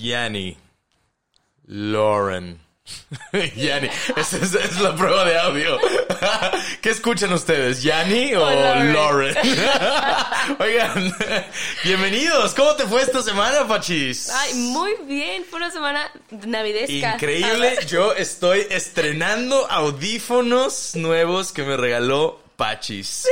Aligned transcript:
Yanni. 0.00 0.56
Lauren. 1.66 2.58
Yanni. 3.32 3.90
Esa 4.16 4.36
es, 4.38 4.54
es 4.54 4.80
la 4.80 4.94
prueba 4.94 5.24
de 5.24 5.38
audio. 5.38 5.78
¿Qué 6.80 6.90
escuchan 6.90 7.32
ustedes? 7.32 7.82
¿Yanni 7.82 8.34
o 8.34 8.48
Lauren. 8.48 8.92
Lauren? 8.94 9.36
Oigan, 10.60 11.14
bienvenidos. 11.84 12.54
¿Cómo 12.54 12.74
te 12.76 12.86
fue 12.86 13.02
esta 13.02 13.22
semana, 13.22 13.66
Pachis? 13.66 14.30
Ay, 14.30 14.54
muy 14.54 14.94
bien. 15.06 15.44
Fue 15.44 15.58
una 15.58 15.70
semana 15.70 16.10
navidesca. 16.46 17.14
Increíble. 17.14 17.78
Yo 17.86 18.14
estoy 18.14 18.66
estrenando 18.70 19.70
audífonos 19.70 20.94
nuevos 20.94 21.52
que 21.52 21.64
me 21.64 21.76
regaló 21.76 22.40
Pachis. 22.58 23.24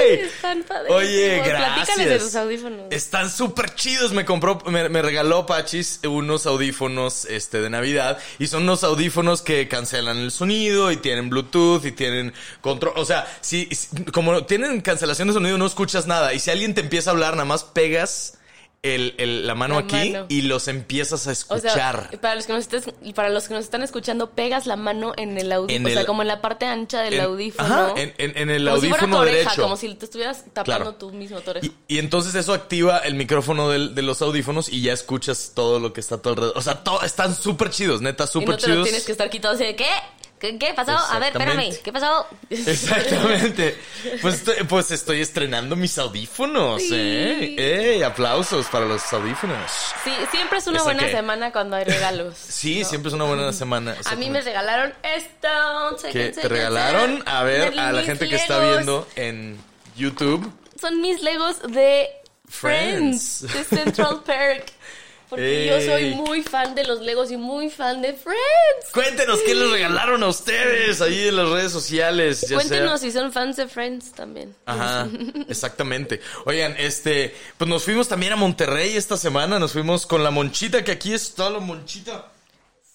¡Ay! 0.00 0.20
Están 0.20 0.62
padres. 0.62 0.90
Oye, 0.90 1.42
Platícales 1.44 1.96
de 1.98 2.04
gracias. 2.06 2.22
tus 2.22 2.34
audífonos. 2.36 2.80
Están 2.90 3.28
súper 3.30 3.74
chidos. 3.74 4.12
Me 4.14 4.24
compró, 4.24 4.58
me, 4.64 4.88
me 4.88 5.02
regaló 5.02 5.44
Pachis 5.44 6.00
unos 6.08 6.46
audífonos 6.46 7.26
este, 7.26 7.60
de 7.60 7.68
Navidad. 7.68 8.18
Y 8.38 8.46
son 8.46 8.62
unos 8.62 8.82
audífonos 8.82 9.42
que 9.42 9.68
cancelan 9.68 10.16
el 10.16 10.30
sonido 10.30 10.90
y 10.90 10.96
tienen 10.96 11.28
Bluetooth 11.28 11.84
y 11.84 11.92
tienen 11.92 12.32
control. 12.62 12.94
O 12.96 13.04
sea, 13.04 13.26
si, 13.42 13.66
si- 13.74 14.04
como 14.06 14.46
tienen 14.46 14.80
cancelación 14.80 15.28
de 15.28 15.34
sonido, 15.34 15.58
no 15.58 15.66
escuchas 15.66 16.06
nada. 16.06 16.32
Y 16.32 16.40
si 16.40 16.50
alguien 16.50 16.72
te 16.74 16.80
empieza 16.80 17.10
a 17.10 17.12
hablar, 17.12 17.34
nada 17.34 17.44
más 17.44 17.64
pegas 17.64 18.38
el, 18.82 19.14
el- 19.18 19.46
la 19.46 19.54
mano 19.54 19.74
La 19.74 19.80
aquí 19.80 20.10
mano. 20.12 20.26
y 20.30 20.42
los 20.42 20.66
empiezas 20.66 21.26
a 21.26 21.30
O 21.30 21.32
escuchar. 21.32 22.08
sea, 22.10 22.20
para 22.20 22.34
los 22.34 22.46
que 22.46 22.52
nos 22.54 22.60
estés, 22.62 22.84
para 23.14 23.28
los 23.28 23.46
que 23.46 23.52
nos 23.54 23.64
están 23.64 23.82
escuchando, 23.82 24.30
pegas 24.30 24.66
la 24.66 24.76
mano 24.76 25.12
en 25.18 25.36
el 25.36 25.52
audífono, 25.52 25.88
o 25.88 25.92
sea, 25.92 26.06
como 26.06 26.22
en 26.22 26.28
la 26.28 26.40
parte 26.40 26.64
ancha 26.64 27.02
del 27.02 27.14
En- 27.14 27.20
audífono. 27.20 27.68
ajá, 27.68 27.92
en- 27.96 28.14
en- 28.16 28.38
en 28.38 28.48
el 28.50 28.64
como 28.64 28.80
si 28.80 28.88
fuera 28.88 29.02
audífono 29.02 29.18
oreja, 29.20 29.36
derecho. 29.50 29.62
como 29.62 29.76
si 29.76 29.94
te 29.96 30.04
estuvieras 30.06 30.44
tapando 30.54 30.62
Claro. 30.64 30.94
tú 30.94 31.12
mismo 31.12 31.40
tu 31.40 31.50
oreja. 31.50 31.66
Y, 31.66 31.94
y 31.94 31.98
entonces 31.98 32.34
eso 32.34 32.54
activa 32.54 32.98
el 32.98 33.16
micrófono 33.16 33.68
del- 33.68 33.94
de 33.94 34.00
los 34.02 34.22
audífonos 34.22 34.70
y 34.70 34.80
ya 34.80 34.94
escuchas 34.94 35.52
todo 35.54 35.78
lo 35.78 35.92
que 35.92 36.00
está 36.00 36.14
a 36.14 36.22
tu 36.22 36.30
alrededor. 36.30 36.56
O 36.56 36.62
sea, 36.62 36.82
todo, 36.82 37.02
están 37.02 37.34
súper 37.34 37.68
chidos, 37.70 38.00
neta, 38.00 38.24
y 38.24 38.28
súper 38.28 38.48
no 38.50 38.56
te 38.56 38.66
lo 38.68 38.72
chidos. 38.74 38.84
tienes 38.84 39.04
que 39.04 39.12
estar 39.12 39.28
quitando 39.28 39.56
así 39.56 39.64
de 39.64 39.76
¿qué? 39.76 39.86
¿Qué, 40.40 40.56
qué 40.58 40.72
pasó? 40.74 40.92
A 40.92 41.18
ver, 41.18 41.32
espérame. 41.36 41.70
¿qué 41.84 41.92
pasó? 41.92 42.26
Exactamente. 42.48 43.76
Pues 44.22 44.36
estoy, 44.36 44.54
pues 44.64 44.90
estoy 44.90 45.20
estrenando 45.20 45.76
mis 45.76 45.98
audífonos, 45.98 46.80
Sí. 46.80 46.88
¿eh? 46.94 47.56
¡Ey! 47.96 48.02
Aplausos 48.02 48.66
para 48.66 48.86
los 48.86 49.12
audífonos. 49.12 49.70
Sí, 50.02 50.12
siempre 50.30 50.58
es 50.58 50.66
una 50.66 50.76
¿Esa 50.78 50.84
buena 50.84 51.04
qué? 51.04 51.12
semana 51.12 51.52
cuando 51.52 51.76
hay 51.76 51.84
regalos. 51.84 52.36
Sí, 52.60 52.84
siempre 52.84 53.08
es 53.08 53.14
una 53.14 53.24
buena 53.24 53.52
semana. 53.52 53.96
A 54.06 54.14
mí 54.16 54.30
me 54.30 54.40
regalaron 54.40 54.92
esto. 55.02 55.48
chéquense, 56.00 56.40
te 56.40 56.48
regalaron 56.48 57.22
a 57.26 57.42
ver 57.42 57.78
a 57.78 57.92
la 57.92 58.02
gente 58.02 58.28
que 58.28 58.36
está 58.36 58.58
viendo 58.60 59.06
en 59.16 59.58
YouTube. 59.96 60.50
Son 60.80 61.00
mis 61.02 61.22
Legos 61.22 61.60
de 61.68 62.08
Friends. 62.48 63.44
Friends, 63.46 63.68
de 63.70 63.76
Central 63.76 64.22
Perk. 64.24 64.72
Porque 65.30 65.66
yo 65.66 65.80
soy 65.80 66.14
muy 66.16 66.42
fan 66.42 66.74
de 66.74 66.84
los 66.84 67.00
Legos 67.00 67.30
y 67.30 67.36
muy 67.36 67.70
fan 67.70 68.02
de 68.02 68.12
Friends. 68.14 68.92
Cuéntenos 68.92 69.38
qué 69.46 69.54
les 69.54 69.70
regalaron 69.70 70.22
a 70.24 70.28
ustedes 70.28 71.00
ahí 71.00 71.28
en 71.28 71.36
las 71.36 71.48
redes 71.48 71.70
sociales. 71.72 72.40
ya 72.42 72.48
sea- 72.48 72.56
Cuéntenos 72.58 73.00
si 73.00 73.12
son 73.12 73.32
fans 73.32 73.56
de 73.56 73.68
Friends 73.68 74.12
también. 74.12 74.54
Ajá, 74.66 75.08
exactamente. 75.48 76.20
Oigan, 76.46 76.74
este, 76.78 77.34
pues 77.56 77.70
nos 77.70 77.84
fuimos 77.84 78.08
también 78.08 78.32
a 78.32 78.36
Monterrey 78.36 78.96
esta 78.96 79.16
semana, 79.16 79.58
nos 79.58 79.72
fuimos 79.72 80.04
con 80.06 80.24
la 80.24 80.30
Monchita, 80.30 80.82
que 80.84 80.92
aquí 80.92 81.12
está 81.14 81.48
la 81.48 81.60
Monchita. 81.60 82.26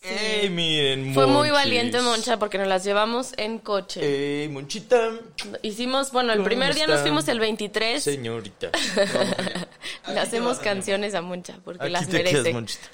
¡Ey, 0.08 0.50
miren! 0.50 1.14
Fue 1.14 1.26
muy 1.26 1.34
Monchis! 1.50 1.54
valiente 1.54 2.02
Moncha 2.02 2.38
porque 2.38 2.58
nos 2.58 2.68
las 2.68 2.84
llevamos 2.84 3.34
en 3.38 3.60
coche. 3.60 4.42
¡Ey, 4.44 4.50
Monchita! 4.50 5.12
Hicimos, 5.62 6.12
bueno, 6.12 6.32
el 6.32 6.40
¿Cómo 6.40 6.46
primer 6.46 6.76
día 6.76 6.88
nos 6.88 7.02
fuimos 7.02 7.28
el 7.28 7.40
23. 7.40 8.04
Señorita. 8.04 8.70
Le 10.08 10.20
hacemos 10.20 10.60
canciones 10.60 11.16
a 11.16 11.22
Moncha 11.22 11.56
porque 11.64 11.84
Aquí 11.84 11.92
las 11.92 12.08
te 12.08 12.24
quedas, 12.24 12.34
merece. 12.34 12.54
Monchita. 12.54 12.88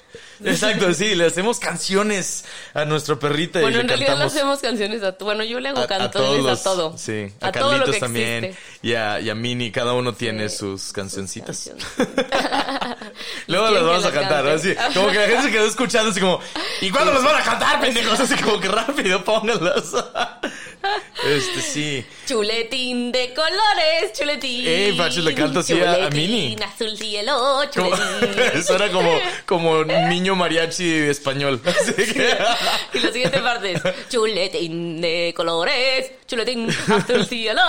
Exacto, 0.44 0.92
sí, 0.94 1.14
le 1.14 1.26
hacemos 1.26 1.58
canciones 1.58 2.44
a 2.74 2.84
nuestra 2.84 3.16
perrita 3.18 3.60
y 3.60 3.62
Bueno, 3.62 3.76
le 3.76 3.82
en 3.82 3.88
realidad 3.88 4.08
no 4.10 4.18
cantamos 4.18 4.34
hacemos 4.34 4.58
canciones 4.60 5.02
a 5.02 5.12
todo. 5.12 5.26
Bueno, 5.26 5.44
yo 5.44 5.60
le 5.60 5.68
hago 5.68 5.80
a, 5.80 5.84
a 5.84 5.86
canciones 5.88 6.12
todos 6.12 6.60
a, 6.60 6.62
todo. 6.62 6.98
Sí, 6.98 7.32
a, 7.40 7.52
todo 7.52 7.62
lo 7.64 7.70
Carlitos 7.70 7.94
que 7.94 8.00
también 8.00 8.56
y 8.82 8.94
a, 8.94 9.20
y 9.20 9.30
a 9.30 9.34
Mini, 9.34 9.70
cada 9.70 9.92
uno 9.92 10.14
tiene 10.14 10.48
Sí. 10.48 10.56
sus 10.58 10.92
cancioncitas. 10.92 11.70
Luego 13.46 13.66
¿Quieren 13.66 13.74
las 13.74 13.82
vamos 13.84 14.04
a 14.04 14.12
cantar, 14.12 14.46
así, 14.48 14.74
como 14.94 15.08
que 15.10 15.18
la 15.18 15.26
gente 15.26 15.42
se 15.44 15.50
quedó 15.52 15.66
escuchando 15.66 16.10
así 16.10 16.20
como, 16.20 16.40
¿y 16.80 16.90
cuándo 16.90 17.12
las 17.12 17.22
van 17.22 17.36
a 17.36 17.44
cantar, 17.44 17.80
pendejos? 17.80 18.18
Así 18.20 18.34
como 18.36 18.60
que 18.60 18.68
rápido, 18.68 19.24
pónganlas. 19.24 19.92
Este, 21.24 21.60
sí. 21.60 22.06
Chuletín 22.36 23.12
de 23.12 23.34
colores, 23.34 24.10
chuletín. 24.18 24.66
Ey, 24.66 24.92
Pacho, 24.96 25.20
le 25.20 25.34
canto 25.34 25.58
así 25.60 25.78
a- 25.78 26.06
a 26.06 26.08
Mini. 26.08 26.54
Chuletín, 26.56 26.62
azul 26.62 26.96
cielo, 26.96 27.36
Como, 27.76 27.94
chuletín. 27.94 28.64
suena 28.66 28.88
como, 28.90 29.18
como 29.44 29.84
niño 30.08 30.34
mariachi 30.34 31.10
español. 31.10 31.60
Así 31.66 31.92
que, 31.92 32.34
y 32.94 32.98
la 33.00 33.12
siguiente 33.12 33.38
parte 33.40 33.72
es 33.72 33.82
chuletín 34.08 35.02
de 35.02 35.34
colores, 35.36 36.12
chuletín 36.26 36.70
azul 36.70 37.26
cielo, 37.26 37.60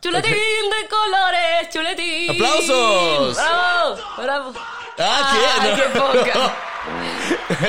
chuletín 0.00 0.32
de 0.32 0.88
colores, 0.88 1.68
chuletín. 1.70 2.30
¡Aplausos! 2.30 3.36
¡Bravo! 3.36 3.96
¡Bravo! 4.16 4.52
Ah, 5.00 5.32
¿qué? 5.34 5.60
¡Ay, 5.60 5.70
No. 5.70 5.76
qué 5.76 5.98
poca! 5.98 6.56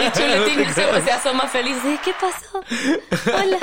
Y 0.07 0.11
chuletín 0.17 0.73
se, 0.73 1.01
se 1.03 1.11
asoma 1.11 1.49
feliz. 1.49 1.75
¿Qué 2.01 2.13
pasó? 2.13 2.63
Hola. 3.37 3.57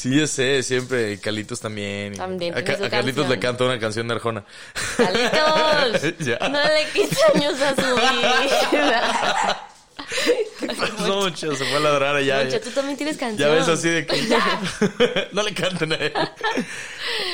Sí, 0.00 0.18
yo 0.18 0.26
sé, 0.26 0.62
siempre. 0.62 1.12
Y 1.12 1.18
Carlitos 1.18 1.60
también. 1.60 2.14
También 2.14 2.56
a, 2.56 2.64
Ca- 2.64 2.72
a 2.72 2.88
canción. 2.88 3.28
le 3.28 3.38
canta 3.38 3.64
una 3.64 3.78
canción 3.78 4.08
de 4.08 4.14
Arjona. 4.14 4.44
Carlitos, 4.96 6.14
Ya. 6.26 6.38
no 6.48 6.58
le 6.58 6.86
quites 6.92 7.18
años 7.34 7.60
a 7.60 7.74
su 7.74 7.94
vida. 7.96 9.66
¿Qué 10.58 10.66
pasó, 10.68 11.20
mucho? 11.20 11.54
Se 11.54 11.64
fue 11.66 11.76
a 11.76 11.80
ladrar 11.80 12.16
allá. 12.16 12.38
Moncha, 12.42 12.60
tú 12.60 12.70
también 12.70 12.96
tienes 12.96 13.16
canción. 13.18 13.48
Ya 13.48 13.54
ves 13.54 13.68
así 13.68 13.88
de 13.90 14.06
que 14.06 14.16
no 15.32 15.42
le 15.42 15.52
canten 15.54 15.92
a 15.92 15.96
él. 15.96 16.12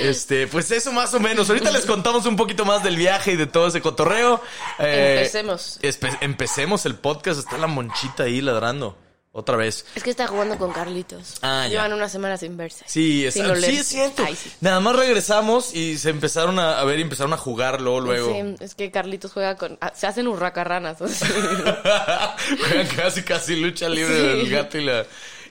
Este, 0.01 0.47
pues 0.49 0.71
eso 0.73 0.93
más 0.93 1.15
o 1.15 1.21
menos. 1.21 1.49
Ahorita 1.49 1.71
les 1.71 1.87
contamos 1.87 2.27
un 2.27 2.35
poquito 2.37 2.65
más 2.65 2.83
del 2.83 2.97
viaje 2.97 3.33
y 3.33 3.37
de 3.37 3.47
todo 3.47 3.69
ese 3.69 3.81
cotorreo. 3.81 4.43
Eh, 4.81 5.15
Empecemos. 5.19 5.79
espe- 5.83 6.19
empecemos 6.21 6.85
el 6.85 6.97
podcast. 6.97 7.39
Está 7.39 7.59
la 7.59 7.67
monchita 7.69 8.25
ahí 8.25 8.41
ladrando. 8.41 8.99
Otra 9.39 9.55
vez. 9.59 9.85
Es 9.95 10.03
que 10.03 10.09
está 10.09 10.27
jugando 10.27 10.57
con 10.57 10.73
Carlitos. 10.73 11.35
Ah, 11.43 11.65
ya. 11.65 11.69
Llevan 11.69 11.93
una 11.93 12.09
semana 12.09 12.39
sin 12.39 12.57
verse. 12.57 12.85
Sí, 12.89 13.27
es, 13.27 13.35
Sin 13.35 13.45
sí, 13.57 13.77
es 13.77 13.87
cierto. 13.87 14.23
Ay, 14.27 14.35
sí. 14.35 14.51
Nada 14.63 14.81
más 14.81 14.97
regresamos 14.97 15.75
y 15.75 15.99
se 15.99 16.09
empezaron 16.09 16.59
a, 16.59 16.81
a 16.81 16.85
ver 16.85 16.99
y 17.01 17.03
empezaron 17.03 17.35
a 17.35 17.37
jugar 17.37 17.83
luego. 17.83 18.01
luego. 18.01 18.33
Sí, 18.33 18.65
es 18.65 18.75
que 18.75 18.91
Carlitos 18.91 19.33
juega 19.35 19.57
con... 19.57 19.77
ah, 19.83 19.93
Se 19.95 20.07
hacen 20.07 20.27
hurracarranas. 20.27 21.03
o 21.03 21.09
sea. 21.09 21.29
Juegan 22.67 22.87
casi, 22.97 23.23
casi 23.25 23.57
lucha 23.57 23.91
libre 23.91 24.17
Sí. 24.17 24.41
el 24.41 24.51
gato 24.51 24.79
y 24.79 24.85
la, 24.85 25.05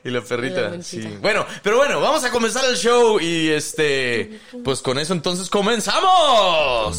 y 0.03 0.09
la 0.09 0.21
perrita. 0.21 0.61
La 0.69 0.81
sí. 0.81 1.01
Bueno, 1.21 1.45
pero 1.61 1.77
bueno, 1.77 2.01
vamos 2.01 2.23
a 2.23 2.31
comenzar 2.31 2.65
el 2.65 2.77
show 2.77 3.19
y 3.19 3.49
este, 3.49 4.39
pues 4.63 4.81
con 4.81 4.97
eso 4.97 5.13
entonces 5.13 5.47
comenzamos. 5.47 6.97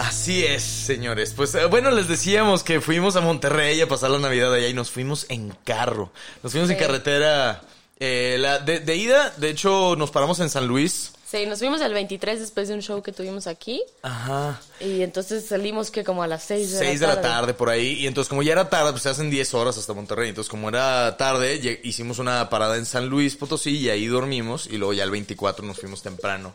Así 0.00 0.44
es, 0.46 0.62
señores. 0.62 1.34
Pues 1.36 1.54
eh, 1.54 1.66
bueno, 1.66 1.90
les 1.90 2.08
decíamos 2.08 2.62
que 2.62 2.80
fuimos 2.80 3.16
a 3.16 3.20
Monterrey 3.20 3.80
a 3.82 3.86
pasar 3.88 4.10
la 4.10 4.18
Navidad 4.18 4.52
allá 4.54 4.66
y 4.68 4.72
nos 4.74 4.90
fuimos 4.90 5.26
en 5.28 5.50
carro. 5.64 6.10
Nos 6.42 6.52
fuimos 6.52 6.70
en 6.70 6.78
carretera 6.78 7.62
Eh, 8.02 8.38
la, 8.40 8.58
de, 8.60 8.80
de 8.80 8.96
ida, 8.96 9.30
de 9.36 9.50
hecho, 9.50 9.94
nos 9.94 10.10
paramos 10.10 10.40
en 10.40 10.48
San 10.48 10.66
Luis. 10.66 11.12
Sí, 11.30 11.44
nos 11.44 11.58
fuimos 11.58 11.82
el 11.82 11.92
23 11.92 12.40
después 12.40 12.66
de 12.68 12.74
un 12.74 12.80
show 12.80 13.02
que 13.02 13.12
tuvimos 13.12 13.46
aquí. 13.46 13.82
Ajá. 14.02 14.58
Y 14.80 15.02
entonces 15.02 15.44
salimos 15.46 15.90
que 15.90 16.02
como 16.02 16.22
a 16.22 16.26
las 16.26 16.44
6 16.44 16.72
de 16.72 16.78
la 16.80 16.86
6 16.86 17.00
de 17.00 17.06
la 17.06 17.20
tarde 17.20 17.52
por 17.52 17.68
ahí. 17.68 17.92
Y 18.00 18.06
entonces, 18.06 18.30
como 18.30 18.42
ya 18.42 18.52
era 18.52 18.70
tarde, 18.70 18.92
pues 18.92 19.02
se 19.02 19.10
hacen 19.10 19.28
10 19.28 19.52
horas 19.52 19.76
hasta 19.76 19.92
Monterrey. 19.92 20.30
Entonces, 20.30 20.50
como 20.50 20.70
era 20.70 21.14
tarde, 21.18 21.78
hicimos 21.84 22.18
una 22.18 22.48
parada 22.48 22.78
en 22.78 22.86
San 22.86 23.06
Luis 23.06 23.36
Potosí 23.36 23.76
y 23.76 23.90
ahí 23.90 24.06
dormimos. 24.06 24.66
Y 24.66 24.78
luego 24.78 24.94
ya 24.94 25.04
el 25.04 25.10
24 25.10 25.64
nos 25.66 25.78
fuimos 25.78 26.02
temprano. 26.02 26.54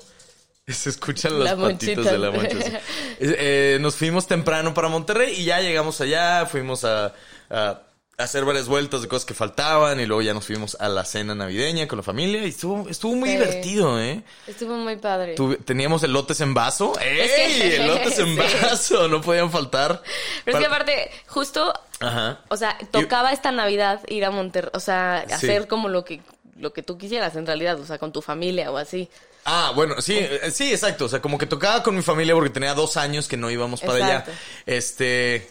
Se 0.71 0.89
escuchan 0.89 1.38
las 1.44 1.57
La 1.57 1.63
patitas 1.63 1.97
monchita. 2.06 2.12
de 2.12 2.17
la 2.17 2.31
moncha. 2.31 2.57
sí. 2.62 2.77
Eh, 3.19 3.77
nos 3.81 3.95
fuimos 3.95 4.25
temprano 4.27 4.73
para 4.73 4.88
Monterrey 4.88 5.33
y 5.39 5.45
ya 5.45 5.59
llegamos 5.62 6.01
allá. 6.01 6.45
Fuimos 6.47 6.83
a, 6.85 7.13
a 7.51 7.81
hacer 8.17 8.45
varias 8.45 8.67
vueltas 8.67 9.03
de 9.03 9.07
cosas 9.07 9.25
que 9.25 9.35
faltaban. 9.35 10.00
Y 10.00 10.07
luego 10.07 10.23
ya 10.23 10.33
nos 10.33 10.45
fuimos 10.45 10.75
a 10.79 10.89
la 10.89 11.06
cena 11.06 11.35
navideña 11.35 11.88
con 11.88 11.97
la 11.97 12.03
familia. 12.03 12.41
Y 12.44 12.50
estuvo, 12.50 12.89
estuvo 12.89 13.13
muy 13.15 13.29
Sí. 13.29 13.35
divertido, 13.38 14.01
¿eh? 14.01 14.23
Estuvo 14.47 14.75
muy 14.75 14.95
padre. 14.95 15.35
Tuve- 15.35 15.57
teníamos 15.63 16.01
elotes 16.03 16.41
en 16.41 16.56
vaso. 16.56 16.94
¡Ey! 17.00 17.59
que- 17.59 17.75
elotes 17.83 18.17
en 18.17 18.29
sí. 18.35 18.39
vaso. 18.63 19.07
No 19.07 19.21
podían 19.21 19.51
faltar. 19.51 20.01
Pero 20.45 20.57
es 20.57 20.62
que 20.62 20.67
aparte, 20.67 21.12
justo, 21.27 21.73
Ajá. 22.00 22.39
o 22.50 22.57
sea, 22.57 22.75
tocaba 22.89 23.31
esta 23.33 23.51
Navidad 23.51 24.01
ir 24.07 24.25
a 24.25 24.31
Monterrey, 24.31 24.71
o 24.73 24.79
sea, 24.79 25.25
Sí. 25.27 25.33
hacer 25.33 25.67
como 25.67 25.89
lo 25.89 26.03
que, 26.03 26.21
lo 26.57 26.73
que 26.73 26.81
tú 26.81 26.97
quisieras 26.97 27.35
en 27.35 27.45
realidad, 27.45 27.79
o 27.79 27.85
sea, 27.85 28.00
con 28.00 28.12
tu 28.12 28.23
familia 28.23 28.71
o 28.71 28.77
así. 28.77 29.09
Ah, 29.45 29.71
bueno, 29.75 30.01
sí, 30.01 30.18
eh, 30.18 30.50
sí, 30.51 30.71
exacto. 30.71 31.06
O 31.06 31.09
sea, 31.09 31.21
como 31.21 31.38
que 31.38 31.45
tocaba 31.45 31.83
con 31.83 31.95
mi 31.95 32.01
familia 32.01 32.33
porque 32.33 32.50
tenía 32.50 32.74
dos 32.74 32.97
años 32.97 33.27
que 33.27 33.38
no 33.38 33.51
íbamos 33.51 33.80
para 33.81 34.00
Exacto. 34.00 34.31
allá. 34.31 34.39
Este. 34.65 35.47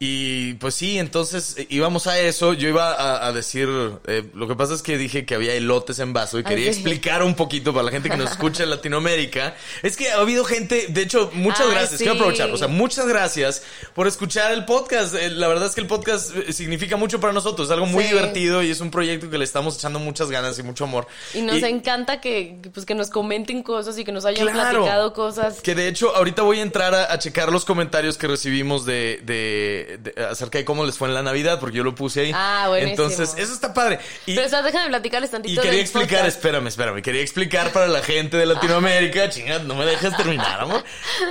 Y 0.00 0.54
pues 0.54 0.76
sí, 0.76 0.96
entonces 0.96 1.56
eh, 1.58 1.66
íbamos 1.70 2.06
a 2.06 2.20
eso. 2.20 2.52
Yo 2.52 2.68
iba 2.68 2.92
a, 2.92 3.26
a 3.26 3.32
decir. 3.32 3.68
eh, 4.06 4.30
lo 4.32 4.46
que 4.46 4.54
pasa 4.54 4.72
es 4.74 4.82
que 4.82 4.96
dije 4.96 5.26
que 5.26 5.34
había 5.34 5.54
elotes 5.54 5.98
en 5.98 6.12
vaso 6.12 6.38
y 6.38 6.44
quería 6.44 6.68
explicar 6.68 7.24
un 7.24 7.34
poquito 7.34 7.72
para 7.72 7.82
la 7.86 7.90
gente 7.90 8.08
que 8.08 8.16
nos 8.16 8.30
escucha 8.30 8.62
en 8.62 8.70
Latinoamérica. 8.70 9.56
Es 9.82 9.96
que 9.96 10.10
ha 10.12 10.18
habido 10.20 10.44
gente. 10.44 10.86
De 10.90 11.02
hecho, 11.02 11.32
muchas 11.34 11.62
Ay, 11.66 11.70
gracias. 11.72 11.90
sí. 11.98 12.04
Quiero 12.04 12.12
aprovechar. 12.14 12.48
O 12.52 12.56
sea, 12.56 12.68
muchas 12.68 13.08
gracias 13.08 13.64
por 13.92 14.06
escuchar 14.06 14.52
el 14.52 14.64
podcast. 14.66 15.16
Eh, 15.16 15.30
La 15.30 15.48
verdad 15.48 15.66
es 15.66 15.74
que 15.74 15.80
el 15.80 15.88
podcast 15.88 16.30
eh, 16.36 16.52
significa 16.52 16.96
mucho 16.96 17.18
para 17.18 17.32
nosotros. 17.32 17.66
Es 17.66 17.72
algo 17.72 17.86
muy 17.86 18.04
Sí. 18.04 18.10
divertido 18.10 18.62
y 18.62 18.70
es 18.70 18.80
un 18.80 18.92
proyecto 18.92 19.28
que 19.30 19.36
le 19.38 19.44
estamos 19.44 19.76
echando 19.78 19.98
muchas 19.98 20.30
ganas 20.30 20.56
y 20.60 20.62
mucho 20.62 20.84
amor. 20.84 21.08
Y 21.34 21.40
nos 21.42 21.60
encanta 21.64 22.20
que, 22.20 22.58
que, 22.62 22.70
pues, 22.70 22.86
que 22.86 22.94
nos 22.94 23.10
comenten 23.10 23.64
cosas 23.64 23.98
y 23.98 24.04
que 24.04 24.12
nos 24.12 24.24
hayan 24.24 24.46
Claro. 24.46 24.78
platicado 24.82 25.12
cosas. 25.12 25.60
Que 25.60 25.74
de 25.74 25.88
hecho, 25.88 26.14
ahorita 26.14 26.42
voy 26.42 26.60
a 26.60 26.62
entrar 26.62 26.94
a, 26.94 27.12
a 27.12 27.18
checar 27.18 27.50
los 27.50 27.64
comentarios 27.64 28.16
que 28.16 28.28
recibimos 28.28 28.86
de, 28.86 29.20
de- 29.24 29.86
de- 29.96 30.14
acerca 30.26 30.58
de 30.58 30.64
cómo 30.64 30.84
les 30.84 30.98
fue 30.98 31.08
en 31.08 31.14
la 31.14 31.22
Navidad, 31.22 31.58
porque 31.60 31.78
yo 31.78 31.84
lo 31.84 31.94
puse 31.94 32.20
ahí. 32.20 32.32
Ah, 32.34 32.66
buenísimo. 32.68 32.90
Entonces, 33.08 33.34
eso 33.42 33.52
está 33.52 33.72
padre. 33.72 33.98
Y, 34.26 34.34
Pero, 34.34 34.48
sea, 34.48 34.62
déjame 34.62 34.88
platicarles 34.88 35.30
tantito 35.30 35.60
y 35.60 35.64
quería 35.64 35.80
explicar, 35.80 36.18
podcast. 36.20 36.36
espérame, 36.36 36.66
espérame, 36.66 37.02
quería 37.02 37.22
explicar 37.22 37.72
para 37.72 37.86
la 37.88 38.02
gente 38.02 38.36
de 38.36 38.46
Latinoamérica, 38.46 39.30
chingada, 39.30 39.62
no 39.64 39.74
me 39.74 39.84
dejas 39.86 40.16
terminar, 40.16 40.60
amor. 40.60 40.84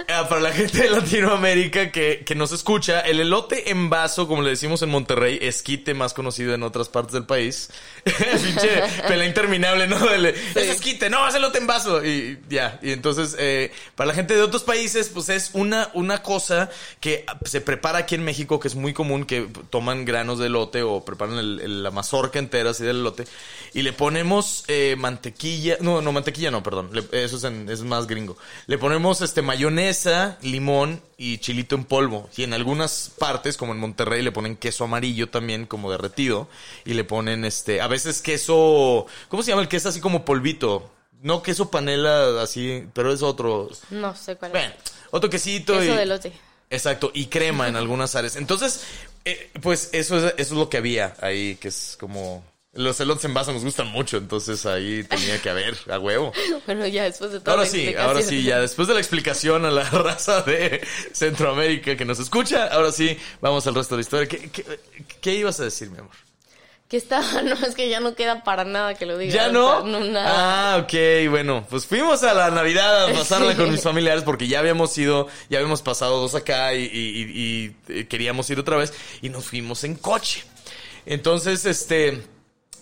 Ah, 0.09 0.27
para 0.27 0.41
la 0.41 0.51
gente 0.51 0.79
de 0.83 0.89
Latinoamérica 0.89 1.91
que, 1.91 2.23
que 2.25 2.35
nos 2.35 2.51
escucha, 2.51 3.01
el 3.01 3.19
elote 3.19 3.69
en 3.71 3.89
vaso, 3.89 4.27
como 4.27 4.41
le 4.41 4.49
decimos 4.51 4.81
en 4.81 4.89
Monterrey, 4.89 5.37
esquite 5.41 5.93
más 5.93 6.13
conocido 6.13 6.53
en 6.53 6.63
otras 6.63 6.89
partes 6.89 7.13
del 7.13 7.25
país. 7.25 7.69
Pinche 8.05 8.81
pelea 9.07 9.25
interminable, 9.27 9.87
¿no? 9.87 10.09
El- 10.11 10.25
Es 10.27 10.55
esquite, 10.55 11.09
no, 11.09 11.27
es 11.27 11.35
elote 11.35 11.57
en 11.57 11.67
vaso. 11.67 12.03
Y 12.05 12.39
ya, 12.49 12.79
y 12.81 12.91
entonces, 12.91 13.35
eh, 13.39 13.71
para 13.95 14.07
la 14.09 14.13
gente 14.13 14.33
de 14.35 14.41
otros 14.41 14.63
países, 14.63 15.09
pues 15.13 15.29
es 15.29 15.49
una, 15.53 15.89
una 15.93 16.21
cosa 16.23 16.69
que 16.99 17.25
se 17.45 17.61
prepara 17.61 17.99
aquí 17.99 18.15
en 18.15 18.23
México, 18.23 18.46
que 18.47 18.67
es 18.69 18.75
muy 18.75 18.93
común, 18.93 19.25
que 19.25 19.47
toman 19.69 20.05
granos 20.05 20.39
de 20.39 20.47
elote 20.47 20.81
o 20.83 21.03
preparan 21.03 21.37
el- 21.37 21.59
el- 21.59 21.83
la 21.83 21.91
mazorca 21.91 22.39
entera 22.39 22.69
así 22.71 22.83
del 22.83 22.97
elote 23.01 23.25
y 23.73 23.81
le 23.81 23.93
ponemos 23.93 24.63
eh, 24.67 24.95
mantequilla, 24.97 25.77
no, 25.81 26.01
no, 26.01 26.11
mantequilla 26.11 26.49
no, 26.51 26.63
perdón, 26.63 26.89
le- 26.93 27.23
eso 27.23 27.37
es, 27.37 27.43
en- 27.43 27.69
es 27.69 27.81
más 27.81 28.07
gringo. 28.07 28.37
Le 28.67 28.77
ponemos 28.77 29.21
este 29.21 29.41
mayonesa, 29.41 30.37
limón 30.41 31.01
y 31.17 31.39
chilito 31.39 31.75
en 31.75 31.83
polvo. 31.85 32.29
Y 32.37 32.43
en 32.43 32.53
algunas 32.53 33.11
partes, 33.17 33.57
como 33.57 33.73
en 33.73 33.79
Monterrey, 33.79 34.21
le 34.21 34.31
ponen 34.31 34.55
queso 34.55 34.85
amarillo 34.85 35.29
también, 35.29 35.65
como 35.65 35.91
derretido. 35.91 36.47
Y 36.85 36.93
le 36.93 37.03
ponen 37.03 37.43
este, 37.45 37.81
a 37.81 37.87
veces 37.87 38.21
queso, 38.21 39.05
¿cómo 39.27 39.43
se 39.43 39.49
llama 39.51 39.61
el 39.63 39.67
queso 39.67 39.89
así 39.89 39.99
como 39.99 40.23
polvito? 40.25 40.89
No 41.23 41.41
queso 41.41 41.71
panela 41.71 42.41
así, 42.43 42.83
pero 42.93 43.11
es 43.11 43.23
otro. 43.23 43.69
No 43.89 44.15
sé 44.15 44.35
cuál 44.35 44.51
Bueno, 44.51 44.71
otro 45.09 45.29
quesito 45.31 45.73
Queso 45.73 45.93
y... 45.93 45.95
de 45.97 46.03
elote. 46.03 46.31
Exacto, 46.69 47.11
y 47.13 47.27
crema 47.27 47.67
en 47.67 47.75
algunas 47.75 48.15
áreas. 48.15 48.35
Entonces, 48.35 48.83
eh, 49.25 49.49
pues 49.61 49.89
eso 49.93 50.17
es, 50.17 50.33
eso 50.33 50.33
es 50.37 50.51
lo 50.51 50.69
que 50.69 50.77
había 50.77 51.15
ahí, 51.21 51.55
que 51.55 51.69
es 51.69 51.97
como... 51.99 52.43
Los 52.73 52.99
elotes 52.99 53.25
en 53.25 53.33
vaso 53.33 53.51
nos 53.53 53.63
gustan 53.63 53.87
mucho, 53.87 54.17
entonces 54.17 54.65
ahí 54.67 55.03
tenía 55.03 55.41
que 55.41 55.49
haber, 55.49 55.75
a 55.89 55.97
huevo. 55.97 56.31
Bueno, 56.67 56.85
ya 56.85 57.05
después 57.05 57.31
de 57.31 57.39
todo. 57.39 57.55
Ahora 57.55 57.65
sí, 57.65 57.95
ahora 57.95 58.21
sí, 58.21 58.43
ya 58.43 58.59
después 58.59 58.87
de 58.87 58.93
la 58.93 58.99
explicación 58.99 59.65
a 59.65 59.71
la 59.71 59.83
raza 59.89 60.41
de 60.41 60.85
Centroamérica 61.11 61.95
que 61.95 62.05
nos 62.05 62.19
escucha, 62.19 62.67
ahora 62.67 62.91
sí, 62.91 63.17
vamos 63.41 63.65
al 63.65 63.73
resto 63.73 63.95
de 63.95 63.99
la 63.99 64.01
historia. 64.01 64.27
¿Qué, 64.27 64.49
qué, 64.51 64.79
qué 65.21 65.35
ibas 65.35 65.59
a 65.59 65.63
decir, 65.63 65.89
mi 65.89 65.97
amor? 65.97 66.26
Que 66.89 66.95
estaba, 66.97 67.41
no, 67.43 67.53
es 67.55 67.75
que 67.75 67.89
ya 67.89 67.99
no 67.99 68.15
queda 68.15 68.43
para 68.43 68.63
nada 68.63 68.93
que 68.93 69.05
lo 69.05 69.17
diga. 69.17 69.33
¿Ya 69.33 69.49
o 69.49 69.51
no? 69.51 69.81
sea, 69.81 69.89
no, 69.89 69.99
nada. 70.05 70.75
Ah, 70.75 70.77
ok, 70.83 71.29
bueno, 71.29 71.65
pues 71.69 71.85
fuimos 71.85 72.23
a 72.23 72.33
la 72.33 72.49
Navidad 72.49 73.09
a 73.09 73.13
pasarla 73.13 73.51
Sí. 73.51 73.57
con 73.57 73.71
mis 73.71 73.81
familiares 73.83 74.23
porque 74.23 74.47
ya 74.47 74.59
habíamos 74.59 74.97
ido, 74.97 75.27
ya 75.49 75.57
habíamos 75.57 75.81
pasado 75.81 76.19
dos 76.21 76.33
acá 76.35 76.73
y, 76.73 76.83
y- 76.83 76.87
y- 76.87 77.75
y, 77.89 77.99
eh, 77.99 78.07
queríamos 78.07 78.49
ir 78.49 78.59
otra 78.59 78.77
vez 78.77 78.93
y 79.21 79.29
nos 79.29 79.43
fuimos 79.45 79.83
en 79.83 79.95
coche. 79.95 80.43
Entonces, 81.05 81.65
este, 81.65 82.23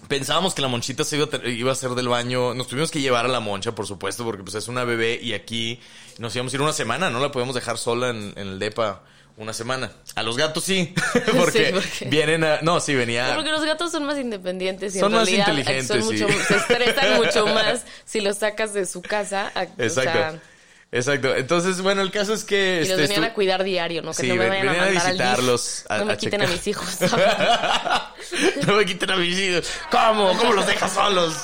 pensábamos 0.08 0.54
que 0.54 0.62
la 0.62 0.68
monchita 0.68 1.04
se 1.04 1.18
iba 1.18 1.28
a, 1.32 1.48
iba 1.48 1.70
a 1.72 1.74
hacer 1.74 1.92
del 1.92 2.08
baño, 2.08 2.54
nos 2.54 2.68
tuvimos 2.68 2.92
que 2.92 3.02
llevar 3.02 3.26
a 3.26 3.30
la 3.30 3.40
moncha, 3.40 3.74
por 3.74 3.88
supuesto, 3.88 4.24
porque 4.24 4.44
pues 4.44 4.56
es 4.56 4.68
una 4.68 4.84
bebé 4.84 5.20
y 5.22 5.34
aquí 5.34 5.80
nos 6.20 6.36
íbamos 6.36 6.54
a 6.54 6.56
ir 6.58 6.62
una 6.62 6.74
semana, 6.74 7.10
no 7.10 7.20
la 7.20 7.32
podemos 7.32 7.56
dejar 7.56 7.78
sola 7.80 8.10
en, 8.10 8.34
en 8.36 8.48
el 8.50 8.60
depa 8.60 9.04
una 9.38 9.54
semana. 9.54 9.92
A 10.16 10.24
los 10.24 10.38
gatos 10.38 10.64
sí, 10.64 10.94
porque, 11.38 11.66
Sí, 11.68 11.72
porque- 11.74 12.06
vienen 12.10 12.44
a, 12.44 12.60
no, 12.62 12.80
sí, 12.80 12.96
venía... 12.96 13.34
Porque 13.36 13.52
los 13.52 13.64
gatos 13.66 13.92
son 13.92 14.06
más 14.06 14.18
independientes 14.18 14.96
y 14.96 15.00
Son 15.00 15.12
en 15.12 15.20
más 15.20 15.28
realidad 15.28 15.48
inteligentes, 15.50 15.88
son 15.88 16.00
mucho- 16.06 16.28
sí. 16.28 16.38
se 16.48 16.56
estresan 16.56 17.14
mucho 17.18 17.46
más 17.48 17.82
si 18.06 18.22
los 18.22 18.38
sacas 18.38 18.74
de 18.74 18.86
su 18.86 19.02
casa. 19.02 19.52
a- 19.56 19.64
o 19.64 19.82
Exacto. 19.84 20.12
sea, 20.12 20.42
Exacto. 20.92 21.36
Entonces, 21.36 21.82
bueno, 21.82 22.02
el 22.02 22.12
caso 22.12 22.34
es 22.34 22.46
que... 22.46 22.76
y 22.86 22.88
los 22.88 22.90
este, 22.92 23.02
venían 23.02 23.24
estu- 23.24 23.32
a 23.32 23.34
cuidar 23.34 23.64
diario, 23.66 24.02
¿no? 24.02 24.12
Que 24.12 24.22
Sí, 24.22 24.28
no 24.30 24.36
me 24.36 24.50
ven- 24.50 24.50
vayan 24.52 24.68
a 24.68 24.72
a 24.72 24.76
mandar 24.86 25.06
al 25.08 25.12
visitarlos, 25.14 25.86
a- 25.90 25.98
no 25.98 26.06
me 26.06 26.14
a 26.14 26.18
quiten 26.18 26.40
checar. 26.40 26.48
a 26.50 26.56
mis 26.56 26.68
hijos. 26.68 26.88
no 28.68 28.74
me 28.76 28.86
quiten 28.86 29.12
a 29.12 29.16
mis 29.18 29.38
hijos. 29.38 29.68
¿Cómo? 29.92 30.38
¿Cómo 30.38 30.54
los 30.54 30.66
dejas 30.66 30.94
solos? 30.94 31.36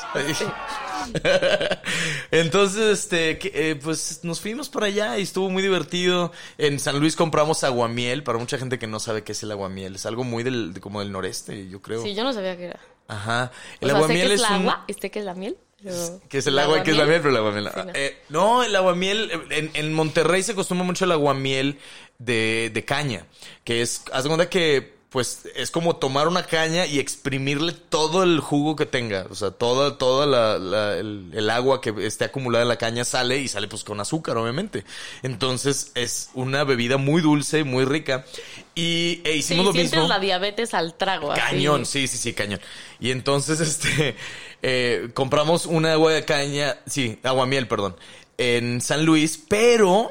Entonces, 2.31 2.99
este, 2.99 3.37
que, 3.37 3.51
eh, 3.53 3.75
pues 3.75 4.21
nos 4.23 4.39
fuimos 4.41 4.69
para 4.69 4.87
allá 4.87 5.17
y 5.17 5.23
estuvo 5.23 5.49
muy 5.49 5.61
divertido. 5.63 6.31
En 6.57 6.79
San 6.79 6.99
Luis 6.99 7.15
compramos 7.15 7.63
aguamiel. 7.63 8.23
Para 8.23 8.37
mucha 8.37 8.57
gente 8.57 8.79
que 8.79 8.87
no 8.87 8.99
sabe 8.99 9.23
qué 9.23 9.31
es 9.33 9.43
el 9.43 9.51
aguamiel, 9.51 9.95
es 9.95 10.05
algo 10.05 10.23
muy 10.23 10.43
del, 10.43 10.73
de- 10.73 10.81
como 10.81 10.99
del 10.99 11.11
noreste, 11.11 11.67
yo 11.69 11.81
creo. 11.81 12.03
sí, 12.03 12.13
yo 12.15 12.23
no 12.23 12.33
sabía 12.33 12.55
qué 12.57 12.65
era. 12.65 12.79
Ajá. 13.07 13.51
O 13.81 13.85
El 13.85 13.89
sea, 13.89 13.89
sé 13.89 13.95
aguamiel 14.03 14.27
que 14.27 14.33
es, 14.35 14.41
es 14.41 14.49
la 14.49 14.55
un- 14.57 14.61
agua, 14.61 14.85
este 14.87 15.11
que 15.11 15.19
es 15.19 15.25
la 15.25 15.33
miel. 15.33 15.57
pero- 15.83 16.21
que 16.29 16.37
es 16.37 16.47
el 16.47 16.59
agua 16.59 16.79
y 16.79 16.83
que 16.83 16.91
es 16.91 16.97
la 16.97 17.05
miel, 17.05 17.17
pero 17.21 17.29
el 17.31 17.37
aguamiel. 17.37 17.69
Sí, 17.73 17.79
no. 17.85 17.91
Eh, 17.93 18.17
no, 18.29 18.63
el 18.63 18.75
aguamiel. 18.75 19.31
En, 19.49 19.71
en 19.73 19.93
Monterrey 19.93 20.43
se 20.43 20.53
acostumbra 20.53 20.85
mucho 20.85 21.05
el 21.05 21.11
aguamiel 21.11 21.79
de, 22.19 22.71
de 22.73 22.85
caña. 22.85 23.25
Que 23.63 23.81
es. 23.81 24.03
Haz 24.13 24.23
de 24.23 24.29
cuenta 24.29 24.49
que. 24.49 25.00
Pues 25.11 25.41
es 25.55 25.71
como 25.71 25.97
tomar 25.97 26.29
una 26.29 26.45
caña 26.45 26.85
y 26.85 26.97
exprimirle 26.97 27.73
todo 27.73 28.23
el 28.23 28.39
jugo 28.39 28.77
que 28.77 28.85
tenga. 28.85 29.27
O 29.29 29.35
sea, 29.35 29.51
toda, 29.51 29.97
toda 29.97 30.25
la, 30.25 30.57
la- 30.57 30.97
el, 30.97 31.31
el 31.33 31.49
agua 31.49 31.81
que 31.81 31.93
esté 32.07 32.23
acumulada 32.23 32.61
en 32.61 32.69
la 32.69 32.77
caña 32.77 33.03
sale 33.03 33.37
y 33.39 33.49
sale 33.49 33.67
pues 33.67 33.83
con 33.83 33.99
azúcar, 33.99 34.37
obviamente. 34.37 34.85
Entonces 35.21 35.91
es 35.95 36.29
una 36.33 36.63
bebida 36.63 36.95
muy 36.95 37.21
dulce, 37.21 37.65
muy 37.65 37.83
rica. 37.83 38.25
Y 38.73 39.19
e 39.25 39.33
Sí, 39.33 39.37
hicimos 39.39 39.65
lo 39.65 39.73
sientes 39.73 39.93
mismo. 39.99 40.07
la 40.07 40.17
diabetes 40.19 40.73
al 40.73 40.95
trago. 40.95 41.33
así. 41.33 41.41
Cañón, 41.41 41.85
sí, 41.85 42.07
sí, 42.07 42.17
sí, 42.17 42.31
cañón. 42.33 42.61
Y 43.01 43.11
entonces, 43.11 43.59
este, 43.59 44.15
eh, 44.61 45.09
compramos 45.13 45.65
una 45.65 45.91
agua 45.91 46.13
de 46.13 46.23
caña, 46.23 46.77
sí, 46.87 47.19
aguamiel, 47.23 47.67
perdón, 47.67 47.97
en 48.37 48.79
San 48.79 49.03
Luis, 49.05 49.43
pero 49.49 50.09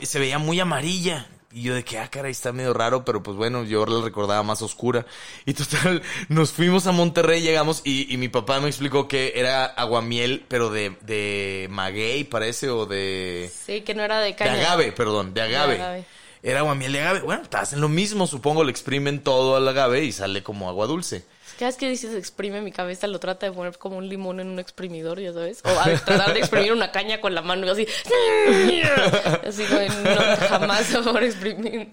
se 0.00 0.20
veía 0.20 0.38
muy 0.38 0.60
amarilla. 0.60 1.26
Y 1.54 1.62
yo 1.62 1.74
de 1.74 1.84
que, 1.84 1.98
ah, 1.98 2.08
caray, 2.08 2.32
está 2.32 2.52
medio 2.52 2.72
raro, 2.72 3.04
pero 3.04 3.22
pues 3.22 3.36
bueno, 3.36 3.62
yo 3.64 3.84
la 3.84 4.02
recordaba 4.04 4.42
más 4.42 4.62
oscura. 4.62 5.04
Y 5.44 5.52
total, 5.54 6.02
nos 6.28 6.52
fuimos 6.52 6.86
a 6.86 6.92
Monterrey, 6.92 7.42
llegamos 7.42 7.82
y, 7.84 8.12
y 8.12 8.16
mi 8.16 8.28
papá 8.28 8.60
me 8.60 8.68
explicó 8.68 9.06
que 9.08 9.32
era 9.36 9.64
aguamiel, 9.66 10.44
pero 10.48 10.70
de, 10.70 10.96
de 11.02 11.66
maguey, 11.70 12.24
parece, 12.24 12.70
o 12.70 12.86
de... 12.86 13.50
Sí, 13.66 13.82
que 13.82 13.94
no 13.94 14.02
era 14.02 14.18
de 14.20 14.28
De 14.28 14.36
caña. 14.36 14.52
agave, 14.54 14.92
perdón, 14.92 15.34
de 15.34 15.42
agave. 15.42 15.74
agave. 15.74 16.04
Era 16.42 16.60
aguamiel 16.60 16.92
de 16.92 17.00
agave. 17.00 17.20
Bueno, 17.20 17.42
hacen 17.52 17.80
lo 17.80 17.88
mismo, 17.88 18.26
supongo, 18.26 18.64
le 18.64 18.70
exprimen 18.72 19.22
todo 19.22 19.56
al 19.56 19.68
agave 19.68 20.04
y 20.04 20.12
sale 20.12 20.42
como 20.42 20.68
agua 20.68 20.86
dulce. 20.86 21.24
Cada 21.58 21.66
vez 21.70 21.76
que 21.76 21.88
dices 21.88 22.14
exprime 22.14 22.60
mi 22.60 22.72
cabeza, 22.72 23.06
lo 23.06 23.20
trata 23.20 23.46
de 23.46 23.52
poner 23.52 23.78
como 23.78 23.96
un 23.98 24.08
limón 24.08 24.40
en 24.40 24.48
un 24.48 24.58
exprimidor, 24.58 25.20
ya 25.20 25.32
sabes. 25.32 25.60
O 25.64 25.68
a 25.68 25.84
tratar 25.84 26.32
de 26.32 26.40
exprimir 26.40 26.72
una 26.72 26.90
caña 26.90 27.20
con 27.20 27.34
la 27.34 27.42
mano 27.42 27.66
y 27.66 27.70
así. 27.70 27.86
Así, 29.46 29.64
güey, 29.70 29.88
no, 29.88 30.36
jamás 30.48 30.84
por 31.04 31.22
exprimir. 31.22 31.88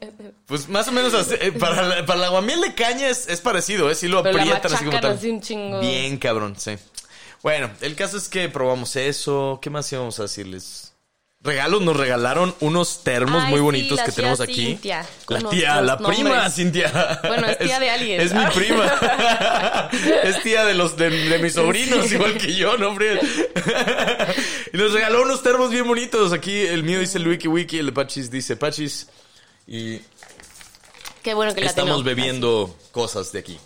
Pues 0.45 0.67
más 0.69 0.87
o 0.87 0.91
menos 0.91 1.13
así, 1.13 1.35
eh, 1.39 1.51
para, 1.51 1.81
la- 1.83 2.05
para 2.05 2.19
el 2.19 2.25
aguamiel 2.25 2.61
de 2.61 2.73
caña 2.73 3.07
es, 3.09 3.27
es 3.27 3.41
parecido, 3.41 3.89
¿eh? 3.89 3.95
Sí 3.95 4.07
lo 4.07 4.23
Pero 4.23 4.37
la 4.37 4.43
aprietan 4.43 4.73
así 4.73 4.85
como 4.85 4.99
tal. 4.99 5.11
así 5.13 5.29
un 5.29 5.41
chingo. 5.41 5.79
Bien, 5.79 6.17
cabrón, 6.17 6.55
sí. 6.57 6.77
Bueno, 7.43 7.69
el 7.81 7.95
caso 7.95 8.17
es 8.17 8.27
que 8.27 8.49
probamos 8.49 8.95
eso. 8.95 9.59
¿Qué 9.61 9.69
más 9.69 9.91
íbamos 9.91 10.19
a 10.19 10.23
decirles? 10.23 10.88
Regalos, 11.41 11.81
nos 11.81 11.95
regalaron 11.95 12.53
unos 12.59 13.01
termos 13.05 13.43
Ay, 13.45 13.49
muy 13.51 13.61
bonitos 13.61 13.97
que 14.01 14.11
tenemos 14.11 14.41
aquí. 14.41 14.65
Cintia, 14.65 15.05
la 15.29 15.49
tía, 15.49 15.81
la 15.81 15.97
prima. 15.97 16.49
Cintia. 16.49 17.21
Bueno, 17.25 17.47
es 17.47 17.57
tía 17.59 17.79
de 17.79 17.89
alguien. 17.89 18.19
Es 18.19 18.33
mi 18.33 18.45
prima. 18.47 18.85
es 20.23 20.43
tía 20.43 20.65
de 20.65 20.73
los 20.73 20.97
de, 20.97 21.09
de 21.09 21.39
mis 21.39 21.53
sobrinos, 21.53 22.07
Sí. 22.07 22.15
igual 22.15 22.37
que 22.37 22.53
yo, 22.53 22.77
¿no, 22.77 22.89
hombre? 22.89 23.21
y 24.73 24.77
nos 24.77 24.91
regaló 24.91 25.21
unos 25.21 25.41
termos 25.41 25.69
bien 25.69 25.87
bonitos. 25.87 26.33
Aquí 26.33 26.59
el 26.59 26.83
mío 26.83 26.99
dice 26.99 27.17
el 27.19 27.27
Wiki 27.29 27.47
Wiki, 27.47 27.79
el 27.79 27.85
de 27.85 27.91
Pachis 27.93 28.29
dice 28.29 28.57
Pachis. 28.57 29.07
Y 29.65 30.01
Qué 31.23 31.33
bueno 31.35 31.55
que 31.55 31.61
la 31.61 31.67
estamos 31.67 32.03
bebiendo 32.03 32.75
cosas 32.91 33.31
de 33.31 33.39
aquí. 33.39 33.57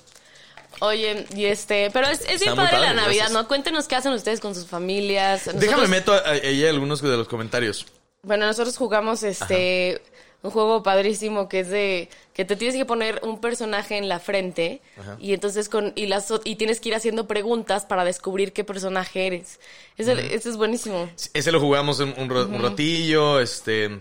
Oye, 0.80 1.26
y 1.36 1.46
este, 1.46 1.90
pero 1.92 2.08
es, 2.08 2.22
es 2.28 2.42
bien 2.42 2.56
padre, 2.56 2.80
la 2.80 2.94
Navidad, 2.94 3.06
gracias. 3.28 3.32
¿no? 3.32 3.48
Cuéntenos 3.48 3.88
qué 3.88 3.96
hacen 3.96 4.14
ustedes 4.14 4.40
con 4.40 4.54
sus 4.56 4.66
familias. 4.68 5.50
Déjame 5.54 5.88
meto 5.88 6.14
a- 6.14 6.18
a- 6.20 6.32
ahí 6.32 6.66
algunos 6.66 7.02
de 7.02 7.10
los 7.18 7.28
comentarios. 7.28 7.86
Bueno, 8.24 8.46
nosotros 8.46 8.78
jugamos 8.78 9.24
este 9.24 10.02
un 10.44 10.52
juego 10.52 10.84
padrísimo 10.84 11.48
que 11.48 11.62
es 11.62 11.70
de 11.70 12.10
que 12.34 12.44
te 12.44 12.58
tienes 12.58 12.76
que 12.76 12.84
poner 12.84 13.22
un 13.24 13.40
personaje 13.40 13.96
en 13.98 14.10
la 14.10 14.20
frente 14.20 14.82
y 15.20 15.34
entonces 15.34 15.70
con 15.70 15.94
y 15.96 16.08
las 16.08 16.34
y 16.44 16.56
tienes 16.58 16.82
que 16.82 16.90
ir 16.90 16.96
haciendo 16.96 17.28
preguntas 17.28 17.86
para 17.86 18.04
descubrir 18.04 18.52
qué 18.52 18.66
personaje 18.66 19.28
eres. 19.28 19.60
Ese, 19.98 20.36
ese 20.36 20.50
es 20.50 20.58
buenísimo. 20.58 21.10
Ese 21.34 21.52
lo 21.54 21.62
jugamos 21.62 22.00
un, 22.00 22.14
un 22.18 22.30
un 22.32 22.62
ratillo, 22.62 23.40
este... 23.40 24.00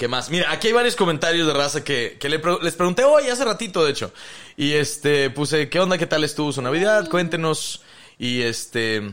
¿Qué 0.00 0.08
más? 0.08 0.30
Mira, 0.30 0.50
aquí 0.50 0.68
hay 0.68 0.72
varios 0.72 0.96
comentarios 0.96 1.46
de 1.46 1.52
raza 1.52 1.84
que, 1.84 2.16
que 2.18 2.30
le 2.30 2.40
les 2.62 2.74
pregunté 2.74 3.04
hoy, 3.04 3.28
hace 3.28 3.44
ratito, 3.44 3.84
de 3.84 3.90
hecho. 3.90 4.10
Y 4.56 4.72
este, 4.72 5.28
puse, 5.28 5.68
¿qué 5.68 5.78
onda? 5.78 5.98
¿Qué 5.98 6.06
tal 6.06 6.24
estuvo 6.24 6.54
su 6.54 6.62
Navidad? 6.62 7.10
Cuéntenos. 7.10 7.82
Y 8.18 8.40
este... 8.40 9.12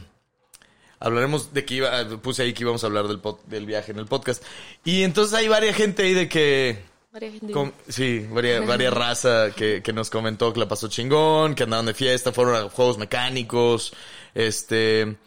Hablaremos 1.01 1.53
de 1.53 1.65
que 1.65 1.73
iba... 1.73 1.91
Puse 2.21 2.43
ahí 2.43 2.53
que 2.53 2.63
íbamos 2.63 2.85
a 2.85 2.87
hablar 2.87 3.09
del, 3.09 3.21
pod- 3.21 3.43
del 3.47 3.65
viaje 3.65 3.91
en 3.91 3.99
el 3.99 4.05
podcast. 4.05 4.41
Y 4.85 5.03
entonces 5.03 5.33
hay 5.33 5.49
varias 5.49 5.75
gente 5.75 6.03
ahí 6.03 6.13
de 6.13 6.29
que... 6.29 6.81
Varia 7.11 7.31
gente. 7.31 7.51
Com- 7.51 7.73
sí, 7.89 8.25
varias, 8.31 8.65
varias 8.65 8.93
raza 8.93 9.51
que, 9.53 9.83
que 9.83 9.91
nos 9.91 10.09
comentó 10.09 10.53
que 10.53 10.61
la 10.61 10.69
pasó 10.69 10.87
chingón, 10.87 11.53
que 11.53 11.63
andaban 11.63 11.87
de 11.87 11.95
fiesta, 11.95 12.31
fueron 12.31 12.55
a 12.55 12.69
juegos 12.69 12.97
mecánicos, 12.97 13.91
este... 14.33 15.17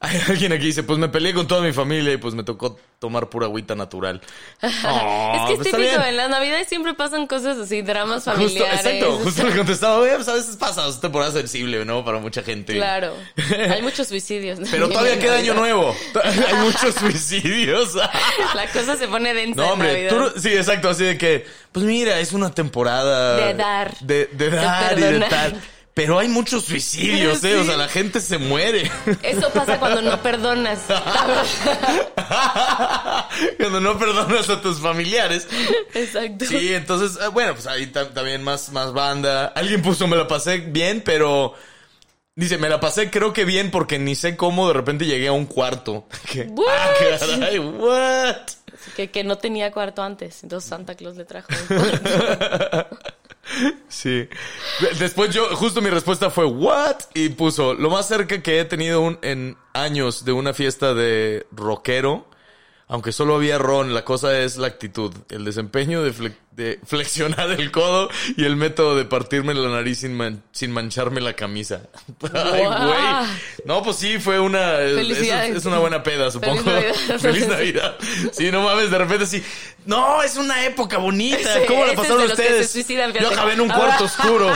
Hay 0.00 0.16
alguien 0.28 0.52
aquí 0.52 0.66
dice, 0.66 0.84
pues 0.84 0.96
me 0.96 1.08
peleé 1.08 1.34
con 1.34 1.48
toda 1.48 1.60
mi 1.60 1.72
familia 1.72 2.12
y 2.12 2.18
pues 2.18 2.32
me 2.32 2.44
tocó 2.44 2.78
tomar 3.00 3.28
pura 3.28 3.46
agüita 3.46 3.74
natural. 3.74 4.20
es 4.62 4.72
Oh, 4.84 5.44
que 5.48 5.52
es 5.54 5.58
pues 5.58 5.72
típico, 5.72 6.00
en 6.04 6.16
las 6.16 6.30
navidades 6.30 6.68
siempre 6.68 6.94
pasan 6.94 7.26
cosas 7.26 7.58
así, 7.58 7.82
dramas 7.82 8.22
Justo, 8.22 8.30
familiares. 8.32 8.86
exacto, 8.86 9.18
justo 9.24 9.44
le 9.44 9.56
contestaba, 9.56 9.98
"Oye, 9.98 10.14
pues 10.14 10.28
a 10.28 10.34
veces 10.34 10.56
pasa, 10.56 10.86
es 10.86 11.00
temporada 11.00 11.32
sensible, 11.32 11.84
¿no? 11.84 12.04
Para 12.04 12.18
mucha 12.20 12.44
gente. 12.44 12.74
Claro. 12.74 13.12
Hay 13.74 13.82
muchos 13.82 14.06
suicidios. 14.06 14.60
Pero 14.70 14.88
todavía 14.88 15.14
en 15.14 15.18
queda 15.18 15.36
año 15.38 15.54
nuevo. 15.62 15.92
Hay 16.22 16.54
muchos 16.62 16.94
suicidios. 16.94 17.96
La 18.54 18.68
cosa 18.72 18.96
se 18.96 19.08
pone 19.08 19.34
densa 19.34 19.56
No, 19.60 19.64
en 19.66 19.72
hombre, 19.72 19.92
Navidad. 19.94 20.10
tú 20.10 20.18
no- 20.20 20.30
sí, 20.40 20.50
exacto, 20.54 20.90
así 20.90 21.02
de 21.04 21.18
que, 21.18 21.44
pues 21.72 21.84
mira, 21.84 22.20
es 22.20 22.32
una 22.32 22.54
temporada 22.54 23.34
De 23.48 23.54
dar. 23.54 23.98
de, 23.98 24.26
de 24.26 24.50
De 24.50 24.56
dar 24.56 24.96
y 24.96 25.02
de 25.02 25.20
tal. 25.20 25.60
Pero 25.98 26.16
hay 26.20 26.28
muchos 26.28 26.64
suicidios, 26.64 27.42
¿eh? 27.42 27.56
O 27.56 27.64
sea, 27.64 27.76
la 27.76 27.88
gente 27.88 28.20
se 28.20 28.38
muere. 28.38 28.88
Eso 29.20 29.50
pasa 29.50 29.80
cuando 29.80 30.00
no 30.00 30.22
perdonas. 30.22 30.78
Cuando 33.56 33.80
no 33.80 33.98
perdonas 33.98 34.48
a 34.48 34.60
tus 34.60 34.78
familiares. 34.78 35.48
Exacto. 35.94 36.44
Sí, 36.44 36.72
entonces, 36.72 37.18
eh, 37.20 37.26
bueno, 37.28 37.54
pues 37.54 37.66
ahí 37.66 37.88
ta- 37.88 38.10
también 38.10 38.44
más, 38.44 38.70
más 38.70 38.92
banda. 38.92 39.46
Alguien 39.46 39.82
puso, 39.82 40.06
me 40.06 40.16
la 40.16 40.28
pasé 40.28 40.58
bien, 40.58 41.02
pero... 41.04 41.54
Dice, 42.36 42.58
me 42.58 42.68
la 42.68 42.78
pasé 42.78 43.10
creo 43.10 43.32
que 43.32 43.44
bien 43.44 43.72
porque 43.72 43.98
ni 43.98 44.14
sé 44.14 44.36
cómo 44.36 44.68
de 44.68 44.74
repente 44.74 45.04
llegué 45.04 45.26
a 45.26 45.32
un 45.32 45.46
cuarto. 45.46 46.06
What? 46.46 46.68
ah, 46.70 46.94
caray, 47.28 47.58
what? 47.58 48.36
Que, 48.94 49.10
que 49.10 49.24
no 49.24 49.38
tenía 49.38 49.72
cuarto 49.72 50.02
antes. 50.04 50.44
Entonces 50.44 50.70
Santa 50.70 50.94
Claus 50.94 51.16
le 51.16 51.24
trajo. 51.24 51.48
Sí. 53.88 54.28
De- 54.80 54.94
Después 54.98 55.30
yo, 55.34 55.44
justo 55.56 55.80
mi 55.80 55.90
respuesta 55.90 56.30
fue, 56.30 56.44
¿what? 56.44 56.96
Y 57.14 57.30
puso, 57.30 57.74
lo 57.74 57.90
más 57.90 58.06
cerca 58.08 58.42
que 58.42 58.60
he 58.60 58.64
tenido 58.64 59.00
un- 59.00 59.18
en 59.22 59.56
años 59.72 60.24
de 60.24 60.32
una 60.32 60.52
fiesta 60.54 60.94
de 60.94 61.46
rockero, 61.52 62.26
aunque 62.86 63.12
solo 63.12 63.34
había 63.34 63.58
ron, 63.58 63.94
la 63.94 64.04
cosa 64.04 64.38
es 64.40 64.56
la 64.56 64.66
actitud, 64.68 65.12
el 65.30 65.44
desempeño 65.44 66.02
de, 66.02 66.32
de 66.58 66.80
flexionar 66.84 67.52
el 67.52 67.70
codo 67.70 68.10
y 68.36 68.44
el 68.44 68.56
método 68.56 68.96
de 68.96 69.04
partirme 69.04 69.54
la 69.54 69.68
nariz 69.68 70.00
sin, 70.00 70.14
man- 70.14 70.42
sin 70.52 70.72
mancharme 70.72 71.20
la 71.20 71.34
camisa. 71.34 71.82
Ay, 72.34 72.64
güey. 72.64 73.28
No, 73.64 73.82
pues 73.82 73.96
sí, 73.96 74.18
fue 74.18 74.40
una... 74.40 74.80
Es, 74.80 75.18
es 75.20 75.64
una 75.64 75.78
buena 75.78 76.02
peda, 76.02 76.30
supongo. 76.32 76.62
Navidad. 76.64 76.94
Feliz 77.20 77.46
Navidad. 77.46 77.96
Sí, 78.32 78.50
no 78.50 78.62
mames, 78.62 78.90
de 78.90 78.98
repente 78.98 79.26
sí. 79.26 79.42
No, 79.86 80.20
es 80.22 80.36
una 80.36 80.66
época 80.66 80.98
bonita. 80.98 81.54
Sí, 81.54 81.60
¿Cómo 81.68 81.84
la 81.86 81.92
es 81.92 81.96
pasaron 81.96 82.24
ustedes? 82.24 82.70
suicidan, 82.70 83.12
Yo 83.12 83.28
acabé 83.30 83.52
en 83.54 83.60
un 83.60 83.68
cuarto 83.68 84.04
oscuro. 84.04 84.50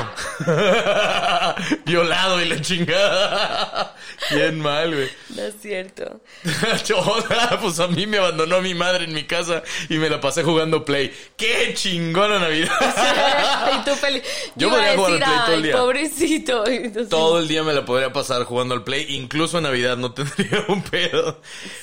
Violado 1.87 2.41
y 2.43 2.47
la 2.49 2.61
chingada. 2.61 3.95
Bien 4.33 4.59
mal, 4.61 4.95
güey. 4.95 5.09
No 5.37 5.43
es 5.43 5.55
cierto. 5.63 6.21
Pues 7.61 7.79
a 7.81 7.87
mí 7.89 8.07
me 8.07 8.19
abandonó 8.19 8.61
mi 8.61 8.75
madre 8.75 9.05
en 9.05 9.15
mi 9.15 9.25
casa 9.25 9.63
y 9.89 9.95
me 9.99 10.11
la 10.11 10.21
pasé 10.21 10.43
jugando 10.43 10.85
Play. 10.85 11.15
¡Qué 11.37 11.73
chingona 11.93 12.39
Navidad! 12.39 12.71
y 13.81 13.85
tú 13.85 13.95
feliz. 13.97 14.23
Yo 14.57 14.69
iba 14.69 14.77
podría 14.77 14.97
jugar 14.97 15.13
al 15.13 15.19
Play 15.19 15.29
todo 15.39 15.47
el 15.47 15.55
"Ay, 15.57 15.63
día". 15.63 15.77
pobrecito. 15.77 16.67
Entonces- 16.67 17.09
Todo 17.09 17.39
el 17.39 17.49
día 17.49 17.63
me 17.63 17.73
la 17.73 17.85
podría 17.85 18.13
pasar 18.13 18.45
jugando 18.45 18.75
al 18.75 18.85
Play, 18.85 19.07
incluso 19.11 19.59
en 19.59 19.65
Navidad 19.65 19.97
no 19.97 20.13
tendría 20.15 20.65
un 20.69 20.83
pedo. 20.83 21.41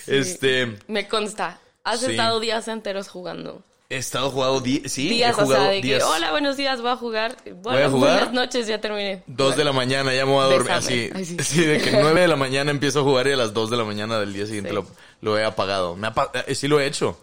Este, 0.08 0.78
Me 0.88 1.08
consta. 1.08 1.60
Has 1.84 2.02
Sí. 2.02 2.12
estado 2.12 2.40
días 2.40 2.68
enteros 2.68 3.08
jugando. 3.08 3.64
he 3.92 3.98
estado 3.98 4.30
jugando, 4.30 4.60
di- 4.62 4.84
sí, 4.88 5.10
días, 5.10 5.32
he 5.36 5.42
o 5.42 5.46
jugado 5.46 5.64
sea, 5.64 5.72
de 5.72 5.82
días. 5.82 5.98
que, 6.04 6.04
hola, 6.04 6.30
buenos 6.32 6.58
días, 6.58 6.80
voy 6.80 6.92
a 6.92 6.96
jugar. 6.96 7.36
Bueno, 7.64 7.86
a 7.88 7.90
jugar. 7.90 8.14
Buenas 8.18 8.34
noches, 8.34 8.68
ya 8.68 8.80
terminé. 8.80 9.24
Dos 9.26 9.56
de 9.56 9.64
la 9.64 9.72
mañana, 9.74 10.14
ya 10.14 10.28
me 10.28 10.32
voy 10.34 10.44
a 10.46 10.48
dormir 10.50 10.72
así. 10.74 11.10
Bésame. 11.12 11.20
Ay, 11.40 11.44
sí. 11.44 11.62
de 11.66 11.82
que 11.82 11.92
nueve 11.94 12.22
de 12.22 12.28
la 12.28 12.36
mañana 12.36 12.70
empiezo 12.70 13.00
a 13.00 13.04
jugar 13.04 13.28
y 13.28 13.32
a 13.32 13.36
las 13.36 13.52
dos 13.56 13.72
de 13.72 13.78
la 13.78 13.86
mañana 13.86 14.20
del 14.20 14.32
día 14.34 14.46
siguiente 14.46 14.70
Sí. 14.70 14.76
lo, 14.76 14.86
lo 15.22 15.40
he 15.40 15.44
apagado. 15.44 15.96
Me 15.96 16.06
ha 16.08 16.14
pa- 16.14 16.30
eh, 16.46 16.54
sí 16.54 16.68
lo 16.68 16.80
he 16.80 16.86
hecho. 16.86 17.18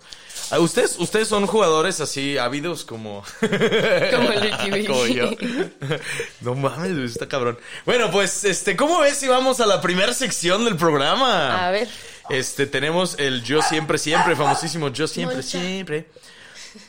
Ah, 0.51 0.61
¿Ustedes, 0.61 0.97
ustedes 0.99 1.29
son 1.29 1.47
jugadores 1.47 2.01
así 2.01 2.39
ávidos 2.39 2.85
como... 2.85 3.25
Como 3.41 4.33
el 4.33 4.87
como 4.87 5.07
yo. 5.07 5.31
No 6.41 6.55
mames, 6.55 6.97
está 7.11 7.27
cabrón. 7.29 7.59
Bueno, 7.85 8.11
pues, 8.11 8.45
este, 8.45 8.77
¿cómo 8.77 9.01
ves 9.01 9.17
si 9.17 9.27
vamos 9.27 9.61
a 9.61 9.67
la 9.67 9.81
primera 9.81 10.15
sección 10.15 10.65
del 10.65 10.77
programa? 10.77 11.67
A 11.67 11.71
ver. 11.71 11.89
Este, 12.31 12.67
tenemos 12.67 13.17
el 13.19 13.43
Yo 13.43 13.63
Siempre 13.63 13.99
Siempre, 13.99 14.37
famosísimo 14.37 14.89
Yo 14.89 15.07
Siempre 15.07 15.37
Moncha. 15.37 15.59
Siempre. 15.59 16.07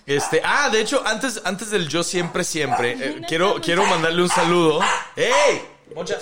Este, 0.06 0.42
ah, 0.44 0.70
de 0.70 0.82
hecho, 0.82 1.02
antes, 1.06 1.42
antes 1.44 1.72
del 1.72 1.88
Yo 1.88 2.04
Siempre 2.04 2.44
Siempre, 2.44 2.92
eh, 2.92 3.22
quiero, 3.28 3.60
quiero 3.62 3.86
mandarle 3.86 4.22
un 4.22 4.30
saludo. 4.30 4.82
¡Ey! 5.16 5.62
Moncha. 5.96 6.18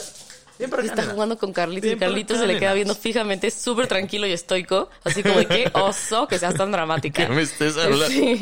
Acá, 0.63 0.81
Está 0.83 1.03
jugando 1.05 1.37
con 1.37 1.51
Carlitos 1.53 1.85
y 1.85 1.89
Ven 1.89 1.99
para 1.99 2.09
Carlitos 2.11 2.37
se 2.39 2.47
le 2.47 2.57
queda 2.59 2.73
viendo 2.73 2.95
fijamente, 2.95 3.51
súper 3.51 3.87
tranquilo 3.87 4.25
y 4.27 4.31
estoico. 4.31 4.89
Así 5.03 5.21
como 5.23 5.35
de 5.35 5.47
qué 5.47 5.69
oso 5.73 6.27
que 6.27 6.39
seas 6.39 6.55
tan 6.55 6.71
dramática. 6.71 7.27
Que 7.27 7.33
me 7.33 7.41
estés 7.41 7.77
hablando. 7.77 8.07
Sí. 8.07 8.39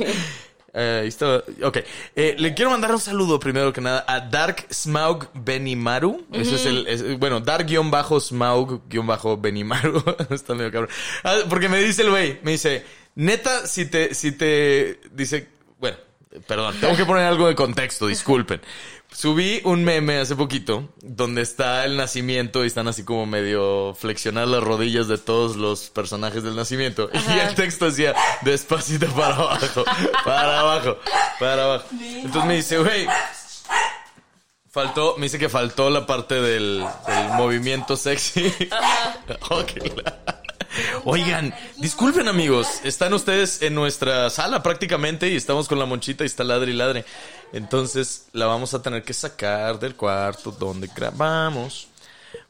Eh. 0.76 1.12
Ok. 1.64 1.78
Eh, 2.16 2.36
le 2.40 2.54
quiero 2.56 2.72
mandar 2.72 2.92
un 2.92 3.00
saludo 3.00 3.40
primero 3.40 3.72
que 3.72 3.80
nada 3.82 4.04
a 4.08 4.20
Dark 4.22 4.66
Smaug 4.72 5.28
Benimaru. 5.34 6.26
Ese 6.32 6.56
es 6.56 6.66
el. 6.66 6.88
es- 6.88 7.20
bueno, 7.20 7.40
Dark-Smaug 7.42 8.82
Benimaru. 9.40 10.04
está 10.32 10.56
medio 10.56 10.72
cabrón. 10.72 10.90
Ah, 11.24 11.38
porque 11.48 11.70
me 11.70 11.78
dice 11.80 12.02
el 12.02 12.10
güey, 12.10 12.40
me 12.44 12.52
dice, 12.52 12.84
neta, 13.16 13.68
si 13.68 13.86
te. 13.86 14.16
Si 14.16 14.32
te. 14.32 15.00
Dice. 15.12 15.50
Perdón, 16.48 16.76
tengo 16.82 16.96
que 16.96 17.06
poner 17.06 17.26
algo 17.26 17.48
de 17.48 17.56
contexto, 17.56 18.08
disculpen. 18.08 18.62
Subí 19.12 19.62
un 19.64 19.84
meme 19.84 20.18
hace 20.20 20.36
poquito 20.36 20.90
donde 21.02 21.44
está 21.44 21.86
el 21.86 21.96
nacimiento 21.98 22.64
y 22.64 22.68
están 22.68 22.88
así 22.88 23.04
como 23.04 23.28
medio 23.28 23.94
flexionadas 23.94 24.50
las 24.50 24.64
rodillas 24.64 25.08
de 25.08 25.20
todos 25.20 25.56
los 25.56 25.92
personajes 25.92 26.42
del 26.42 26.56
nacimiento. 26.56 27.10
Y 27.14 27.18
Ajá. 27.18 27.50
el 27.50 27.56
texto 27.56 27.86
decía 27.86 28.16
despacito 28.42 29.06
para 29.14 29.36
abajo, 29.36 29.84
para 30.26 30.60
abajo, 30.62 30.98
para 31.40 31.64
abajo. 31.66 31.86
Entonces 32.02 32.46
me 32.46 32.56
dice, 32.56 32.80
güey, 32.80 33.08
faltó, 34.72 35.16
me 35.18 35.24
dice 35.28 35.38
que 35.38 35.50
faltó 35.50 35.90
la 35.90 36.06
parte 36.08 36.36
del, 36.42 36.84
del 37.08 37.28
movimiento 37.38 37.96
sexy. 37.98 38.52
Ok, 39.50 39.72
la- 40.04 40.42
Oigan, 41.06 41.54
disculpen 41.78 42.28
amigos, 42.28 42.68
están 42.84 43.14
ustedes 43.14 43.62
en 43.62 43.76
nuestra 43.76 44.30
sala 44.30 44.64
prácticamente 44.64 45.30
y 45.30 45.36
estamos 45.36 45.68
con 45.68 45.80
la 45.80 45.86
monchita 45.86 46.24
y 46.24 46.28
está 46.28 46.44
ladre 46.44 46.72
y 46.72 46.76
ladre. 46.76 47.06
Entonces 47.52 48.28
la 48.34 48.48
vamos 48.48 48.74
a 48.74 48.82
tener 48.82 49.04
que 49.04 49.14
sacar 49.14 49.80
del 49.80 49.96
cuarto 49.96 50.52
donde 50.52 50.90
grabamos 50.96 51.88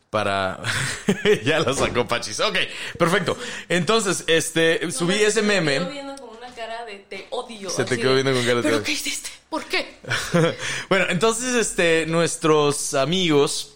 para... 0.10 0.62
ya 1.44 1.60
la 1.60 1.74
sacó 1.74 2.08
Pachis. 2.08 2.40
Ok, 2.40 2.58
perfecto. 2.98 3.36
Entonces, 3.68 4.24
este, 4.28 4.92
subí 4.92 5.16
ese 5.16 5.42
meme. 5.42 5.80
Me 5.80 5.90
viendo 5.90 6.16
con 6.16 6.38
una 6.38 6.54
cara 6.54 6.86
de 6.86 7.00
te 7.00 7.28
odio. 7.32 7.70
Se 7.70 7.84
te 7.84 7.98
quedó 7.98 8.14
viendo 8.14 8.32
con 8.32 8.44
cara 8.44 8.56
de 8.56 8.62
te 8.62 8.68
¿Pero 8.68 8.78
odio. 8.78 8.86
qué 8.86 8.92
hiciste? 8.92 9.30
¿Por 9.50 9.66
qué? 9.66 9.98
bueno, 10.90 11.06
entonces, 11.10 11.56
este, 11.56 12.06
nuestros 12.06 12.94
amigos 12.94 13.74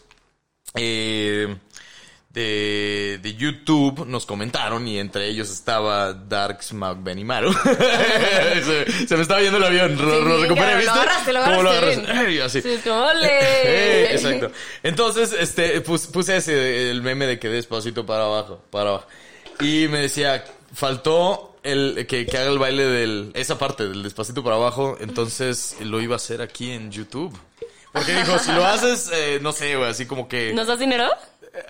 eh, 0.75 1.55
de, 2.37 3.19
de 3.19 3.33
YouTube 3.35 4.05
nos 4.05 4.27
comentaron 4.27 4.87
y 4.87 4.99
entre 4.99 5.27
ellos 5.27 5.49
estaba 5.49 6.13
Dark 6.13 6.61
Smaug 6.61 7.01
Benimaru. 7.01 7.51
se, 8.63 9.07
se 9.07 9.15
me 9.15 9.23
estaba 9.23 9.41
yendo 9.41 9.57
el 9.57 9.63
avión, 9.63 9.97
lo, 9.97 10.11
Sí, 10.19 10.23
lo 10.23 10.41
recuperé, 10.41 10.53
claro, 10.53 10.77
¿viste? 10.77 10.93
Lo 10.93 10.99
agarraste, 11.01 11.33
lo 11.33 11.39
así. 12.45 12.61
Sí, 12.61 12.79
Exacto. 14.11 14.51
Entonces, 14.83 15.33
este, 15.33 15.81
pus- 15.81 16.05
puse 16.07 16.37
ese, 16.37 16.91
el 16.91 17.01
meme 17.01 17.25
de 17.25 17.39
que 17.39 17.49
despacito 17.49 18.05
para 18.05 18.25
abajo, 18.25 18.61
para 18.69 18.89
abajo. 18.91 19.07
Y 19.59 19.87
me 19.87 19.97
decía, 19.99 20.45
faltó 20.75 21.55
el 21.63 22.05
que, 22.07 22.27
que 22.27 22.37
haga 22.37 22.51
el 22.51 22.59
baile 22.59 22.83
del, 22.85 23.31
esa 23.33 23.57
parte 23.57 23.87
del 23.89 24.03
despacito 24.03 24.43
para 24.43 24.57
abajo, 24.57 24.95
entonces 24.99 25.75
lo 25.81 25.99
iba 26.01 26.13
a 26.13 26.17
hacer 26.17 26.43
aquí 26.43 26.69
en 26.69 26.91
YouTube. 26.91 27.35
Porque 27.91 28.13
dijo, 28.13 28.37
si 28.37 28.51
lo 28.51 28.63
haces, 28.63 29.09
eh, 29.11 29.39
no 29.41 29.51
sé, 29.53 29.75
güey, 29.75 29.89
así 29.89 30.05
como 30.05 30.27
que... 30.27 30.53
¿Nos 30.53 30.67
das 30.67 30.77
dinero? 30.77 31.09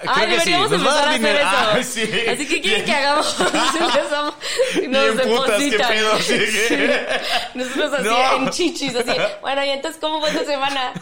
Creo 0.01 0.13
Ay, 0.15 0.27
que 0.29 0.39
sí, 0.41 0.51
deberíamos 0.51 0.71
a 0.71 0.75
empezar 0.75 1.07
a 1.07 1.11
hacer 1.11 1.35
eso. 1.35 1.47
Ah, 1.49 1.79
sí. 1.83 2.29
Así 2.29 2.47
que 2.47 2.61
quieren 2.61 2.85
que 2.85 2.91
hagamos. 2.93 3.35
Empezamos 3.79 4.33
y 4.75 4.87
nos 4.87 5.15
Bien 5.15 5.27
putas, 5.29 5.57
qué 5.57 5.77
pedo, 5.77 6.17
que- 6.27 7.19
Nosotros 7.55 7.93
así 7.93 8.03
No. 8.03 8.35
en 8.37 8.49
chichis, 8.49 8.95
así. 8.95 9.11
Bueno, 9.41 9.65
y 9.65 9.69
entonces, 9.69 9.99
¿cómo 10.01 10.19
fue 10.19 10.29
esta 10.29 10.45
semana? 10.45 10.93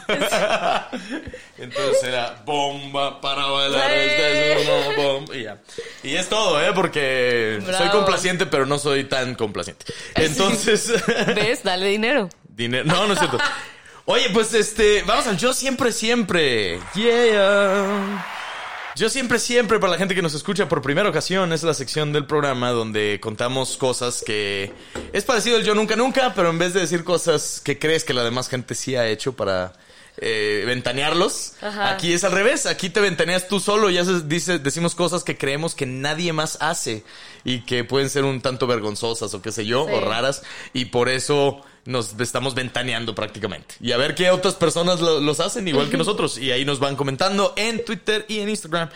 Entonces 1.58 2.04
era 2.04 2.42
bomba 2.46 3.22
para 3.22 3.46
bailar, 3.46 3.90
¡Sí! 3.90 3.98
esta 3.98 4.28
es 4.30 4.68
una 4.68 5.04
bomba. 5.04 5.36
Y 5.36 5.44
ya. 5.44 5.58
Y 6.04 6.16
es 6.16 6.28
todo, 6.30 6.62
¿eh? 6.62 6.72
Porque 6.74 7.60
soy 7.78 7.90
complaciente, 7.90 8.46
pero 8.46 8.66
no 8.66 8.78
soy 8.78 9.06
tan 9.06 9.36
complaciente. 9.36 9.86
Entonces... 10.16 10.94
¿Ves? 11.36 11.64
Dale 11.64 11.88
dinero. 11.88 12.30
Dinero. 12.48 12.86
No, 12.86 13.08
no 13.08 13.14
es 13.14 13.20
cierto. 13.20 13.38
Oye, 14.06 14.30
pues 14.32 14.54
este, 14.54 15.02
vamos 15.04 15.26
al 15.28 15.38
Yo 15.38 15.54
Siempre 15.54 15.92
Siempre. 15.92 16.80
Yeah. 16.94 18.26
Yo 18.96 19.10
Siempre 19.10 19.40
Siempre, 19.40 19.78
para 19.80 19.92
la 19.92 19.98
gente 19.98 20.16
que 20.16 20.22
nos 20.22 20.34
escucha 20.34 20.70
por 20.70 20.82
primera 20.82 21.10
ocasión, 21.10 21.52
es 21.52 21.64
la 21.64 21.74
sección 21.74 22.14
del 22.14 22.26
programa 22.26 22.70
donde 22.72 23.20
contamos 23.22 23.76
cosas 23.76 24.24
que 24.26 24.72
es 25.12 25.26
parecido 25.26 25.58
al 25.58 25.64
Yo 25.64 25.76
Nunca 25.76 25.98
Nunca, 25.98 26.34
pero 26.34 26.50
en 26.50 26.58
vez 26.58 26.74
de 26.74 26.80
decir 26.80 27.04
cosas 27.04 27.60
que 27.64 27.78
crees 27.78 28.06
que 28.06 28.14
la 28.14 28.24
demás 28.24 28.48
gente 28.48 28.74
sí 28.74 28.96
ha 28.96 29.06
hecho 29.10 29.34
para 29.34 29.74
eh, 30.18 30.64
ventanearlos, 30.66 31.56
Ajá. 31.62 31.90
aquí 31.92 32.14
es 32.14 32.24
al 32.24 32.32
revés. 32.32 32.66
Aquí 32.68 32.90
te 32.90 33.02
ventaneas 33.02 33.50
tú 33.50 33.60
solo 33.60 33.90
y 33.90 33.98
haces, 33.98 34.30
dice, 34.30 34.60
decimos 34.60 34.96
cosas 34.96 35.26
que 35.26 35.38
creemos 35.38 35.76
que 35.76 35.86
nadie 35.86 36.32
más 36.32 36.58
hace 36.62 37.04
y 37.44 37.62
que 37.66 37.84
pueden 37.84 38.10
ser 38.10 38.24
un 38.24 38.40
tanto 38.42 38.66
vergonzosas 38.66 39.34
o 39.34 39.42
qué 39.42 39.52
sé 39.52 39.66
yo, 39.66 39.86
Sí. 39.88 39.94
o 39.94 40.00
raras, 40.00 40.42
y 40.74 40.86
por 40.86 41.10
eso 41.10 41.62
nos 41.86 42.20
estamos 42.20 42.56
ventaneando 42.56 43.14
prácticamente. 43.16 43.76
Y 43.80 43.92
a 43.92 43.98
ver 43.98 44.16
qué 44.16 44.30
otras 44.32 44.56
personas 44.56 45.00
lo- 45.02 45.20
los 45.20 45.40
hacen 45.40 45.68
igual 45.68 45.90
que 45.90 45.98
nosotros. 45.98 46.38
Y 46.38 46.52
ahí 46.52 46.66
nos 46.66 46.80
van 46.80 46.96
comentando 46.96 47.54
en 47.56 47.86
Twitter 47.86 48.26
y 48.28 48.40
en 48.40 48.50
Instagram. 48.50 48.90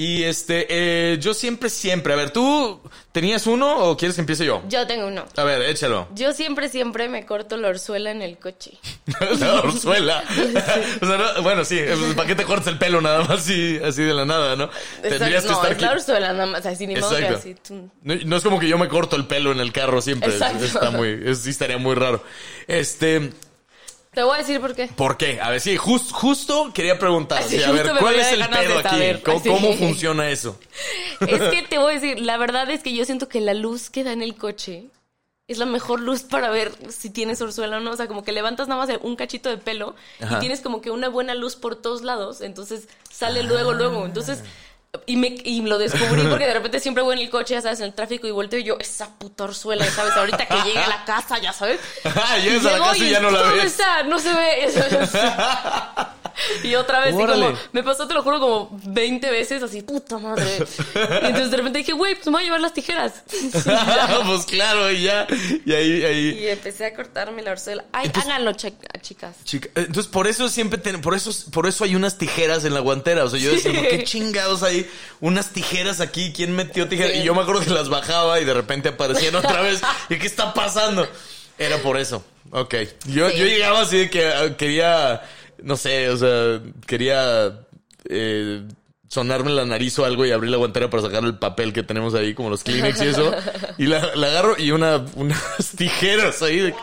Y 0.00 0.22
este, 0.22 0.66
eh, 0.70 1.18
yo 1.18 1.34
siempre, 1.34 1.68
siempre. 1.68 2.14
A 2.14 2.16
ver, 2.16 2.30
¿tú 2.30 2.80
tenías 3.12 3.46
uno 3.46 3.80
o 3.84 3.98
quieres 3.98 4.14
que 4.14 4.22
empiece 4.22 4.46
yo? 4.46 4.62
Yo 4.66 4.86
tengo 4.86 5.06
uno. 5.08 5.26
A 5.36 5.44
ver, 5.44 5.60
échalo. 5.60 6.08
Yo 6.14 6.32
siempre, 6.32 6.70
siempre 6.70 7.10
me 7.10 7.26
corto 7.26 7.58
la 7.58 7.68
orzuela 7.68 8.10
en 8.10 8.22
el 8.22 8.38
coche. 8.38 8.70
La 9.40 9.60
orzuela. 9.60 10.24
O 11.02 11.06
sea, 11.06 11.18
no- 11.18 11.42
bueno, 11.42 11.66
sí, 11.66 11.78
pues, 11.86 12.14
¿para 12.14 12.26
qué 12.26 12.34
te 12.34 12.44
cortas 12.44 12.68
el 12.68 12.78
pelo 12.78 13.02
nada 13.02 13.20
más 13.24 13.42
así, 13.42 13.78
así 13.84 14.02
de 14.02 14.14
la 14.14 14.24
nada, 14.24 14.56
no? 14.56 14.70
Tendrías 15.02 15.42
que 15.42 15.50
no, 15.50 15.56
estar 15.56 15.72
es 15.72 15.80
la 15.82 15.88
qui- 15.90 15.92
orzuela 15.92 16.32
nada 16.32 16.46
más. 16.46 16.64
Así 16.64 16.86
ni 16.86 16.96
modo 16.96 17.10
que 17.16 17.22
Exacto. 17.26 17.50
así. 17.68 17.74
No, 18.02 18.14
no 18.24 18.36
es 18.38 18.42
como 18.42 18.58
que 18.58 18.68
yo 18.68 18.78
me 18.78 18.88
corto 18.88 19.16
el 19.16 19.26
pelo 19.26 19.52
en 19.52 19.60
el 19.60 19.70
carro 19.70 20.00
siempre. 20.00 20.32
Exacto. 20.32 20.64
Está 20.64 20.90
muy, 20.92 21.20
es- 21.26 21.40
sí 21.40 21.50
estaría 21.50 21.76
muy 21.76 21.94
raro. 21.94 22.24
Este, 22.66 23.32
Te 24.12 24.22
voy 24.24 24.34
a 24.34 24.38
decir 24.38 24.60
por 24.60 24.74
qué. 24.74 24.88
¿por 24.88 25.16
qué? 25.16 25.40
A 25.40 25.50
ver, 25.50 25.60
sí, 25.60 25.76
jus- 25.76 26.10
justo 26.10 26.72
quería 26.74 26.98
preguntar. 26.98 27.42
Sí, 27.44 27.62
a 27.62 27.70
ver, 27.70 27.92
¿cuál 28.00 28.16
es 28.16 28.32
el 28.32 28.48
pedo 28.48 28.78
aquí? 28.78 28.88
saber. 28.88 29.22
¿Cómo, 29.22 29.40
Sí. 29.40 29.48
cómo 29.48 29.72
funciona 29.74 30.28
eso? 30.30 30.58
Es 31.20 31.40
que 31.50 31.62
te 31.68 31.78
voy 31.78 31.92
a 31.92 32.00
decir, 32.00 32.20
la 32.20 32.36
verdad 32.36 32.68
es 32.70 32.82
que 32.82 32.92
yo 32.94 33.04
siento 33.04 33.28
que 33.28 33.40
la 33.40 33.54
luz 33.54 33.88
que 33.90 34.02
da 34.04 34.12
en 34.12 34.22
el 34.22 34.34
coche 34.34 34.86
es 35.46 35.58
la 35.58 35.66
mejor 35.66 36.00
luz 36.00 36.22
para 36.22 36.48
ver 36.50 36.72
si 36.90 37.10
tienes 37.10 37.40
orzuela 37.40 37.76
o 37.76 37.80
no. 37.80 37.90
O 37.92 37.96
sea, 37.96 38.08
como 38.08 38.24
que 38.24 38.32
levantas 38.32 38.68
nada 38.68 38.84
más 38.86 38.96
un 39.02 39.16
cachito 39.16 39.48
de 39.48 39.58
pelo 39.58 39.94
Ajá. 40.20 40.36
y 40.36 40.40
tienes 40.40 40.60
como 40.60 40.80
que 40.80 40.90
una 40.90 41.08
buena 41.08 41.34
luz 41.34 41.56
por 41.56 41.76
todos 41.76 42.02
lados. 42.02 42.40
Entonces 42.40 42.88
sale 43.10 43.42
luego, 43.44 43.72
luego. 43.74 44.06
Entonces. 44.06 44.40
Y, 45.06 45.16
me, 45.16 45.28
y 45.44 45.62
lo 45.62 45.78
descubrí 45.78 46.22
porque 46.24 46.46
de 46.46 46.54
repente 46.54 46.80
siempre 46.80 47.02
voy 47.04 47.14
en 47.16 47.22
el 47.22 47.30
coche, 47.30 47.54
ya 47.54 47.62
sabes, 47.62 47.78
en 47.78 47.86
el 47.86 47.94
tráfico 47.94 48.26
y 48.26 48.32
volteo 48.32 48.58
y 48.58 48.64
yo, 48.64 48.76
esa 48.80 49.08
puta 49.18 49.44
orzuela, 49.44 49.84
ya 49.84 49.90
sabes, 49.92 50.14
ahorita 50.16 50.46
que 50.46 50.54
llegue 50.64 50.78
a 50.80 50.88
la 50.88 51.04
casa, 51.04 51.38
ya 51.38 51.52
sabes. 51.52 51.80
Llegas 52.42 52.66
a 52.66 52.78
la 52.78 52.84
casa 52.86 52.98
y 53.04 53.10
ya 53.10 53.20
no 53.20 53.30
la 53.30 53.38
¿dónde 53.40 53.56
ves. 53.56 53.66
está? 53.66 54.02
No 54.02 54.18
se 54.18 54.32
ve. 54.32 54.68
y 56.62 56.74
otra 56.74 57.00
vez, 57.00 57.14
y 57.14 57.18
como, 57.18 57.52
me 57.72 57.82
pasó, 57.82 58.06
te 58.06 58.14
lo 58.14 58.22
juro, 58.22 58.40
como 58.40 58.80
20 58.84 59.30
veces, 59.30 59.62
así, 59.62 59.82
puta 59.82 60.18
madre. 60.18 60.44
Y 60.56 61.26
entonces 61.26 61.50
de 61.50 61.56
repente 61.56 61.78
dije, 61.78 61.92
güey, 61.92 62.14
pues 62.14 62.26
me 62.26 62.32
voy 62.32 62.42
a 62.42 62.44
llevar 62.44 62.60
las 62.60 62.74
tijeras. 62.74 63.12
pues 64.26 64.46
claro, 64.46 64.90
y 64.90 65.02
ya. 65.02 65.26
Y 65.64 65.72
ahí, 65.72 66.04
ahí. 66.04 66.38
Y 66.40 66.48
empecé 66.48 66.86
a 66.86 66.94
cortarme 66.94 67.42
la 67.42 67.52
orzuela. 67.52 67.84
Ay, 67.92 68.10
háganlo, 68.14 68.52
chi- 68.52 68.74
chicas. 69.00 69.36
Chica, 69.44 69.68
eh, 69.74 69.84
entonces 69.86 70.06
por 70.06 70.26
eso 70.26 70.48
siempre 70.48 70.78
ten- 70.78 71.00
por 71.00 71.14
eso 71.14 71.30
por 71.52 71.66
eso 71.66 71.84
hay 71.84 71.94
unas 71.96 72.18
tijeras 72.18 72.64
en 72.64 72.74
la 72.74 72.80
guantera, 72.80 73.24
o 73.24 73.28
sea, 73.30 73.38
yo 73.38 73.50
decía, 73.52 73.70
Sí. 73.70 73.76
"¿Por 73.76 73.88
¿qué 73.88 74.04
chingados 74.04 74.62
hay 74.62 74.88
unas 75.20 75.50
tijeras 75.52 76.00
aquí? 76.00 76.32
¿Quién 76.34 76.54
metió 76.54 76.88
tijeras?" 76.88 77.12
Sí. 77.12 77.18
Y 77.20 77.24
yo 77.24 77.34
me 77.34 77.42
acuerdo 77.42 77.62
que 77.62 77.70
las 77.70 77.88
bajaba 77.88 78.40
y 78.40 78.44
de 78.44 78.54
repente 78.54 78.90
aparecían 78.90 79.34
otra 79.34 79.60
vez. 79.62 79.80
¿Y 80.08 80.16
qué 80.18 80.26
está 80.26 80.54
pasando? 80.54 81.06
Era 81.58 81.78
por 81.78 81.98
eso. 81.98 82.24
Ok. 82.52 82.74
Yo 83.06 83.28
Sí. 83.30 83.36
yo 83.38 83.44
llegaba 83.44 83.80
así 83.82 83.98
de 83.98 84.10
que 84.10 84.26
ah, 84.26 84.56
quería 84.56 85.22
no 85.62 85.76
sé, 85.76 86.08
o 86.10 86.16
sea, 86.16 86.60
quería 86.86 87.60
eh, 88.08 88.62
sonarme 89.08 89.50
la 89.50 89.64
nariz 89.64 89.98
o 89.98 90.04
algo 90.04 90.24
y 90.24 90.30
abrir 90.30 90.50
la 90.50 90.56
guantera 90.56 90.88
para 90.90 91.02
sacar 91.02 91.24
el 91.24 91.38
papel 91.38 91.72
que 91.72 91.82
tenemos 91.82 92.14
ahí, 92.14 92.34
como 92.34 92.50
los 92.50 92.62
Kleenex 92.64 93.02
y 93.02 93.06
eso. 93.08 93.34
Y 93.78 93.86
la, 93.86 94.14
la 94.14 94.28
agarro 94.28 94.56
y 94.58 94.70
una, 94.70 95.04
unas 95.16 95.70
tijeras 95.76 96.40
ahí 96.42 96.58
de... 96.60 96.74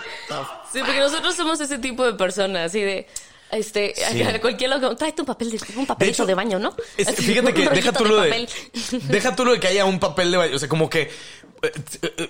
Sí, 0.74 0.80
porque 0.80 1.00
nosotros 1.00 1.36
somos 1.36 1.60
ese 1.62 1.78
tipo 1.78 2.06
de 2.06 2.14
personas, 2.14 2.68
así 2.68 2.82
de. 2.82 3.08
Este, 3.50 3.94
Sí. 4.12 4.22
a 4.22 4.42
cualquier 4.42 4.70
lado, 4.72 4.94
tráete 4.98 5.22
un 5.22 5.26
papel 5.26 5.50
de, 5.52 5.60
un 5.78 5.86
papelito 5.86 6.16
hecho, 6.16 6.26
de, 6.26 6.34
baño, 6.34 6.60
¿no? 6.60 6.76
Es- 6.98 7.16
fíjate 7.16 7.54
que 7.54 7.70
deja 7.70 7.94
tú 7.94 8.04
lo 8.04 8.22
de, 8.22 8.30
papel. 8.30 8.50
deja 9.08 9.34
tú 9.38 9.46
lo 9.46 9.54
de 9.54 9.60
que 9.62 9.68
haya 9.68 9.86
un 9.86 10.00
papel 10.02 10.30
de 10.32 10.38
baño, 10.38 10.56
o 10.58 10.60
sea, 10.60 10.68
como 10.68 10.90
que 10.90 11.10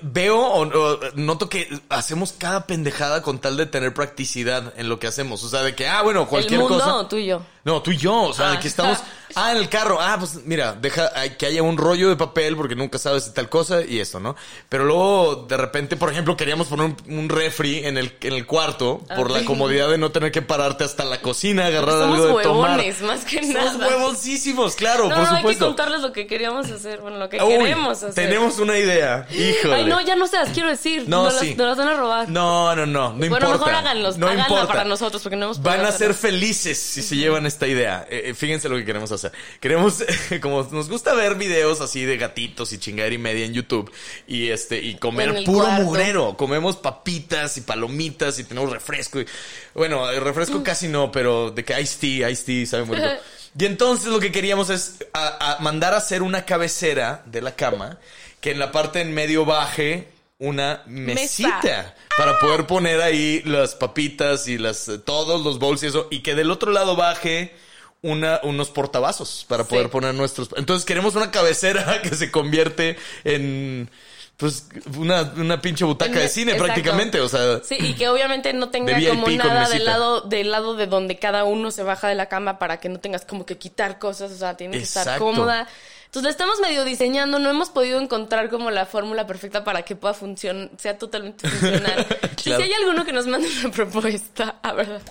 veo 0.02 0.40
o, 0.40 0.62
o 0.62 1.00
noto 1.16 1.50
que 1.50 1.68
hacemos 1.90 2.34
cada 2.38 2.66
pendejada 2.66 3.22
con 3.22 3.40
tal 3.40 3.58
de 3.58 3.66
tener 3.66 3.94
practicidad 3.94 4.74
en 4.78 4.90
lo 4.90 5.00
que 5.00 5.08
hacemos, 5.08 5.44
o 5.44 5.50
sea, 5.50 5.62
de 5.64 5.76
que 5.76 5.88
ah, 5.88 6.02
bueno, 6.02 6.22
¿El 6.22 6.28
cualquier 6.28 6.60
mundo 6.60 6.80
cosa. 6.80 6.96
o 6.96 7.08
tú 7.08 7.18
y 7.18 7.28
yo? 7.28 7.42
No, 7.68 7.82
tú 7.82 7.92
y 7.92 7.98
yo, 7.98 8.14
o 8.24 8.34
sea, 8.34 8.52
de 8.52 8.58
Ah. 8.58 8.60
que 8.62 8.68
estamos, 8.70 9.00
ah, 9.36 9.52
en 9.52 9.58
el 9.58 9.68
carro, 9.68 10.00
ah, 10.00 10.16
pues 10.18 10.36
mira, 10.46 10.72
deja 10.72 11.12
que 11.38 11.46
haya 11.48 11.62
un 11.62 11.78
rollo 11.78 12.08
de 12.08 12.16
papel 12.16 12.56
porque 12.56 12.76
nunca 12.76 12.98
sabes 12.98 13.34
tal 13.34 13.50
cosa 13.50 13.82
y 13.84 14.00
esto, 14.00 14.22
¿no? 14.22 14.38
Pero 14.70 14.86
luego, 14.86 15.46
de 15.50 15.58
repente, 15.58 15.98
por 15.98 16.10
ejemplo, 16.10 16.38
queríamos 16.38 16.68
poner 16.68 16.86
un, 16.86 17.18
un 17.20 17.28
refri 17.30 17.80
en 17.86 17.98
el, 17.98 18.16
en 18.22 18.32
el 18.34 18.46
cuarto 18.46 19.02
por 19.18 19.30
la 19.32 19.44
comodidad 19.44 19.90
de 19.90 19.98
no 19.98 20.12
tener 20.12 20.32
que 20.32 20.42
pararte 20.42 20.86
hasta 20.86 21.04
la 21.04 21.22
cocina, 21.22 21.66
agarrar 21.66 22.00
Somos 22.00 22.20
algo 22.22 22.38
de 22.38 22.44
tomar. 22.46 22.70
huevones, 22.78 23.02
más 23.02 23.26
que 23.26 23.42
Somos 23.46 23.76
nada. 23.78 23.88
huevosísimos, 23.90 24.76
claro, 24.76 25.10
No, 25.10 25.16
por 25.16 25.18
no, 25.18 25.24
hay 25.24 25.30
que 25.30 25.38
supuesto. 25.40 25.66
contarles 25.68 26.02
lo 26.02 26.14
que 26.14 26.26
queríamos 26.26 26.72
hacer, 26.72 27.02
bueno, 27.02 27.18
lo 27.18 27.28
que 27.28 27.44
Uy, 27.44 27.58
queremos 27.58 27.98
hacer. 28.02 28.14
Tenemos 28.14 28.60
una 28.60 28.78
idea, 28.78 29.28
híjole. 29.30 29.76
Ay, 29.76 29.86
no, 29.86 30.00
ya 30.02 30.16
no 30.16 30.26
se 30.28 30.38
las 30.38 30.50
quiero 30.52 30.70
decir. 30.70 31.04
No, 31.08 31.26
No, 31.26 31.32
sí. 31.32 31.50
las, 31.50 31.58
nos 31.58 31.68
las 31.68 31.78
van 31.78 31.88
a 31.90 31.98
robar. 31.98 32.30
No, 32.30 32.74
no, 32.78 32.86
no, 32.86 33.10
no 33.10 33.14
bueno, 33.14 33.26
importa. 33.36 33.50
mejor 33.50 33.74
háganlos, 33.74 34.18
no 34.18 34.28
háganla 34.28 34.44
importa. 34.48 34.68
para 34.68 34.84
nosotros, 34.86 35.22
porque 35.22 35.36
no 35.36 35.46
hemos 35.48 35.62
Van 35.62 35.82
a 35.82 35.84
ser 35.92 36.12
hacerlo. 36.12 36.14
felices 36.16 36.80
si 36.80 37.02
se 37.02 37.16
llevan 37.18 37.46
esta 37.58 37.68
idea. 37.68 38.06
Eh, 38.10 38.22
eh, 38.26 38.34
fíjense 38.34 38.70
lo 38.70 38.78
que 38.78 38.86
queremos 38.86 39.12
hacer. 39.12 39.32
Queremos, 39.60 40.04
como 40.42 40.64
nos 40.72 40.88
gusta 40.90 41.14
ver 41.16 41.36
videos 41.36 41.82
así 41.82 42.06
de 42.06 42.18
gatitos 42.18 42.72
y 42.74 42.78
chingadera 42.78 43.16
y 43.16 43.18
media 43.18 43.46
en 43.46 43.54
YouTube 43.54 43.92
y 44.28 44.50
este 44.50 44.80
y 44.80 44.96
comer 44.96 45.44
puro 45.44 45.66
cuarto. 45.66 45.84
mugrero. 45.84 46.38
Comemos 46.38 46.76
papitas 46.78 47.58
y 47.58 47.62
palomitas 47.62 48.38
y 48.40 48.44
tenemos 48.44 48.72
refresco. 48.72 49.20
Y, 49.20 49.26
bueno, 49.74 50.10
el 50.10 50.22
refresco 50.22 50.64
casi 50.64 50.88
no, 50.88 51.12
pero 51.12 51.52
de 51.52 51.66
que 51.66 51.80
iced 51.82 52.00
tea, 52.00 52.30
iced 52.30 52.46
tea 52.46 52.66
sabe 52.66 52.84
muy 52.86 52.96
rico. 52.98 53.10
Y 53.60 53.66
entonces 53.66 54.10
lo 54.10 54.20
que 54.20 54.32
queríamos 54.32 54.70
es 54.70 54.98
a- 55.14 55.56
a 55.56 55.60
mandar 55.62 55.96
a 55.96 55.98
hacer 55.98 56.22
una 56.22 56.46
cabecera 56.46 57.24
de 57.26 57.42
la 57.42 57.56
cama 57.56 57.98
que 58.40 58.52
en 58.52 58.60
la 58.60 58.72
parte 58.72 59.02
en 59.02 59.16
medio 59.16 59.46
baje 59.46 60.10
una 60.40 60.84
mesita 60.86 61.96
para 62.16 62.38
poder 62.40 62.68
poner 62.68 63.02
ahí 63.02 63.42
las 63.46 63.74
papitas 63.76 64.48
y 64.48 64.58
las 64.58 64.88
eh, 64.88 65.00
todos 65.00 65.44
los 65.44 65.58
bowls 65.58 65.82
y 65.84 65.88
eso 65.88 66.08
y 66.12 66.20
que 66.22 66.36
del 66.36 66.52
otro 66.52 66.72
lado 66.72 66.96
baje 66.96 67.56
una 68.04 68.40
unos 68.44 68.70
portavasos 68.70 69.46
para 69.48 69.64
Sí. 69.64 69.70
poder 69.72 69.90
poner 69.90 70.14
nuestros 70.14 70.50
entonces 70.56 70.86
queremos 70.86 71.16
una 71.16 71.32
cabecera 71.32 72.02
que 72.04 72.10
se 72.16 72.30
convierte 72.30 72.98
en 73.24 73.90
pues 74.38 74.68
una, 74.96 75.34
una 75.38 75.60
pinche 75.60 75.84
butaca 75.84 76.12
En- 76.12 76.20
de 76.20 76.30
cine 76.30 76.52
exacto. 76.52 76.66
prácticamente, 76.66 77.20
o 77.22 77.28
sea, 77.28 77.60
Sí, 77.64 77.76
y 77.80 77.94
que 77.96 78.08
obviamente 78.08 78.54
no 78.54 78.70
tenga 78.70 78.96
De 78.96 79.10
como 79.10 79.28
nada 79.30 79.68
del 79.68 79.84
lado, 79.86 80.22
del 80.22 80.52
lado 80.52 80.76
de 80.76 80.86
donde 80.86 81.18
cada 81.18 81.44
uno 81.44 81.72
se 81.72 81.82
baja 81.82 82.08
de 82.08 82.14
la 82.14 82.30
cama 82.30 82.60
para 82.60 82.80
que 82.80 82.88
no 82.88 83.00
tengas 83.00 83.26
como 83.26 83.48
que 83.48 83.58
quitar 83.58 83.98
cosas, 83.98 84.32
o 84.32 84.38
sea, 84.38 84.56
tiene 84.56 84.78
que 84.78 84.84
estar 84.84 85.18
cómoda. 85.18 85.68
Entonces 86.08 86.24
la 86.24 86.30
estamos 86.32 86.60
medio 86.62 86.84
diseñando, 86.86 87.38
no 87.38 87.50
hemos 87.50 87.70
podido 87.70 88.00
encontrar 88.00 88.50
como 88.50 88.72
la 88.72 88.86
fórmula 88.86 89.28
perfecta 89.28 89.64
para 89.64 89.84
que 89.84 89.96
pueda 89.96 90.14
funcionar, 90.14 90.70
sea 90.78 90.98
totalmente 90.98 91.48
funcional. 91.48 92.06
Y 92.48 92.50
si 92.50 92.54
hay 92.54 92.72
alguno 92.72 93.04
que 93.04 93.12
nos 93.12 93.28
mande 93.28 93.50
una 93.60 93.72
propuesta, 93.74 94.56
a 94.64 94.72
ver. 94.72 95.02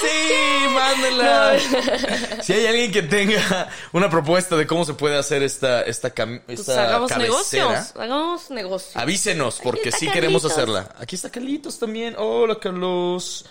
sí, 0.00 0.66
mándenla. 0.74 1.56
Si 2.42 2.52
hay 2.52 2.66
alguien 2.66 2.90
que 2.90 3.02
tenga 3.02 3.68
una 3.92 4.10
propuesta 4.10 4.56
de 4.56 4.66
cómo 4.66 4.84
se 4.84 4.94
puede 4.94 5.16
hacer 5.16 5.44
esta 5.44 5.82
esta, 5.82 6.12
cam- 6.12 6.42
Pues 6.46 6.68
hagamos 6.68 7.08
cabecera, 7.12 7.64
negocios, 7.68 7.96
hagamos 7.96 8.50
negocios. 8.50 8.96
Avísenos, 8.96 9.60
porque 9.62 9.92
sí 9.92 10.08
queremos 10.10 10.44
hacerla. 10.44 10.92
Aquí 10.98 11.14
está 11.14 11.30
Carlitos 11.30 11.78
también. 11.78 12.16
Hola, 12.18 12.58
Carlos. 12.58 13.44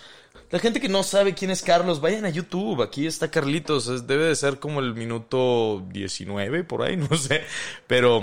La 0.54 0.60
gente 0.60 0.80
que 0.80 0.88
no 0.88 1.02
sabe 1.02 1.34
quién 1.34 1.50
es 1.50 1.62
Carlos, 1.62 2.00
vayan 2.00 2.24
a 2.26 2.30
YouTube. 2.30 2.80
Aquí 2.80 3.08
está 3.08 3.28
Carlitos. 3.28 3.88
Es- 3.88 4.06
debe 4.06 4.26
de 4.26 4.36
ser 4.36 4.60
como 4.60 4.78
el 4.78 4.94
minuto 4.94 5.82
19, 5.88 6.62
por 6.62 6.82
ahí, 6.82 6.96
no 7.10 7.16
sé. 7.16 7.42
Pero 7.88 8.20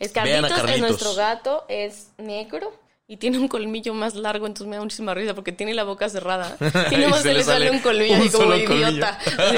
Es 0.00 0.12
Vean 0.12 0.44
a 0.44 0.48
Carlitos, 0.48 0.50
es 0.50 0.56
Carlitos. 0.56 0.88
nuestro 0.90 1.14
gato, 1.14 1.64
es 1.68 2.08
negro 2.18 2.72
y 3.12 3.16
tiene 3.18 3.38
un 3.38 3.48
colmillo 3.48 3.92
más 3.94 4.14
largo, 4.14 4.46
entonces 4.46 4.66
me 4.68 4.76
da 4.76 4.82
muchísima 4.82 5.12
risa 5.12 5.34
porque 5.34 5.52
tiene 5.52 5.74
la 5.74 5.84
boca 5.84 6.08
cerrada. 6.08 6.56
Y 6.90 6.94
Y 6.94 6.98
nomás 6.98 7.22
se, 7.22 7.34
le 7.34 7.44
sale 7.44 7.70
un 7.70 7.78
colmillo 7.80 8.14
un 8.16 8.24
y 8.26 8.30
como 8.30 8.54
idiota. 8.54 9.18
Sí. 9.24 9.56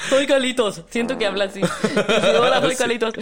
Soy 0.08 0.26
Carlitos. 0.26 0.80
Siento 0.88 1.18
que 1.18 1.26
habla 1.26 1.44
así. 1.44 1.60
Hola, 1.62 2.62
soy 2.62 2.74
Carlitos. 2.78 3.12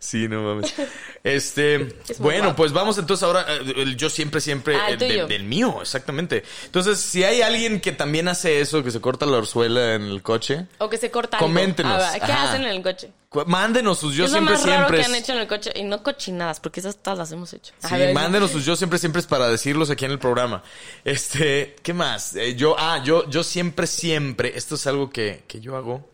Sí, 0.00 0.26
no 0.28 0.42
mames. 0.42 0.74
Este, 1.22 1.76
Es 2.08 2.18
bueno, 2.18 2.46
guapo. 2.46 2.56
pues 2.56 2.72
vamos 2.72 2.98
entonces 2.98 3.22
ahora, 3.22 3.46
eh, 3.48 3.72
el 3.76 3.96
yo 3.96 4.10
siempre, 4.10 4.40
siempre, 4.40 4.74
Ah, 4.74 4.90
el 4.90 4.98
de- 4.98 5.06
tuyo. 5.08 5.26
del 5.28 5.44
mío, 5.44 5.78
exactamente. 5.80 6.42
Entonces, 6.64 6.98
si 6.98 7.22
hay 7.22 7.40
alguien 7.40 7.80
que 7.80 7.92
también 7.92 8.26
hace 8.26 8.60
eso, 8.60 8.82
que 8.82 8.90
se 8.90 9.00
corta 9.00 9.26
la 9.26 9.36
orzuela 9.38 9.94
en 9.94 10.02
el 10.02 10.22
coche, 10.22 10.66
O 10.78 10.90
que 10.90 10.96
se 10.98 11.10
corta 11.12 11.36
algo. 11.38 11.46
Coméntenos. 11.46 12.02
A 12.02 12.10
ver, 12.12 12.20
¿Qué 12.20 12.32
Ajá. 12.32 12.48
hacen 12.50 12.62
en 12.62 12.68
el 12.68 12.82
coche? 12.82 13.10
Mándenos 13.46 13.98
sus 13.98 14.14
yo 14.14 14.24
¿Qué 14.24 14.26
es 14.26 14.32
lo 14.32 14.38
siempre, 14.38 14.54
más 14.54 14.66
raro 14.66 14.76
siempre. 14.88 14.98
que 14.98 15.04
han 15.04 15.14
hecho 15.14 15.32
en 15.32 15.38
el 15.38 15.46
coche? 15.48 15.72
Y 15.74 15.82
no 15.84 16.02
cochinadas, 16.02 16.60
porque 16.60 16.80
esas 16.80 16.96
todas 17.02 17.18
las 17.18 17.32
hemos 17.32 17.52
hecho. 17.52 17.72
Sí, 17.78 17.94
ver, 17.94 18.14
mándenos 18.14 18.50
sus 18.50 18.64
yo 18.64 18.76
siempre, 18.76 18.98
siempre 18.98 19.20
es 19.20 19.26
para 19.26 19.48
decirlos 19.48 19.90
aquí 19.90 20.04
en 20.04 20.10
el 20.12 20.18
programa. 20.18 20.62
Este, 21.04 21.76
¿qué 21.82 21.92
más? 21.92 22.36
Eh, 22.36 22.54
yo, 22.56 22.76
ah, 22.78 23.02
yo, 23.04 23.28
yo 23.28 23.42
siempre, 23.42 23.86
siempre, 23.86 24.52
esto 24.56 24.76
es 24.76 24.86
algo 24.86 25.10
que, 25.10 25.44
que 25.48 25.60
yo 25.60 25.76
hago 25.76 26.10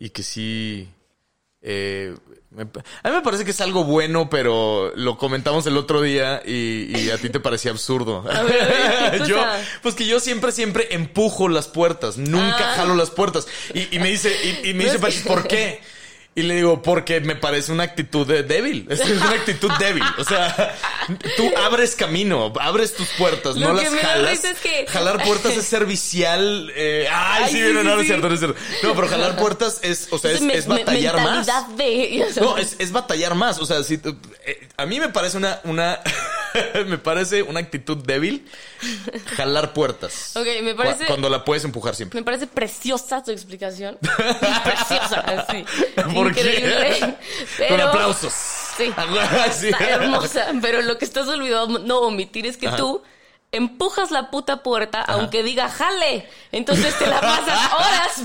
y 0.00 0.10
que 0.10 0.22
sí, 0.22 0.88
eh, 1.62 2.14
me- 2.50 2.62
a 2.62 3.08
mí 3.10 3.14
me 3.16 3.22
parece 3.22 3.44
que 3.44 3.50
es 3.50 3.60
algo 3.60 3.84
bueno, 3.84 4.30
pero 4.30 4.92
lo 4.94 5.18
comentamos 5.18 5.66
el 5.66 5.76
otro 5.76 6.00
día 6.00 6.42
y, 6.44 6.96
y 6.96 7.10
a 7.10 7.18
ti 7.18 7.28
te 7.30 7.40
parecía 7.40 7.70
absurdo. 7.70 8.24
A 8.30 8.42
ver, 8.42 8.62
a 8.62 9.10
ver, 9.10 9.22
¿qué 9.22 9.28
yo, 9.28 9.42
pues 9.82 9.94
que 9.94 10.06
yo 10.06 10.20
siempre, 10.20 10.52
siempre 10.52 10.88
empujo 10.94 11.48
las 11.48 11.68
puertas, 11.68 12.18
nunca 12.18 12.72
Ah. 12.72 12.74
jalo 12.76 12.94
las 12.94 13.10
puertas. 13.10 13.46
Y, 13.74 13.94
y 13.94 13.98
me 13.98 14.10
dice, 14.10 14.32
y, 14.64 14.70
y 14.70 14.74
me 14.74 14.84
dice, 14.84 14.98
¿por 15.26 15.46
qué? 15.48 15.80
Y 16.38 16.42
le 16.42 16.54
digo, 16.56 16.82
porque 16.82 17.20
me 17.22 17.34
parece 17.34 17.72
una 17.72 17.84
actitud 17.84 18.26
de 18.26 18.42
débil. 18.42 18.86
Es 18.90 19.00
una 19.00 19.30
actitud 19.30 19.70
débil. 19.78 20.02
O 20.18 20.22
sea, 20.24 20.74
tú 21.38 21.50
abres 21.64 21.96
camino, 21.96 22.52
abres 22.60 22.94
tus 22.94 23.08
puertas, 23.16 23.56
Lo 23.56 23.68
no 23.68 23.72
las 23.74 23.88
jalas. 23.88 24.44
es 24.44 24.58
que- 24.58 24.84
Jalar 24.86 25.24
puertas 25.24 25.56
es 25.56 25.64
servicial. 25.64 26.70
eh, 26.76 27.08
ay, 27.10 27.44
Ay, 27.46 27.52
sí, 27.52 27.56
sí, 27.56 27.72
no, 27.72 27.72
no, 27.72 27.80
sí, 27.82 27.86
no, 27.86 27.94
es 27.94 28.00
sí. 28.02 28.06
cierto, 28.08 28.28
no 28.28 28.34
es 28.34 28.40
cierto. 28.40 28.60
No, 28.82 28.94
pero 28.94 29.08
jalar 29.08 29.36
puertas 29.36 29.80
es, 29.82 30.08
o 30.10 30.18
sea, 30.18 30.30
es, 30.32 30.42
me- 30.42 30.52
es 30.54 30.66
me- 30.68 30.80
batallar 30.80 31.16
más. 31.22 31.46
de... 31.74 32.26
No, 32.38 32.58
es, 32.58 32.76
es 32.78 32.92
batallar 32.92 33.34
más. 33.34 33.58
O 33.58 33.64
sea, 33.64 33.82
si, 33.82 33.94
eh, 34.44 34.68
a 34.76 34.84
mí 34.84 35.00
me 35.00 35.08
parece 35.08 35.38
una, 35.38 35.60
una, 35.64 36.00
me 36.86 36.98
parece 36.98 37.42
una 37.44 37.60
actitud 37.60 37.96
débil 37.96 38.46
jalar 39.36 39.72
puertas. 39.72 40.36
Ok, 40.36 40.46
me 40.62 40.74
parece... 40.74 41.06
Cuando 41.06 41.30
la 41.30 41.46
puedes 41.46 41.64
empujar 41.64 41.94
siempre. 41.94 42.20
Me 42.20 42.24
parece 42.24 42.46
preciosa 42.46 43.22
tu 43.24 43.30
explicación. 43.30 43.96
preciosa. 44.64 45.24
¿Por 46.14 46.25
Increíble. 46.28 47.16
Pero, 47.58 47.68
Con 47.68 47.80
aplausos. 47.80 48.32
Sí. 48.32 48.92
Sí. 49.52 49.68
Está 49.68 49.88
hermosa. 49.88 50.46
Pero 50.60 50.82
lo 50.82 50.98
que 50.98 51.04
estás 51.04 51.28
olvidando 51.28 51.78
no 51.78 52.00
omitir 52.00 52.46
es 52.46 52.56
que 52.56 52.68
tú 52.70 53.02
empujas 53.56 54.10
la 54.10 54.30
puta 54.30 54.62
puerta 54.62 55.02
aunque 55.02 55.42
diga 55.42 55.68
jale. 55.68 56.28
Entonces 56.52 56.96
te 56.98 57.06
la 57.06 57.20
pasas 57.20 57.72
horas 57.78 58.22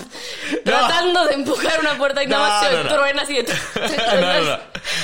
tratando 0.63 1.25
de 1.25 1.33
empujar 1.33 1.79
una 1.79 1.97
puerta 1.97 2.23
y 2.23 2.27
nada 2.27 2.47
más 2.47 2.69
te 2.69 2.83
no, 2.83 2.89
truenas 2.89 3.29
y 3.29 3.43
te 3.43 3.53
No, 3.53 4.21
no, 4.21 4.41
no. 4.41 4.59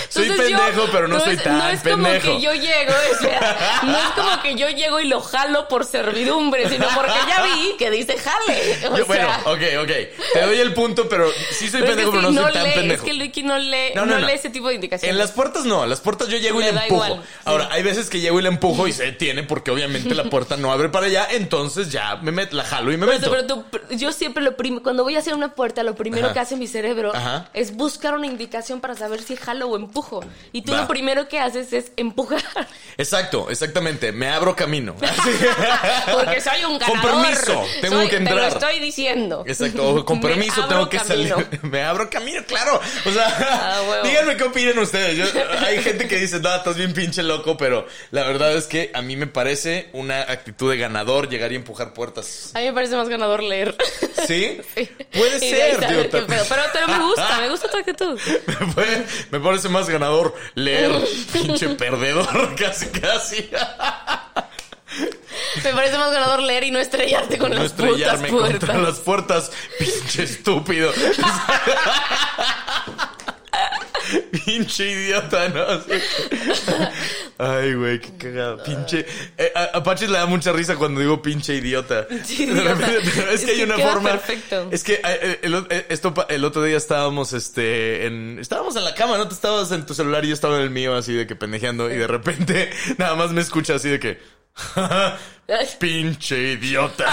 Soy 0.09 0.23
Entonces 0.23 0.49
yo- 0.49 0.57
pendejo, 0.57 0.87
pero 0.91 1.07
no 1.07 1.19
soy 1.19 1.35
es, 1.35 1.43
tan 1.43 1.57
No 1.57 1.67
es 1.69 1.81
como 1.81 2.09
que 2.09 2.41
yo 2.41 2.53
llego, 2.53 2.93
espera, 3.11 3.79
no 3.83 3.97
es 3.97 4.05
como 4.15 4.41
que 4.41 4.55
yo 4.55 4.69
llego 4.69 4.99
y 4.99 5.07
lo 5.07 5.21
jalo 5.21 5.67
por 5.67 5.85
servidumbre, 5.85 6.67
sino 6.69 6.87
porque 6.95 7.13
ya 7.27 7.43
vi 7.43 7.75
que 7.77 7.91
dice 7.91 8.17
jale. 8.17 8.87
O 8.89 8.97
Yo, 8.97 9.05
bueno, 9.05 9.27
sea, 9.27 9.41
ok, 9.51 9.61
ok. 9.83 9.91
Te 10.33 10.41
doy 10.41 10.59
el 10.59 10.73
punto, 10.73 11.07
pero 11.09 11.29
sí 11.51 11.69
soy 11.69 11.81
pero 11.81 11.93
es 11.93 11.97
pendejo, 11.97 12.11
pero 12.11 12.31
no 12.31 12.41
soy 12.43 12.53
tan 12.53 12.63
lee, 12.63 12.71
pendejo. 12.73 13.03
Es 13.03 13.09
que 13.09 13.13
Luiki 13.13 13.43
no 13.43 13.57
lee, 13.59 13.91
No, 13.93 14.05
lee 14.05 14.31
ese 14.33 14.49
tipo 14.49 14.69
de 14.69 14.75
indicaciones. 14.75 15.11
En 15.13 15.17
las 15.17 15.31
puertas 15.31 15.65
no, 15.65 15.83
en 15.83 15.89
las 15.89 15.99
puertas 16.01 16.27
yo 16.27 16.37
llego 16.37 16.59
y 16.61 16.63
Le 16.63 16.69
empujo. 16.69 17.05
igual, 17.05 17.21
sí. 17.23 17.29
Ahora, 17.45 17.69
hay 17.71 17.83
veces 17.83 18.09
que 18.09 18.19
llego 18.19 18.39
y 18.39 18.43
le 18.43 18.49
empujo 18.49 18.87
y 18.87 18.93
se 18.93 19.03
detiene 19.03 19.43
porque 19.43 19.71
obviamente 19.71 20.15
la 20.17 20.25
puerta 20.30 20.58
no 20.58 20.71
abre 20.71 20.89
para 20.89 21.06
allá, 21.06 21.27
entonces 21.32 21.91
ya 21.91 22.17
me 22.17 22.32
met, 22.32 22.51
la 22.53 22.63
jalo 22.63 22.91
y 22.91 22.97
me 22.97 23.06
meto. 23.06 23.30
pero 23.32 23.45
tú- 23.45 23.65
yo 23.91 24.12
siempre 24.12 24.43
lo 24.43 24.58
prim- 24.58 24.80
cuando 24.82 25.03
voy 25.03 25.15
a 25.15 25.19
hacer 25.19 25.34
una 25.34 25.56
puerta, 25.56 25.84
lo 25.84 25.95
primero 25.95 26.25
Ajá. 26.25 26.34
que 26.34 26.39
hace 26.41 26.56
mi 26.56 26.67
cerebro 26.67 27.15
Ajá. 27.15 27.49
es 27.53 27.75
buscar 27.75 28.13
una 28.15 28.27
indicación 28.27 28.82
para 28.82 28.95
saber 28.95 29.21
si 29.21 29.36
jalo 29.38 29.67
o 29.69 29.75
empujo. 29.75 30.23
Y 30.51 30.63
tú 30.63 30.73
Va. 30.73 30.82
lo 30.82 30.88
primero 30.88 31.27
que 31.27 31.39
haces 31.39 31.71
es 31.73 31.91
empujar. 31.95 32.41
Exacto, 32.97 33.49
exactamente. 33.49 34.12
Me 34.12 34.27
abro 34.30 34.56
camino. 34.56 34.95
Porque 36.12 36.41
soy 36.41 36.63
un 36.65 36.80
Con 36.80 36.93
ganador. 37.01 37.21
permiso, 37.23 37.65
tengo 37.82 37.95
Soy- 37.97 38.10
que 38.10 38.17
Te 38.17 38.23
lo 38.23 38.30
entrar. 38.30 38.47
estoy 38.49 38.80
diciendo. 38.80 39.43
Exacto, 39.47 40.06
con 40.06 40.19
permiso 40.21 40.65
tengo 40.67 40.89
que 40.89 40.97
camino. 40.97 41.36
salir. 41.38 41.60
Me 41.63 41.84
abro 41.84 42.10
camino, 42.10 42.41
claro. 42.47 42.80
O 43.06 43.12
sea, 43.12 43.27
Ah, 43.39 44.01
díganme 44.03 44.36
qué 44.38 44.43
opinan 44.43 44.80
ustedes. 44.80 45.17
Yo- 45.17 45.25
hay 45.65 45.82
gente 45.84 46.08
que 46.08 46.17
dice, 46.17 46.39
no, 46.39 46.56
estás 46.56 46.75
bien 46.75 46.93
pinche 46.93 47.23
loco, 47.23 47.58
pero 47.58 47.86
la 48.12 48.23
verdad 48.23 48.53
es 48.56 48.65
que 48.65 48.91
a 48.93 49.01
mí 49.01 49.15
me 49.15 49.27
parece 49.27 49.89
una 50.08 50.22
actitud 50.22 50.72
de 50.72 50.78
ganador 50.78 51.30
llegar 51.30 51.52
y 51.52 51.56
empujar 51.56 51.93
puertas. 51.93 52.52
A 52.56 52.60
mí 52.60 52.65
me 52.65 52.74
parece 52.74 52.96
más 52.96 53.08
ganador 53.10 53.43
leer. 53.43 53.76
¿Sí? 54.28 54.60
Sí. 54.76 54.89
Puede 55.12 55.38
Y 55.38 55.50
ser, 55.52 55.78
tío. 55.88 56.10
Pero, 56.10 56.26
pero 56.28 56.88
me 56.88 57.00
gusta, 57.04 57.38
me 57.39 57.50
gusta 57.50 57.70
tu 57.70 57.78
actitud. 57.78 58.20
Me, 58.48 58.74
puede- 58.74 59.06
me 59.32 59.39
parece 59.39 59.70
más 59.70 59.89
ganador 59.89 60.34
leer, 60.56 60.91
pinche 61.34 61.70
perdedor, 61.70 62.56
casi, 62.56 62.88
casi. 62.88 63.50
Me 65.63 65.72
parece 65.74 65.98
más 65.98 66.12
ganador 66.12 66.41
leer 66.41 66.63
y 66.63 66.72
no 66.72 66.80
estrellarte 66.80 67.38
con 67.38 67.52
No 67.52 67.58
las 67.62 67.74
putas 67.74 67.89
estrellarme 67.91 68.30
puertas. 68.30 68.60
contra 68.60 68.78
las 68.78 69.00
puertas, 69.00 69.52
pinche 69.80 70.24
estúpido. 70.24 70.91
pinche 74.46 74.89
idiota, 74.91 75.50
¿no? 75.50 75.65
Ay, 77.38 77.74
güey, 77.76 78.00
qué 78.00 78.17
cagado. 78.17 78.63
Pinche. 78.63 79.06
eh, 79.38 79.52
a, 79.56 79.78
a 79.78 79.84
Pachis 79.84 80.10
le 80.10 80.17
da 80.17 80.26
mucha 80.26 80.52
risa 80.52 80.76
cuando 80.76 81.00
digo 81.00 81.22
pinche 81.22 81.56
idiota. 81.56 82.08
Idiota. 82.30 82.76
pero 82.78 83.32
es, 83.32 83.43
que 83.46 83.52
hay 83.52 83.63
una 83.63 83.78
forma. 83.78 84.12
perfecto. 84.12 84.70
Es 84.72 84.84
que 84.84 84.93
eh, 84.93 85.02
eh, 85.04 85.39
el, 85.43 85.56
eh, 85.70 85.86
esto, 85.89 86.13
el 86.30 86.43
otro 86.46 86.63
día 86.63 86.78
estábamos 86.78 87.34
este 87.34 88.06
en 88.08 88.39
estábamos 88.39 88.76
en 88.76 88.84
la 88.84 88.96
cama, 88.96 89.17
¿no? 89.17 89.28
Tú 89.28 89.36
estabas 89.36 89.72
en 89.72 89.86
tu 89.86 89.93
celular 89.93 90.26
y 90.26 90.30
yo 90.30 90.34
estaba 90.34 90.58
en 90.58 90.63
el 90.63 90.70
mío 90.70 90.96
así 90.96 91.13
de 91.13 91.28
que 91.28 91.36
pendejeando 91.36 91.91
y 91.91 91.98
de 91.98 92.08
repente 92.08 92.70
nada 92.98 93.15
más 93.15 93.32
me 93.32 93.41
escucha 93.41 93.76
así 93.76 93.89
de 93.89 94.00
que 94.00 94.20
pinche 95.80 96.54
idiota. 96.54 97.06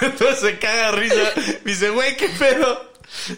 entonces 0.00 0.38
se 0.40 0.58
caga 0.58 0.92
risa. 0.92 1.32
Me 1.64 1.72
dice, 1.72 1.90
güey, 1.90 2.16
qué 2.16 2.28
pedo. 2.30 2.88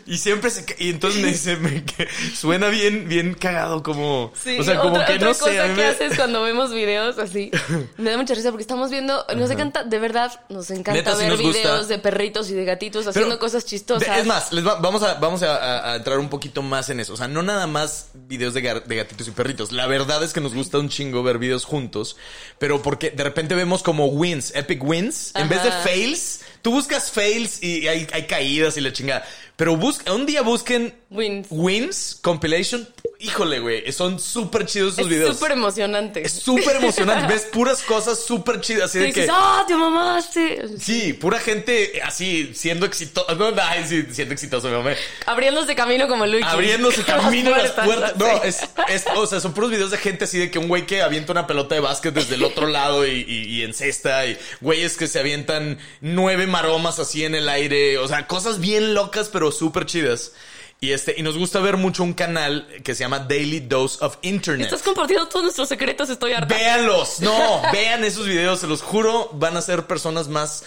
Y 0.07 0.19
siempre 0.19 0.51
se 0.51 0.65
y 0.79 0.91
entonces 0.91 1.21
me 1.23 1.29
dice 1.29 1.57
me- 1.57 1.85
que 1.85 2.09
suena 2.35 2.69
bien 2.69 3.09
bien 3.09 3.35
cagado 3.35 3.83
como 3.83 4.33
Sí, 4.43 4.57
o 4.59 4.65
sea, 4.65 4.79
como 4.79 4.95
otra, 4.95 5.07
que 5.07 5.15
otra 5.15 5.29
no 5.29 5.35
cosa 5.35 5.51
sé, 5.51 5.61
haces 5.85 6.17
cuando 6.17 6.43
vemos 6.43 6.73
videos 6.73 7.19
así. 7.19 7.51
Me 7.97 8.11
da 8.11 8.17
mucha 8.17 8.35
risa 8.35 8.51
porque 8.51 8.63
estamos 8.63 8.91
viendo, 8.91 9.25
nos 9.37 9.51
encanta, 9.51 9.85
de 9.85 9.99
verdad, 9.99 10.41
nos 10.49 10.71
encanta 10.71 10.93
Neta, 10.93 11.17
sí 11.17 11.23
ver 11.25 11.37
gusta. 11.41 11.59
videos 11.59 11.89
de 11.89 11.99
perritos 11.99 12.51
y 12.51 12.55
de 12.55 12.65
gatitos 12.65 13.03
Pero- 13.05 13.11
haciendo 13.11 13.39
cosas 13.39 13.65
chistosas. 13.65 14.19
Es 14.19 14.27
más, 14.27 14.53
les 14.53 14.67
va- 14.67 14.77
vamos, 14.81 15.03
a, 15.03 15.15
vamos 15.15 15.43
a, 15.43 15.57
a- 15.57 15.93
a 15.93 15.97
entrar 15.97 16.19
un 16.19 16.29
poquito 16.29 16.63
más 16.63 16.89
en 16.91 17.01
eso. 17.01 17.15
O 17.15 17.17
sea, 17.17 17.29
no 17.29 17.43
nada 17.43 17.67
más 17.67 18.09
videos 18.15 18.55
de, 18.55 18.61
gatitos 18.63 19.29
y 19.29 19.31
perritos. 19.31 19.73
La 19.73 19.87
verdad 19.87 20.23
es 20.23 20.33
que 20.33 20.41
nos 20.41 20.55
gusta 20.55 20.79
un 20.79 20.89
chingo 20.89 21.23
ver 21.23 21.39
videos 21.39 21.65
juntos, 21.65 22.17
pero 22.59 22.83
porque 22.83 23.11
de 23.11 23.25
repente 23.25 23.55
vemos 23.55 23.83
como 23.83 24.07
wins, 24.07 24.55
epic 24.55 24.83
wins. 24.83 25.33
En 25.35 25.49
vez 25.49 25.63
de 25.63 25.71
fails, 25.71 26.41
tú 26.63 26.71
buscas 26.73 27.11
fails 27.11 27.63
y 27.63 27.87
hay, 27.89 28.07
hay 28.13 28.27
caídas 28.27 28.77
y 28.77 28.81
la 28.81 28.93
chingada. 28.93 29.25
Pero 29.61 29.77
busca, 29.77 30.15
un 30.15 30.25
día 30.25 30.41
busquen 30.41 30.95
Wins. 31.11 31.49
wins, 31.51 32.19
compilation. 32.23 32.89
Híjole, 33.21 33.61
güey, 33.61 33.93
son 33.93 34.19
súper 34.19 34.67
chidos 34.67 34.95
esos 34.95 35.05
Es 35.05 35.09
videos. 35.11 35.37
súper 35.37 35.53
emocionante. 35.53 36.27
Es 36.27 36.33
súper 36.33 36.77
emocionante. 36.77 37.27
Ves 37.33 37.43
puras 37.53 37.83
cosas 37.83 38.19
súper 38.25 38.61
chidas. 38.61 38.91
Así 38.91 38.99
Y 38.99 39.03
de 39.03 39.13
que. 39.13 39.29
¡ah, 39.31 39.65
te 39.69 39.75
mamaste! 39.75 40.63
Sí, 40.79 41.13
pura 41.13 41.39
gente 41.39 42.01
así, 42.03 42.53
siendo 42.55 42.87
exitoso. 42.87 43.35
No, 43.35 43.51
no, 43.51 43.63
ay, 43.63 43.85
sí, 43.87 44.05
siendo 44.11 44.35
exitoso, 44.35 44.69
mi 44.69 44.75
mamá. 44.75 44.93
Abriéndose 45.27 45.75
camino 45.75 46.09
como 46.09 46.27
Luigi. 46.27 46.45
Abriéndose 46.49 47.03
camino 47.05 47.51
las 47.57 47.71
puertas. 47.73 48.17
No, 48.17 48.43
es, 48.43 48.61
es- 48.89 49.05
o 49.15 49.27
sea, 49.27 49.41
son 49.41 49.53
puros 49.55 49.71
videos 49.71 49.91
de 49.91 49.99
gente 49.99 50.25
así 50.25 50.39
de 50.39 50.51
que 50.51 50.59
un 50.59 50.69
güey 50.69 50.87
que 50.87 51.03
avienta 51.03 51.33
una 51.33 51.47
pelota 51.47 51.75
de 51.75 51.81
básquet 51.81 52.15
desde 52.15 52.35
el 52.37 52.43
otro 52.45 52.67
lado 52.67 53.07
y, 53.07 53.25
y, 53.29 53.43
y 53.57 53.63
en 53.63 53.75
cesta, 53.75 54.27
y 54.27 54.39
güeyes 54.61 54.97
que 54.97 55.07
se 55.07 55.19
avientan 55.21 55.79
nueve 56.01 56.47
maromas 56.47 56.99
así 56.99 57.25
en 57.25 57.35
el 57.35 57.49
aire. 57.49 57.99
O 57.99 58.09
sea, 58.09 58.27
cosas 58.27 58.61
bien 58.61 58.95
locas, 58.95 59.29
pero 59.29 59.53
súper 59.53 59.87
chidas. 59.87 60.33
Y 60.83 60.93
este, 60.93 61.15
y 61.19 61.23
nos 61.23 61.37
gusta 61.37 61.61
ver 61.61 61.77
mucho 61.77 62.03
un 62.03 62.15
canal 62.15 62.67
que 62.83 62.95
se 62.95 63.01
llama 63.01 63.19
Daily 63.19 63.61
Dose 63.61 64.03
of 64.03 64.17
Internet. 64.23 64.65
Estás 64.65 64.83
compartiendo 64.83 65.29
todos 65.29 65.43
nuestros 65.43 65.69
secretos, 65.69 66.09
estoy 66.09 66.33
harta. 66.33 66.55
Véanlos, 66.55 67.21
no, 67.21 67.61
vean 67.73 68.03
esos 68.03 68.27
videos, 68.27 68.61
se 68.61 68.67
los 68.67 68.81
juro, 68.81 69.29
van 69.35 69.57
a 69.59 69.61
ser 69.63 69.87
personas 69.87 70.29
más 70.29 70.65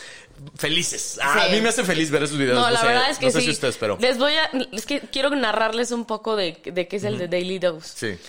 felices. 0.55 1.19
Ah, 1.21 1.33
Sí. 1.41 1.49
A 1.49 1.55
mí 1.55 1.61
me 1.61 1.69
hace 1.69 1.83
feliz 1.83 2.11
ver 2.11 2.21
esos 2.23 2.37
videos. 2.37 2.59
No, 2.59 2.69
la 2.69 2.79
sé, 2.81 2.87
verdad 2.87 3.09
es 3.09 3.17
que 3.17 3.25
no 3.25 3.31
sé 3.31 3.39
sí. 3.39 3.45
si 3.45 3.51
ustedes, 3.51 3.77
pero 3.77 3.97
Les 3.99 4.17
voy 4.19 4.33
a. 4.33 4.51
Es 4.71 4.85
que 4.85 4.99
quiero 5.01 5.31
narrarles 5.31 5.91
un 5.91 6.05
poco 6.05 6.35
de, 6.35 6.61
de 6.63 6.87
qué 6.87 6.97
es 6.97 7.03
el 7.05 7.17
de 7.17 7.27
Daily 7.27 7.57
Dose. 7.59 7.89
sí. 7.95 8.19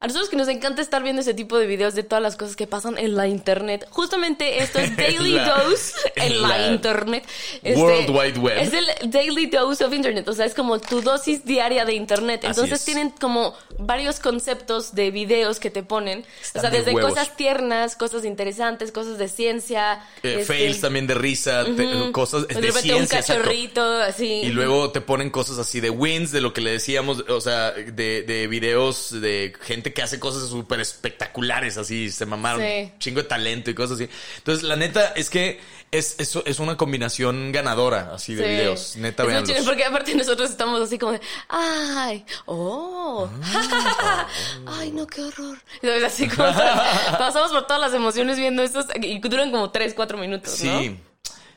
A 0.00 0.06
nosotros 0.06 0.28
que 0.30 0.36
nos 0.36 0.46
encanta 0.46 0.80
estar 0.80 1.02
viendo 1.02 1.22
ese 1.22 1.34
tipo 1.34 1.58
de 1.58 1.66
videos 1.66 1.96
de 1.96 2.04
todas 2.04 2.22
las 2.22 2.36
cosas 2.36 2.54
que 2.54 2.68
pasan 2.68 2.96
en 2.98 3.16
la 3.16 3.26
internet. 3.26 3.84
Justamente 3.90 4.62
esto 4.62 4.78
es 4.78 4.96
Daily 4.96 5.32
La- 5.32 5.64
Dose 5.64 5.92
en 6.14 6.40
la, 6.40 6.48
la 6.56 6.66
internet. 6.68 7.24
Este, 7.64 7.74
World 7.74 8.08
Wide 8.10 8.38
Web. 8.38 8.58
Es 8.60 8.72
el 8.72 9.10
Daily 9.10 9.46
Dose 9.46 9.84
of 9.84 9.92
Internet. 9.92 10.28
O 10.28 10.34
sea, 10.34 10.46
es 10.46 10.54
como 10.54 10.78
tu 10.78 11.00
dosis 11.02 11.44
diaria 11.44 11.84
de 11.84 11.94
internet. 11.94 12.42
Entonces 12.44 12.78
es. 12.78 12.84
tienen 12.84 13.10
como 13.10 13.56
varios 13.80 14.20
conceptos 14.20 14.94
de 14.94 15.10
videos 15.10 15.58
que 15.58 15.68
te 15.70 15.82
ponen. 15.82 16.24
Están 16.40 16.60
o 16.60 16.62
sea, 16.62 16.70
de 16.70 16.78
desde 16.78 16.92
huevos. 16.94 17.10
cosas 17.10 17.34
tiernas, 17.36 17.96
cosas 17.96 18.24
interesantes, 18.24 18.92
cosas 18.92 19.18
de 19.18 19.26
ciencia. 19.26 19.94
Eh, 20.22 20.36
este, 20.42 20.44
fails 20.44 20.80
también 20.80 21.08
de 21.08 21.14
risa, 21.14 21.64
te- 21.76 22.12
cosas 22.12 22.46
de 22.46 22.54
ciencia. 22.70 22.94
un 22.94 23.02
exacto. 23.02 23.32
cachorrito, 23.34 23.82
así. 24.02 24.26
Y 24.44 24.50
luego 24.50 24.92
te 24.92 25.00
ponen 25.00 25.30
cosas 25.30 25.58
así 25.58 25.80
de 25.80 25.90
wins, 25.90 26.30
de 26.30 26.40
lo 26.40 26.52
que 26.52 26.60
le 26.60 26.70
decíamos, 26.70 27.24
o 27.28 27.40
sea, 27.40 27.72
de, 27.72 28.22
de 28.22 28.46
videos 28.46 29.10
de 29.20 29.52
gente 29.60 29.87
que 29.92 30.02
hace 30.02 30.18
cosas 30.18 30.48
súper 30.48 30.80
espectaculares, 30.80 31.76
así, 31.78 32.10
se 32.10 32.26
mamaron, 32.26 32.60
Sí. 32.62 32.92
chingo 32.98 33.22
de 33.22 33.28
talento 33.28 33.70
y 33.70 33.74
cosas 33.74 34.00
así. 34.00 34.08
Entonces, 34.38 34.64
la 34.64 34.76
neta 34.76 35.08
es 35.16 35.30
que 35.30 35.60
es, 35.90 36.16
es, 36.18 36.36
es 36.44 36.58
una 36.58 36.76
combinación 36.76 37.50
ganadora, 37.52 38.10
así, 38.14 38.34
de 38.34 38.44
Sí. 38.44 38.48
videos. 38.50 38.96
Neta, 38.96 39.24
chido, 39.44 39.64
porque 39.64 39.84
aparte 39.84 40.14
nosotros 40.14 40.50
estamos 40.50 40.80
así 40.82 40.98
como 40.98 41.12
de, 41.12 41.20
ay, 41.48 42.24
oh, 42.46 43.28
ay, 44.66 44.90
no, 44.92 45.06
qué 45.06 45.22
horror. 45.22 45.58
Entonces, 45.82 46.04
así 46.04 46.28
como, 46.28 46.48
pasamos 47.18 47.50
por 47.52 47.66
todas 47.66 47.80
las 47.80 47.94
emociones 47.94 48.36
viendo 48.38 48.62
estos 48.62 48.86
y 49.00 49.18
duran 49.20 49.50
como 49.50 49.70
3, 49.70 49.94
4 49.94 50.18
minutos, 50.18 50.62
¿no? 50.62 50.80
Sí. 50.80 50.98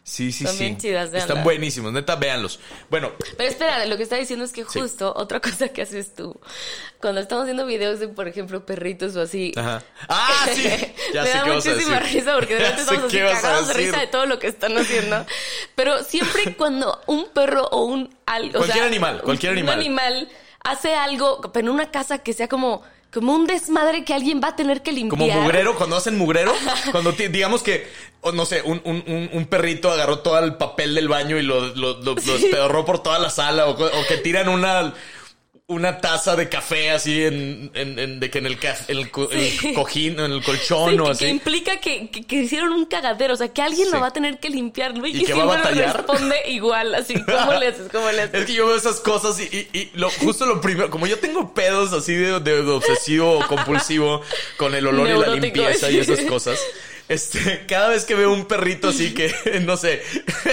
Sí, 0.03 0.31
sí, 0.31 0.47
sí. 0.47 0.57
bien 0.57 0.77
chidas, 0.77 1.13
Están 1.13 1.43
buenísimos, 1.43 1.93
neta, 1.93 2.15
véanlos. 2.15 2.59
Bueno, 2.89 3.11
Pero 3.37 3.49
espera, 3.49 3.85
lo 3.85 3.97
que 3.97 4.03
está 4.03 4.15
diciendo 4.15 4.43
es 4.43 4.51
que 4.51 4.65
Sí. 4.65 4.79
justo 4.79 5.13
otra 5.15 5.39
cosa 5.39 5.69
que 5.69 5.83
haces 5.83 6.15
tú, 6.15 6.39
cuando 6.99 7.21
estamos 7.21 7.45
viendo 7.45 7.65
videos 7.67 7.99
de, 7.99 8.07
por 8.07 8.27
ejemplo, 8.27 8.65
perritos 8.65 9.15
o 9.15 9.21
así. 9.21 9.51
ajá. 9.55 9.83
Ah, 10.09 10.47
sí. 10.53 10.63
Ya 11.13 11.21
me 11.23 11.27
sé 11.29 11.37
da 11.37 11.43
qué 11.43 11.49
vas 11.51 11.65
a 11.65 11.69
muchísima 11.71 11.99
decir. 11.99 12.13
risa 12.19 12.33
porque 12.35 12.53
de 12.55 12.59
repente 12.61 12.81
estamos 12.81 13.05
así 13.05 13.17
cagados 13.19 13.67
de 13.67 13.73
risa 13.75 13.99
de 13.99 14.07
todo 14.07 14.25
lo 14.25 14.39
que 14.39 14.47
están 14.47 14.77
haciendo. 14.77 15.25
Pero 15.75 16.03
siempre 16.03 16.55
cuando 16.57 16.99
un 17.07 17.29
perro 17.29 17.67
o 17.67 17.85
un 17.85 18.15
algo. 18.25 18.57
Cualquier 18.59 18.85
animal, 18.85 19.21
cualquier 19.21 19.51
animal. 19.53 19.75
Un 19.75 19.79
animal 19.81 20.29
hace 20.63 20.93
algo, 20.95 21.41
pero 21.53 21.67
en 21.67 21.73
una 21.73 21.91
casa 21.91 22.19
que 22.19 22.33
sea 22.33 22.47
como, 22.47 22.81
como 23.11 23.33
un 23.33 23.45
desmadre 23.45 24.03
que 24.05 24.13
alguien 24.13 24.39
va 24.43 24.49
a 24.49 24.55
tener 24.55 24.81
que 24.81 24.91
limpiar. 24.91 25.19
Como 25.19 25.41
mugrero, 25.41 25.75
cuando 25.77 25.95
hacen 25.97 26.17
mugrero, 26.17 26.53
cuando 26.91 27.11
digamos 27.11 27.61
que, 27.61 27.87
o 28.21 28.31
no 28.31 28.45
sé, 28.45 28.61
un, 28.63 28.81
un- 28.85 29.29
un- 29.33 29.45
perrito 29.45 29.91
agarró 29.91 30.19
todo 30.19 30.39
el 30.39 30.55
papel 30.55 30.95
del 30.95 31.07
baño 31.09 31.37
y 31.37 31.43
lo, 31.43 31.67
lo, 31.75 31.97
lo- 31.99 32.15
lo 32.15 32.15
despedorró 32.15 32.85
por 32.85 33.03
toda 33.03 33.19
la 33.19 33.29
sala, 33.29 33.67
o, 33.67 33.71
o 33.71 34.05
que 34.07 34.17
tiran 34.17 34.47
una, 34.47 34.93
una 35.71 35.99
taza 35.99 36.35
de 36.35 36.49
café 36.49 36.91
así 36.91 37.23
en, 37.23 37.71
en- 37.73 37.97
en- 37.99 38.19
de 38.19 38.29
que 38.29 38.39
en 38.39 38.45
el, 38.45 38.57
el, 38.87 38.97
el 39.31 39.49
Sí. 39.59 39.73
cojín, 39.73 40.19
en 40.19 40.31
el 40.31 40.39
Sí, 40.39 40.45
colchón 40.45 40.99
o 40.99 41.05
que, 41.05 41.11
así. 41.11 41.25
que 41.25 41.29
implica 41.31 41.79
que, 41.79 42.09
que- 42.09 42.23
que 42.23 42.35
hicieron 42.37 42.71
un 42.73 42.85
cagadero, 42.85 43.33
o 43.33 43.37
sea, 43.37 43.47
que 43.47 43.61
alguien 43.61 43.87
Sí. 43.87 43.93
lo 43.93 43.99
va 44.01 44.07
a 44.07 44.13
tener 44.13 44.39
que 44.39 44.49
limpiar. 44.49 44.97
Luigi 44.97 45.21
¿Y 45.23 45.25
que 45.25 45.33
va 45.33 45.43
a 45.43 45.45
batallar? 45.45 45.95
responde 45.97 46.35
igual, 46.49 46.93
así, 46.95 47.13
¿cómo 47.23 47.53
le 47.53 47.67
haces? 47.67 47.87
¿Cómo 47.91 48.11
le 48.11 48.21
haces? 48.23 48.41
Es 48.41 48.45
que 48.45 48.53
yo 48.53 48.67
veo 48.67 48.75
esas 48.75 48.99
cosas 48.99 49.39
y, 49.39 49.43
y- 49.43 49.77
y 49.77 49.91
lo, 49.93 50.09
justo 50.09 50.45
lo 50.45 50.59
primero, 50.61 50.89
como 50.89 51.07
yo 51.07 51.17
tengo 51.19 51.53
pedos 51.53 51.93
así 51.93 52.13
de, 52.13 52.39
de- 52.39 52.63
de 52.63 52.71
obsesivo 52.71 53.39
o 53.39 53.47
compulsivo 53.47 54.21
con 54.57 54.75
el 54.75 54.85
olor 54.87 55.09
y 55.09 55.13
la 55.19 55.35
limpieza 55.35 55.89
y 55.89 55.99
esas 55.99 56.21
cosas. 56.21 56.59
Este, 57.11 57.65
cada 57.67 57.89
vez 57.89 58.05
que 58.05 58.15
veo 58.15 58.31
un 58.31 58.45
perrito 58.45 58.87
así 58.87 59.13
que, 59.13 59.33
no 59.65 59.75
sé, 59.75 60.01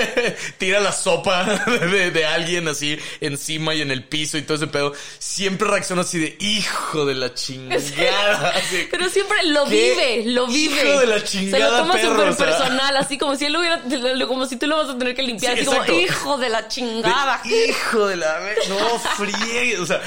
tira 0.59 0.81
la 0.81 0.91
sopa 0.91 1.45
de, 1.67 2.11
de 2.11 2.27
alguien 2.27 2.67
así 2.67 2.99
encima 3.21 3.77
y 3.77 3.81
en 3.83 3.93
el 3.93 4.03
piso 4.03 4.37
y 4.39 4.43
todo 4.43 4.57
ese 4.57 4.67
pedo, 4.67 4.93
siempre 5.21 5.69
reacciono 5.69 6.01
así 6.03 6.19
de 6.19 6.37
hijo 6.41 7.07
de 7.07 7.15
la 7.15 7.33
chingada. 7.33 8.51
así. 8.51 8.89
Pero 8.91 9.09
siempre 9.09 9.37
lo 9.45 9.67
¿Qué 9.67 10.21
vive, 10.21 10.33
lo 10.33 10.49
vive. 10.49 10.81
hijo 10.81 10.99
de 10.99 11.07
la 11.07 11.21
Se 11.21 11.27
chingada, 11.27 11.71
lo 11.71 11.77
toma 11.79 12.03
súper 12.03 12.37
personal, 12.37 12.97
así 12.97 13.19
como 13.19 13.37
si 13.37 13.45
él 13.45 13.57
hubiera, 13.57 14.27
como 14.27 14.47
si 14.47 14.57
tú 14.57 14.67
lo 14.67 14.79
vas 14.79 14.89
a 14.89 14.99
tener 14.99 15.15
que 15.15 15.23
limpiar, 15.23 15.55
Sí, 15.55 15.61
así 15.61 15.67
como, 15.67 15.85
hijo 16.01 16.39
de 16.39 16.49
la 16.49 16.63
De 16.63 16.69
chingada. 16.69 17.41
hijo 17.45 18.07
de 18.09 18.17
la 18.17 18.41
no 18.69 18.99
friegue, 18.99 19.79
o 19.79 19.87
sea, 19.87 20.01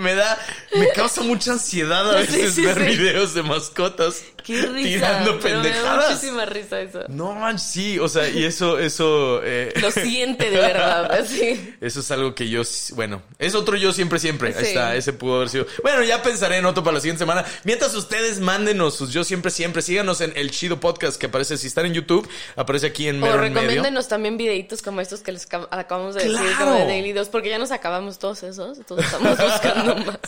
me 0.00 0.14
da, 0.14 0.38
me 0.74 0.88
causa 0.88 1.20
mucha 1.20 1.52
ansiedad 1.52 2.08
a 2.16 2.20
veces 2.20 2.54
sí, 2.54 2.64
ver 2.64 2.78
videos 2.78 3.34
de 3.34 3.42
mascotas 3.42 4.22
Qué 4.46 4.62
risa. 4.62 4.88
tirando 4.88 5.40
pero 5.40 5.58
me 5.60 5.68
da 5.68 5.74
pendejadas. 5.74 6.10
muchísima 6.14 6.46
risa 6.46 6.80
eso. 6.80 7.00
No 7.08 7.34
man, 7.34 7.58
sí, 7.58 7.98
o 7.98 8.08
sea, 8.08 8.28
y 8.28 8.44
eso, 8.44 8.78
eso, 8.78 9.40
eh, 9.42 9.72
Lo 9.82 9.90
siente 9.90 10.50
de 10.50 10.56
verdad, 10.56 11.10
así. 11.20 11.74
eso 11.80 12.00
es 12.00 12.10
algo 12.12 12.34
que 12.34 12.48
yo, 12.48 12.62
bueno, 12.94 13.22
es 13.40 13.54
otro 13.56 13.76
yo 13.76 13.92
siempre, 13.92 14.18
siempre. 14.20 14.54
Ahí 14.56 14.64
está, 14.66 14.94
ese 14.94 15.12
pudo 15.12 15.36
haber 15.36 15.48
sido. 15.48 15.66
Bueno, 15.82 16.02
ya 16.04 16.22
pensaré 16.22 16.58
en 16.58 16.66
otro 16.66 16.84
para 16.84 16.94
la 16.94 17.00
siguiente 17.00 17.18
semana. 17.20 17.44
Mientras 17.64 17.92
ustedes 17.96 18.38
mándenos 18.40 18.94
sus 18.96 19.12
yo 19.12 19.24
siempre, 19.24 19.50
siempre, 19.50 19.82
síganos 19.82 20.20
en 20.20 20.32
el 20.36 20.50
Chido 20.52 20.78
Podcast 20.78 21.18
que 21.20 21.26
aparece, 21.26 21.56
si 21.58 21.66
están 21.66 21.86
en 21.86 21.94
YouTube, 21.94 22.28
aparece 22.54 22.86
aquí 22.86 23.08
en 23.08 23.16
O 23.16 23.26
medio. 23.26 23.36
recomiéndenos 23.38 24.06
también 24.06 24.36
videitos 24.36 24.80
como 24.82 25.00
estos 25.00 25.20
que 25.20 25.32
les 25.32 25.48
acab- 25.48 25.66
acabamos 25.72 26.14
de 26.14 26.22
decir, 26.24 26.36
¡Claro! 26.38 26.56
como 26.58 26.74
de 26.78 26.84
Daily 26.84 27.12
2, 27.12 27.28
porque 27.30 27.48
ya 27.48 27.58
nos 27.58 27.72
acabamos 27.72 28.18
todos 28.20 28.42
esos, 28.44 28.78
entonces 28.78 29.06
estamos 29.06 29.36
buscando 29.38 29.96
más. 29.96 30.18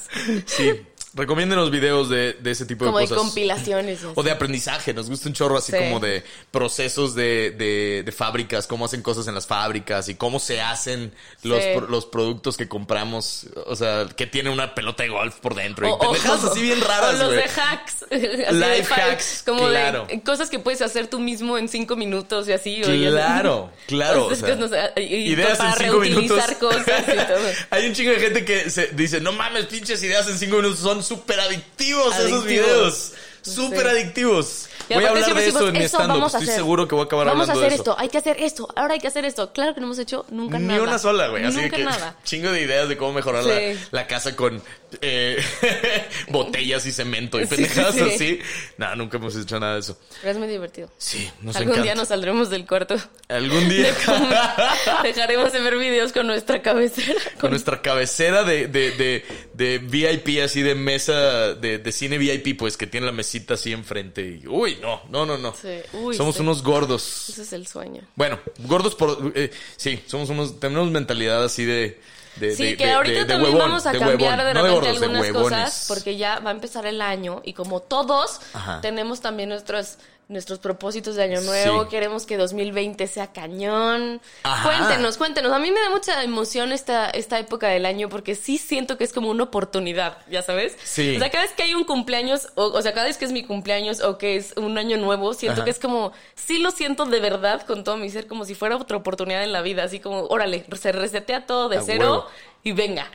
Sí, 0.46 0.82
recomiéndenos 1.14 1.70
videos 1.70 2.08
de, 2.08 2.34
de 2.34 2.50
ese 2.50 2.66
tipo 2.66 2.84
Como 2.84 2.98
de 2.98 3.04
de 3.04 3.08
cosas. 3.08 3.24
compilaciones. 3.24 4.02
y 4.02 4.04
así. 4.06 4.12
O 4.14 4.22
de 4.22 4.30
aprendizaje, 4.30 4.92
nos 4.94 5.08
gusta 5.08 5.28
un 5.28 5.34
chorro 5.34 5.56
así 5.58 5.72
Sí. 5.72 5.78
como 5.78 6.00
de 6.00 6.22
procesos 6.50 7.14
de, 7.14 7.50
de, 7.56 8.02
de 8.04 8.12
fábricas, 8.12 8.66
cómo 8.66 8.84
hacen 8.84 9.02
cosas 9.02 9.26
en 9.28 9.34
las 9.34 9.46
fábricas 9.46 10.08
y 10.08 10.14
cómo 10.14 10.38
se 10.38 10.60
hacen 10.60 11.12
los, 11.42 11.62
Sí. 11.62 11.68
los 11.88 12.06
productos 12.06 12.56
que 12.56 12.68
compramos. 12.68 13.46
O 13.66 13.74
sea, 13.76 14.06
que 14.16 14.26
tiene 14.26 14.50
una 14.50 14.74
pelota 14.74 15.02
de 15.02 15.08
golf 15.08 15.36
por 15.36 15.54
dentro. 15.54 15.86
Y 15.86 15.90
O- 15.90 15.94
o- 15.94 15.98
pendejadas 15.98 16.44
así 16.44 16.62
bien 16.62 16.80
raras, 16.80 17.14
O 17.20 17.24
los 17.24 17.32
de 17.32 17.42
hacks. 17.44 18.06
de 18.10 18.52
Life 18.52 18.94
hacks, 18.94 19.42
Como 19.44 19.66
claro. 19.68 20.06
de 20.08 20.22
cosas 20.22 20.50
que 20.50 20.58
puedes 20.58 20.80
hacer 20.82 21.06
tú 21.08 21.18
mismo 21.20 21.58
en 21.58 21.68
cinco 21.68 21.96
minutos 21.96 22.48
y 22.48 22.52
así. 22.52 22.80
Claro, 22.82 23.70
claro. 23.86 24.26
O 24.68 24.68
sea, 24.68 24.92
y- 24.96 25.00
y 25.02 25.32
ideas 25.32 25.58
para 25.58 25.70
en 25.72 25.78
cinco 25.78 25.98
minutos. 26.00 26.28
reutilizar 26.28 26.58
cosas 26.58 27.02
y 27.08 27.26
todo. 27.26 27.48
Hay 27.70 27.86
un 27.86 27.92
chingo 27.94 28.10
de 28.12 28.20
gente 28.20 28.44
que 28.44 28.70
se 28.70 28.88
dice, 28.88 29.20
no 29.20 29.32
mames, 29.32 29.66
pinches 29.66 30.02
ideas 30.02 30.28
en 30.28 30.38
cinco 30.38 30.56
minutos 30.56 30.78
son 30.80 31.02
súper 31.08 31.40
adictivos 31.40 32.16
esos 32.18 32.44
videos. 32.44 33.12
Súper 33.42 33.82
Sí. 33.82 33.88
adictivos. 33.88 34.68
Y 34.90 34.94
Voy 34.94 35.04
a 35.04 35.08
hablar 35.10 35.34
de 35.34 35.48
eso 35.48 35.68
en 35.68 35.72
mi 35.72 35.78
"Eso 35.80 35.96
stand-up. 35.96 36.16
vamos 36.16 36.34
a 36.34 36.38
Estoy 36.38 36.54
seguro 36.54 36.86
que 36.88 36.94
voy 36.94 37.02
a 37.02 37.06
acabar 37.06 37.26
Vamos 37.28 37.42
hablando 37.48 37.60
de 37.62 37.66
eso. 37.68 37.76
esto, 37.76 37.96
hay 37.98 38.08
que 38.08 38.18
hacer 38.18 38.36
esto, 38.42 38.68
ahora 38.76 38.94
hay 38.94 39.00
que 39.00 39.06
hacer 39.08 39.24
esto. 39.24 39.52
Claro 39.52 39.74
que 39.74 39.80
no 39.80 39.86
hemos 39.86 39.98
hecho 39.98 40.26
nunca 40.30 40.58
Ni 40.58 40.66
nada. 40.66 40.82
una 40.82 40.98
sola, 40.98 41.28
güey. 41.28 41.44
Así 41.44 41.56
Nunca 41.56 41.76
que 41.76 41.84
nada. 41.84 42.16
chingo 42.24 42.50
de 42.50 42.60
ideas 42.62 42.88
de 42.88 42.96
cómo 42.98 43.12
mejorar 43.14 43.44
Sí. 43.44 43.48
la, 43.50 44.00
la 44.02 44.06
casa 44.06 44.34
con 44.36 44.62
eh, 45.00 45.42
botellas 46.28 46.84
y 46.86 46.92
cemento 46.92 47.40
y 47.40 47.46
Sí, 47.46 47.54
pendejadas 47.54 47.94
sí. 47.94 48.00
así. 48.02 48.40
No, 48.76 48.94
nunca 48.96 49.16
hemos 49.18 49.36
hecho 49.36 49.58
nada 49.60 49.74
de 49.74 49.80
eso. 49.80 49.98
Pero 50.20 50.32
es 50.32 50.38
muy 50.38 50.48
divertido. 50.48 50.90
Sí, 50.98 51.30
nos 51.42 51.56
Algún 51.56 51.72
encanta. 51.72 51.82
día 51.84 51.94
nos 51.94 52.08
saldremos 52.08 52.50
del 52.50 52.66
cuarto. 52.66 52.96
Algún 53.28 53.68
día. 53.68 53.94
Dejaremos 55.02 55.52
de 55.52 55.60
ver 55.60 55.76
videos 55.78 56.12
con 56.12 56.26
nuestra 56.26 56.62
cabecera. 56.62 57.20
con 57.40 57.50
nuestra 57.50 57.80
cabecera 57.82 58.44
de, 58.44 58.66
de, 58.68 58.90
de, 58.92 59.24
de 59.54 59.78
VIP, 59.78 60.42
así 60.42 60.62
de 60.62 60.74
mesa 60.74 61.54
de, 61.54 61.78
de 61.78 61.92
cine 61.92 62.18
VIP, 62.18 62.58
pues 62.58 62.76
que 62.76 62.86
tiene 62.86 63.06
la 63.06 63.12
mesita 63.12 63.54
así 63.54 63.72
enfrente. 63.72 64.40
Y, 64.42 64.46
uy, 64.46 64.78
no, 64.80 65.02
no, 65.10 65.26
no, 65.26 65.38
no. 65.38 65.54
Uy, 65.92 66.16
somos 66.16 66.38
unos 66.40 66.62
gordos. 66.62 67.28
Ese 67.28 67.42
es 67.42 67.52
el 67.52 67.66
sueño. 67.66 68.02
Bueno, 68.16 68.38
gordos 68.58 68.94
por. 68.94 69.32
eh, 69.34 69.50
sí, 69.76 70.02
somos 70.06 70.28
unos. 70.30 70.60
Tenemos 70.60 70.90
mentalidad 70.90 71.44
así 71.44 71.64
de. 71.64 72.00
De 72.36 72.54
Sí, 72.54 72.64
de- 72.64 72.76
que 72.76 72.86
de- 72.86 72.92
ahorita 72.92 73.26
también 73.26 73.54
huevón, 73.54 73.68
vamos 73.70 73.86
a 73.86 73.92
cambiar 73.92 74.16
huevón. 74.16 74.20
de 74.38 74.54
No 74.54 74.62
repente 74.62 74.70
gordos, 74.74 75.02
algunas 75.02 75.32
cosas 75.32 75.84
porque 75.88 76.16
ya 76.16 76.38
va 76.40 76.50
a 76.50 76.52
empezar 76.52 76.86
el 76.86 77.00
año 77.02 77.40
y 77.44 77.52
como 77.52 77.80
todos 77.80 78.40
Ajá. 78.54 78.80
tenemos 78.80 79.20
también 79.20 79.48
nuestros 79.48 79.96
nuestros 80.28 80.58
propósitos 80.58 81.16
de 81.16 81.22
año 81.22 81.40
nuevo, 81.40 81.84
Sí. 81.84 81.88
queremos 81.88 82.26
que 82.26 82.36
2020 82.36 83.06
sea 83.06 83.32
cañón. 83.32 84.20
Ajá. 84.42 84.62
Cuéntenos, 84.68 85.16
cuéntenos. 85.16 85.52
A 85.52 85.58
mí 85.58 85.70
me 85.70 85.80
da 85.80 85.90
mucha 85.90 86.22
emoción 86.22 86.70
esta, 86.72 87.08
esta 87.08 87.38
época 87.38 87.68
del 87.68 87.86
año 87.86 88.08
porque 88.10 88.34
sí 88.34 88.58
siento 88.58 88.98
que 88.98 89.04
es 89.04 89.12
como 89.14 89.30
una 89.30 89.44
oportunidad, 89.44 90.18
¿ya 90.30 90.42
sabes? 90.42 90.76
Sí. 90.84 91.16
O 91.16 91.18
sea, 91.18 91.30
cada 91.30 91.44
vez 91.44 91.52
que 91.54 91.62
hay 91.62 91.74
un 91.74 91.84
cumpleaños, 91.84 92.48
o, 92.56 92.64
o 92.66 92.82
sea, 92.82 92.92
cada 92.92 93.06
vez 93.06 93.16
que 93.16 93.24
es 93.24 93.32
mi 93.32 93.42
cumpleaños 93.44 94.00
o 94.02 94.18
que 94.18 94.36
es 94.36 94.52
un 94.56 94.76
año 94.76 94.98
nuevo, 94.98 95.32
siento 95.34 95.60
Ajá. 95.60 95.64
que 95.64 95.70
es 95.70 95.78
como, 95.78 96.12
sí 96.34 96.58
lo 96.58 96.70
siento 96.72 97.06
de 97.06 97.20
verdad 97.20 97.62
con 97.66 97.82
todo 97.82 97.96
mi 97.96 98.10
ser, 98.10 98.26
como 98.26 98.44
si 98.44 98.54
fuera 98.54 98.76
otra 98.76 98.98
oportunidad 98.98 99.42
en 99.42 99.52
la 99.52 99.62
vida, 99.62 99.84
así 99.84 99.98
como, 99.98 100.26
órale, 100.26 100.64
se 100.78 100.92
resetea 100.92 101.46
todo 101.46 101.68
de 101.70 101.78
A 101.78 101.82
cero 101.82 102.04
huevo. 102.04 102.26
Y 102.68 102.72
venga. 102.72 103.10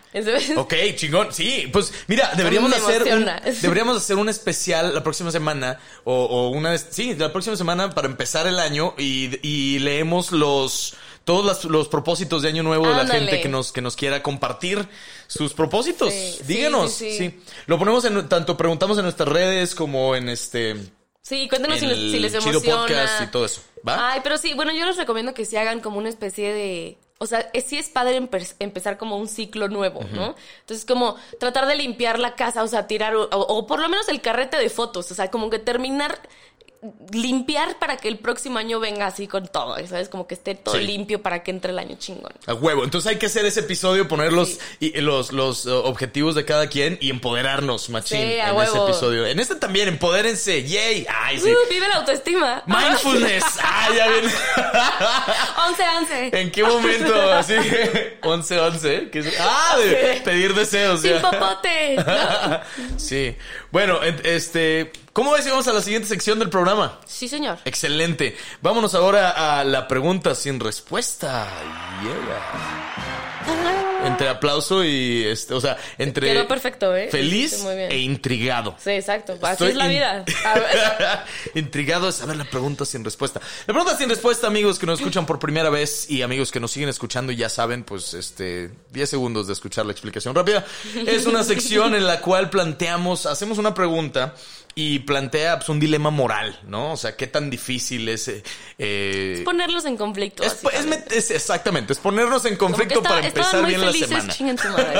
Ok, 0.57 0.73
chingón. 0.95 1.31
Sí, 1.31 1.69
pues 1.71 1.93
mira, 2.07 2.31
deberíamos 2.35 2.73
hacer 2.73 3.03
un, 3.03 3.29
deberíamos 3.61 3.97
hacer 3.97 4.17
un 4.17 4.29
especial 4.29 4.93
la 4.93 5.03
próxima 5.03 5.31
semana 5.31 5.79
o, 6.03 6.13
o 6.25 6.49
una 6.49 6.71
vez- 6.71 6.87
sí, 6.91 7.15
la 7.15 7.31
próxima 7.31 7.55
semana 7.55 7.89
para 7.91 8.07
empezar 8.07 8.47
el 8.47 8.59
año 8.59 8.93
y, 8.97 9.39
y 9.47 9.79
leemos 9.79 10.31
los 10.31 10.95
todos 11.23 11.63
los 11.65 11.87
propósitos 11.87 12.41
de 12.41 12.49
año 12.49 12.63
nuevo 12.63 12.85
de 12.89 12.95
la 12.95 13.07
gente 13.07 13.39
que 13.41 13.47
nos 13.47 13.71
que 13.71 13.81
nos 13.81 13.95
quiera 13.95 14.21
compartir 14.21 14.85
sus 15.27 15.53
propósitos. 15.53 16.11
Sí, 16.13 16.39
Díganos, 16.45 16.91
sí. 16.93 17.39
Lo 17.65 17.79
ponemos 17.79 18.03
en 18.05 18.27
tanto 18.27 18.57
preguntamos 18.57 18.97
en 18.97 19.03
nuestras 19.03 19.29
redes 19.29 19.73
como 19.73 20.15
en 20.15 20.27
este 20.29 20.75
Sí, 21.21 21.47
cuéntenos 21.47 21.79
si 21.79 21.85
les, 21.85 21.97
si 21.97 22.19
les 22.19 22.33
Chido 22.33 22.49
emociona. 22.59 22.81
Podcast 22.81 23.21
y 23.23 23.27
todo 23.27 23.45
eso. 23.45 23.61
¿Va? 23.87 24.11
Ay, 24.11 24.19
pero 24.23 24.37
sí, 24.37 24.53
bueno, 24.55 24.73
yo 24.73 24.85
les 24.85 24.97
recomiendo 24.97 25.33
que 25.33 25.45
sí 25.45 25.55
hagan 25.55 25.79
como 25.79 25.97
una 25.97 26.09
especie 26.09 26.51
de... 26.53 26.97
O 27.23 27.27
sea, 27.27 27.49
es- 27.53 27.63
sí 27.65 27.77
es 27.77 27.89
padre 27.89 28.21
empe- 28.21 28.55
empezar 28.59 28.97
como 28.97 29.17
un 29.17 29.27
ciclo 29.27 29.67
nuevo, 29.69 30.01
¿no? 30.13 30.36
Entonces, 30.62 30.86
como 30.86 31.15
tratar 31.39 31.65
de 31.67 31.75
limpiar 31.75 32.19
la 32.19 32.36
casa, 32.36 32.63
o 32.63 32.67
sea, 32.67 32.86
tirar, 32.88 33.15
o, 33.15 33.27
o 33.31 33.65
por 33.67 33.79
lo 33.79 33.89
menos 33.89 34.07
el 34.09 34.21
carrete 34.21 34.57
de 34.57 34.69
fotos, 34.69 35.12
o 35.12 35.15
sea, 35.15 35.31
como 35.31 35.49
que 35.49 35.59
terminar, 35.59 36.19
limpiar 37.12 37.78
para 37.80 37.98
que 37.98 38.08
el 38.10 38.17
próximo 38.17 38.58
año 38.60 38.80
venga 38.80 39.06
así 39.08 39.28
con 39.28 39.48
todo, 39.48 39.76
¿sabes? 39.88 40.10
Como 40.10 40.28
que 40.28 40.34
esté 40.36 40.56
todo 40.56 40.76
Sí. 40.76 40.82
limpio 40.86 41.22
para 41.22 41.41
que 41.43 41.52
entre 41.52 41.72
el 41.72 41.80
año 41.80 41.96
chingón. 41.98 42.34
A 42.46 42.54
huevo. 42.54 42.84
Entonces 42.84 43.10
hay 43.12 43.17
que 43.17 43.28
hacer 43.28 43.46
ese 43.46 43.62
episodio, 43.62 44.08
poner 44.08 44.34
los, 44.34 44.50
Sí. 44.50 44.60
y, 44.80 45.02
los, 45.02 45.32
los 45.32 45.65
uh, 45.65 45.76
objetivos 45.86 46.36
de 46.36 46.43
cada 46.46 46.67
quien 46.67 46.98
y 47.02 47.10
empoderarnos, 47.10 47.89
machín, 47.89 48.17
Sí, 48.17 48.24
a 48.39 48.50
en 48.50 48.56
ese 48.58 48.72
huevo. 48.72 48.88
episodio. 48.89 49.26
En 49.26 49.39
este 49.39 49.56
también, 49.56 49.88
empodérense. 49.88 50.63
Yay. 50.63 51.06
Ay, 51.10 51.39
sí. 51.39 51.52
Uh, 51.52 51.69
vive 51.69 51.88
la 51.88 51.96
autoestima. 51.96 52.63
Mindfulness. 52.65 53.43
Ay, 53.63 53.96
ya 53.98 54.08
ven. 54.08 54.32
11, 55.67 55.84
11. 56.00 56.41
¿En 56.41 56.52
qué 56.52 56.63
momento? 56.63 57.32
Así. 57.34 57.54
11, 58.22 58.60
11. 58.60 59.10
¿Qué 59.10 59.19
es? 59.19 59.34
Ah, 59.39 59.78
de 59.78 60.22
pedir 60.24 60.54
deseos. 60.54 61.02
Sin 61.02 61.12
ya. 61.13 61.22
popote. 61.22 61.96
Sí. 62.98 63.36
Bueno, 63.73 64.03
en- 64.03 64.21
este. 64.23 64.91
¿Cómo 65.13 65.31
ves 65.31 65.45
si 65.45 65.49
vamos 65.49 65.67
a 65.67 65.73
la 65.73 65.81
siguiente 65.81 66.07
sección 66.07 66.38
del 66.38 66.51
programa? 66.51 66.99
Sí, 67.07 67.27
señor. 67.27 67.57
Excelente. 67.65 68.38
Vámonos 68.62 68.93
ahora 68.93 69.31
a 69.59 69.63
la 69.63 69.88
pregunta 69.88 70.36
sin 70.36 70.59
respuesta. 70.59 71.47
Yeah. 72.03 73.79
Entre 74.05 74.29
aplauso 74.29 74.83
y 74.83 75.23
este, 75.23 75.53
o 75.53 75.61
sea, 75.61 75.77
entre 75.97 76.33
Quedó 76.33 76.47
perfecto, 76.47 76.95
¿eh? 76.95 77.09
feliz 77.09 77.63
e 77.65 77.97
intrigado. 77.99 78.75
Sí, 78.79 78.91
exacto. 78.91 79.37
Así 79.41 79.51
Estoy 79.51 79.69
es 79.69 79.75
la 79.75 79.87
vida. 79.87 80.25
Intrigado 81.55 82.07
de 82.07 82.11
saber 82.11 82.37
la 82.37 82.45
pregunta 82.45 82.85
sin 82.85 83.03
respuesta. 83.03 83.39
La 83.65 83.73
pregunta 83.73 83.97
sin 83.97 84.09
respuesta, 84.09 84.47
amigos 84.47 84.79
que 84.79 84.85
nos 84.85 84.99
escuchan 84.99 85.25
por 85.25 85.39
primera 85.39 85.69
vez 85.69 86.09
y 86.09 86.21
amigos 86.21 86.51
que 86.51 86.59
nos 86.59 86.71
siguen 86.71 86.89
escuchando 86.89 87.31
y 87.31 87.35
ya 87.35 87.49
saben, 87.49 87.83
pues, 87.83 88.13
este, 88.13 88.71
10 88.91 89.09
segundos 89.09 89.47
de 89.47 89.53
escuchar 89.53 89.85
la 89.85 89.91
explicación 89.91 90.35
rápida. 90.35 90.65
Es 91.05 91.25
una 91.25 91.43
sección 91.43 91.95
en 91.95 92.05
la 92.05 92.21
cual 92.21 92.49
planteamos, 92.49 93.25
hacemos 93.25 93.57
una 93.57 93.73
pregunta 93.73 94.33
y 94.75 94.99
plantea 94.99 95.57
pues, 95.57 95.69
un 95.69 95.79
dilema 95.79 96.09
moral, 96.09 96.59
¿no? 96.67 96.93
O 96.93 96.97
sea, 96.97 97.15
qué 97.15 97.27
tan 97.27 97.49
difícil 97.49 98.09
es. 98.09 98.27
eh, 98.27 98.43
eh, 98.79 99.41
Ponerlos 99.45 99.86
en 99.86 99.97
conflicto. 99.97 100.43
es, 100.43 100.57
es 100.73 101.12
es- 101.12 101.31
exactamente, 101.31 101.93
es 101.93 101.99
ponernos 101.99 102.43
en 102.45 102.55
conflicto 102.55 103.03
para 103.03 103.25
empezar 103.25 103.62
muy 103.62 103.69
bien 103.75 103.86
la 103.86 103.91
semana. 103.93 104.33
su 104.33 104.43
madre. 104.43 104.99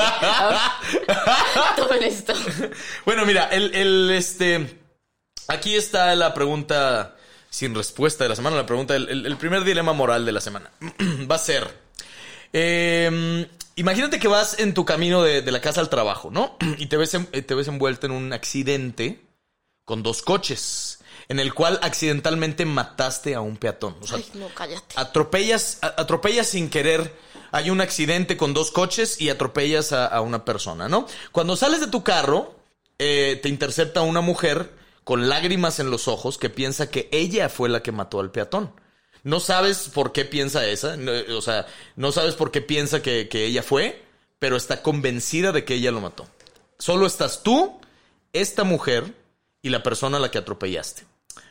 Ahora, 1.76 1.96
esto. 2.06 2.34
Bueno, 3.04 3.24
mira, 3.26 3.44
el, 3.50 3.74
el, 3.74 4.10
este. 4.12 4.78
Aquí 5.48 5.74
está 5.74 6.14
la 6.14 6.32
pregunta 6.34 7.16
sin 7.50 7.74
respuesta 7.74 8.24
de 8.24 8.30
la 8.30 8.36
semana. 8.36 8.56
La 8.56 8.66
pregunta, 8.66 8.94
el, 8.96 9.36
primer 9.36 9.64
dilema 9.64 9.92
moral 9.92 10.24
de 10.24 10.32
la 10.32 10.40
semana. 10.40 10.70
Va 11.30 11.34
a 11.34 11.38
ser. 11.38 11.68
eh, 12.52 13.46
imagínate 13.76 14.18
que 14.20 14.28
vas 14.28 14.58
en 14.60 14.72
tu 14.74 14.84
camino 14.84 15.22
de, 15.22 15.42
de 15.42 15.50
la 15.52 15.60
casa 15.60 15.80
al 15.80 15.88
trabajo, 15.88 16.30
¿no? 16.30 16.56
Y 16.78 16.86
te 16.86 16.96
ves, 16.96 17.14
en- 17.14 17.26
te 17.26 17.54
ves 17.54 17.68
envuelto 17.68 18.06
en 18.06 18.12
un 18.12 18.32
accidente 18.32 19.20
con 19.84 20.02
dos 20.02 20.22
coches. 20.22 20.98
En 21.28 21.40
el 21.40 21.54
cual 21.54 21.78
accidentalmente 21.82 22.66
mataste 22.66 23.34
a 23.34 23.40
un 23.40 23.56
peatón. 23.56 23.96
O 24.02 24.06
sea, 24.06 24.18
Ay, 24.18 24.26
no, 24.34 24.48
cállate. 24.54 24.94
atropellas, 24.96 25.78
a- 25.80 25.94
atropellas 26.02 26.46
sin 26.48 26.68
querer. 26.68 27.14
Hay 27.50 27.70
un 27.70 27.80
accidente 27.80 28.36
con 28.36 28.52
dos 28.52 28.70
coches 28.70 29.20
y 29.20 29.30
atropellas 29.30 29.92
a, 29.92 30.06
a 30.06 30.20
una 30.20 30.44
persona, 30.44 30.88
¿no? 30.88 31.06
Cuando 31.32 31.56
sales 31.56 31.80
de 31.80 31.86
tu 31.86 32.02
carro, 32.02 32.56
eh, 32.98 33.38
te 33.42 33.48
intercepta 33.48 34.02
una 34.02 34.20
mujer 34.20 34.72
con 35.04 35.28
lágrimas 35.28 35.78
en 35.80 35.90
los 35.90 36.08
ojos 36.08 36.36
que 36.36 36.50
piensa 36.50 36.90
que 36.90 37.08
ella 37.12 37.48
fue 37.48 37.68
la 37.70 37.82
que 37.82 37.92
mató 37.92 38.20
al 38.20 38.30
peatón. 38.30 38.72
No 39.22 39.40
sabes 39.40 39.88
por 39.94 40.12
qué 40.12 40.26
piensa 40.26 40.66
esa, 40.66 40.96
no, 40.98 41.12
o 41.36 41.40
sea, 41.40 41.66
no 41.96 42.12
sabes 42.12 42.34
por 42.34 42.50
qué 42.50 42.60
piensa 42.60 43.00
que, 43.00 43.28
que 43.28 43.46
ella 43.46 43.62
fue, 43.62 44.04
pero 44.38 44.56
está 44.56 44.82
convencida 44.82 45.52
de 45.52 45.64
que 45.64 45.74
ella 45.74 45.90
lo 45.90 46.00
mató. 46.02 46.26
Solo 46.78 47.06
estás 47.06 47.42
tú, 47.42 47.80
esta 48.34 48.64
mujer 48.64 49.14
y 49.64 49.70
la 49.70 49.82
persona 49.82 50.18
a 50.18 50.20
la 50.20 50.30
que 50.30 50.38
atropellaste. 50.38 51.04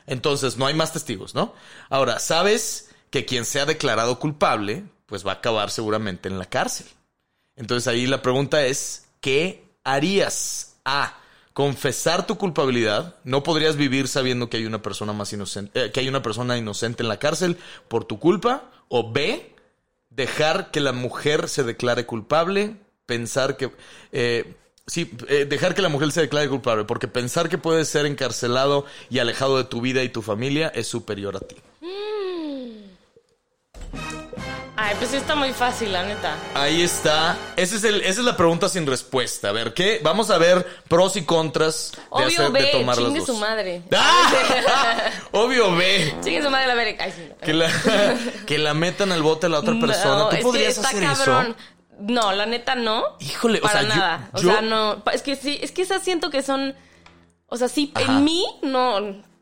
Entonces, 0.06 0.56
no 0.56 0.68
hay 0.68 0.76
más 0.76 0.94
testigos, 0.94 1.34
¿no? 1.34 1.54
Ahora, 1.90 2.20
sabes 2.20 2.92
que 3.10 3.26
quien 3.26 3.44
sea 3.44 3.66
declarado 3.66 4.20
culpable, 4.20 4.86
pues 5.08 5.26
va 5.26 5.32
a 5.32 5.36
acabar 5.36 5.72
seguramente 5.72 6.30
en 6.30 6.38
la 6.38 6.46
cárcel. 6.46 6.86
Entonces 7.56 7.88
ahí 7.88 8.06
la 8.08 8.22
pregunta 8.22 8.66
es, 8.66 9.08
¿qué 9.20 9.66
harías? 9.84 10.78
A. 10.86 11.18
Confesar 11.54 12.28
tu 12.28 12.38
culpabilidad. 12.38 13.16
No 13.24 13.44
podrías 13.44 13.76
vivir 13.76 14.08
sabiendo 14.08 14.50
que 14.50 14.58
hay 14.58 14.66
una 14.66 14.82
persona 14.82 15.14
más 15.14 15.34
inocente, 15.34 15.86
eh, 15.86 15.92
que 15.92 16.00
hay 16.00 16.08
una 16.08 16.24
persona 16.24 16.58
inocente 16.58 17.04
en 17.04 17.10
la 17.10 17.20
cárcel 17.20 17.58
por 17.88 18.06
tu 18.06 18.20
culpa. 18.20 18.72
O 18.90 19.12
B. 19.12 19.56
Dejar 20.10 20.72
que 20.72 20.82
la 20.82 20.92
mujer 20.92 21.50
se 21.50 21.64
declare 21.64 22.06
culpable. 22.06 22.78
Pensar 23.06 23.58
que. 23.58 23.72
eh, 24.12 24.56
sí, 24.88 25.12
eh, 25.28 25.46
dejar 25.46 25.76
que 25.76 25.82
la 25.82 25.90
mujer 25.90 26.12
se 26.12 26.22
declare 26.22 26.50
culpable. 26.50 26.86
Porque 26.86 27.08
pensar 27.08 27.50
que 27.50 27.58
puedes 27.58 27.88
ser 27.88 28.06
encarcelado 28.06 28.86
y 29.10 29.20
alejado 29.20 29.58
de 29.58 29.64
tu 29.66 29.82
vida 29.82 30.04
y 30.04 30.10
tu 30.10 30.22
familia 30.22 30.72
es 30.76 30.88
superior 30.88 31.36
a 31.36 31.40
ti. 31.40 31.56
Ay, 34.76 34.96
pues 34.98 35.14
está 35.14 35.36
muy 35.36 35.54
fácil, 35.54 35.94
la 35.94 36.04
neta. 36.04 36.36
Ahí 36.56 36.82
está. 36.82 37.38
Ese 37.56 37.76
es 37.76 37.84
el, 37.84 38.02
esa 38.02 38.22
es 38.22 38.26
la 38.26 38.36
pregunta 38.36 38.68
sin 38.68 38.88
respuesta. 38.88 39.50
A 39.50 39.52
ver, 39.52 39.74
¿qué? 39.74 40.02
Vamos 40.04 40.32
a 40.32 40.40
ver 40.40 40.66
pros 40.88 41.16
y 41.16 41.24
contras 41.24 41.92
de, 41.94 42.02
Obvio 42.10 42.26
hacer, 42.28 42.52
de 42.52 42.62
B, 42.64 42.66
tomar 42.72 42.98
las 42.98 43.14
dos. 43.14 43.26
su 43.28 43.36
madre. 43.38 43.84
¡Ah! 43.96 45.12
Obvio 45.32 45.76
B. 45.76 46.16
Chingue 46.24 46.42
su 46.42 46.50
madre 46.50 46.68
la 46.68 46.74
verga. 46.76 47.06
Que 47.42 47.54
la, 47.54 47.70
que 48.48 48.58
la 48.58 48.74
metan 48.74 49.12
al 49.12 49.22
bote 49.22 49.46
a 49.46 49.50
la 49.50 49.60
otra 49.60 49.80
persona. 49.80 50.18
No, 50.18 50.30
¿Tú 50.30 50.38
que 50.38 50.42
podrías 50.42 50.76
está 50.76 50.90
hacer 50.90 51.04
cabrón. 51.04 51.46
eso? 51.46 51.56
No, 52.00 52.32
la 52.34 52.46
neta 52.46 52.76
no. 52.76 53.04
Híjole, 53.20 53.60
o 53.60 53.62
para 53.62 53.82
sea, 53.82 53.90
yo- 53.90 53.96
nada. 53.96 54.30
o 54.34 54.38
sea, 54.40 54.62
no. 54.62 55.04
Es 55.14 55.22
que 55.22 55.36
sí, 55.36 55.60
es 55.62 55.72
que 55.72 55.82
esas 55.84 56.04
siento 56.04 56.30
que 56.30 56.42
son. 56.42 56.76
O 57.48 57.58
sea, 57.58 57.68
sí, 57.68 57.92
Ajá. 57.96 58.18
en 58.18 58.24
mí 58.24 58.46
no. 58.64 59.00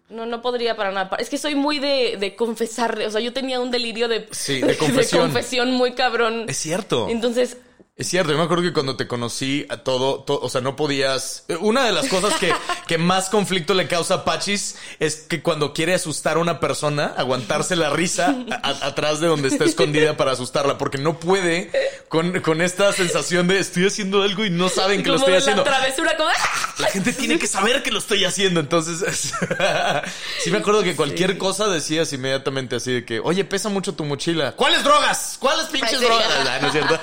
No, 0.10 0.26
no 0.26 0.42
podría 0.42 0.76
para 0.76 0.92
nada. 0.92 1.16
Es 1.20 1.30
que 1.30 1.38
soy 1.38 1.56
muy 1.56 1.80
de, 1.80 2.18
de 2.20 2.36
confesar. 2.36 3.00
O 3.00 3.10
sea, 3.10 3.22
yo 3.22 3.32
tenía 3.32 3.62
un 3.62 3.72
delirio 3.72 4.10
de, 4.10 4.28
Sí, 4.32 4.60
de 4.62 4.76
confesión. 4.78 5.22
confesión 5.22 5.72
muy 5.72 5.94
cabrón. 5.94 6.46
Es 6.50 6.58
cierto. 6.58 7.08
Entonces, 7.10 7.56
Es 8.02 8.08
cierto, 8.10 8.32
yo 8.32 8.38
me 8.40 8.44
acuerdo 8.46 8.64
que 8.64 8.74
cuando 8.74 8.96
te 8.96 9.08
conocí 9.08 9.68
a 9.70 9.78
todo, 9.78 10.22
to- 10.24 10.40
o 10.42 10.50
sea, 10.50 10.60
no 10.60 10.76
podías. 10.76 11.44
Una 11.60 11.86
de 11.86 11.92
las 11.92 12.08
cosas 12.08 12.34
que, 12.40 12.52
que 12.88 12.98
más 12.98 13.30
conflicto 13.30 13.76
le 13.76 13.88
causa 13.88 14.16
a 14.16 14.26
Pachis 14.26 14.76
es 15.00 15.18
que 15.18 15.44
cuando 15.44 15.72
quiere 15.72 15.94
asustar 15.94 16.38
a 16.38 16.40
una 16.40 16.60
persona, 16.60 17.14
aguantarse 17.16 17.76
la 17.76 17.92
risa 17.92 18.36
a- 18.64 18.68
a- 18.70 18.88
atrás 18.88 19.20
de 19.20 19.28
donde 19.28 19.50
está 19.50 19.66
escondida 19.66 20.18
para 20.18 20.32
asustarla, 20.32 20.80
porque 20.80 20.98
no 20.98 21.20
puede 21.20 21.70
con, 22.10 22.40
con 22.42 22.62
esta 22.64 22.92
sensación 22.92 23.48
de 23.48 23.60
estoy 23.60 23.86
haciendo 23.86 24.24
algo 24.24 24.46
y 24.46 24.50
no 24.50 24.68
saben 24.70 25.04
que 25.04 25.10
lo 25.10 25.18
estoy 25.18 25.34
de 25.34 25.38
haciendo. 25.38 25.64
la 25.64 25.70
travesura, 25.70 26.18
como. 26.18 26.30
¡ah! 26.30 26.74
La 26.80 26.88
gente 26.88 27.14
tiene 27.14 27.38
que 27.38 27.46
saber 27.46 27.84
que 27.84 27.92
lo 27.92 28.00
estoy 28.00 28.26
haciendo. 28.26 28.60
Entonces, 28.62 29.04
es- 29.04 29.32
sí 30.44 30.50
me 30.50 30.58
acuerdo 30.58 30.82
que 30.82 30.96
cualquier 30.96 31.38
cosa 31.38 31.68
decías 31.68 32.12
inmediatamente 32.14 32.78
así 32.78 32.92
de 32.94 33.06
que, 33.06 33.20
oye, 33.20 33.46
pesa 33.46 33.70
mucho 33.70 33.94
tu 33.94 34.06
mochila. 34.06 34.54
¿Cuáles 34.54 34.84
drogas? 34.84 35.38
¿Cuáles 35.40 35.68
pinches 35.68 36.02
drogas? 36.02 36.28
No 36.62 36.68
es 36.68 36.74
cierto. 36.74 37.00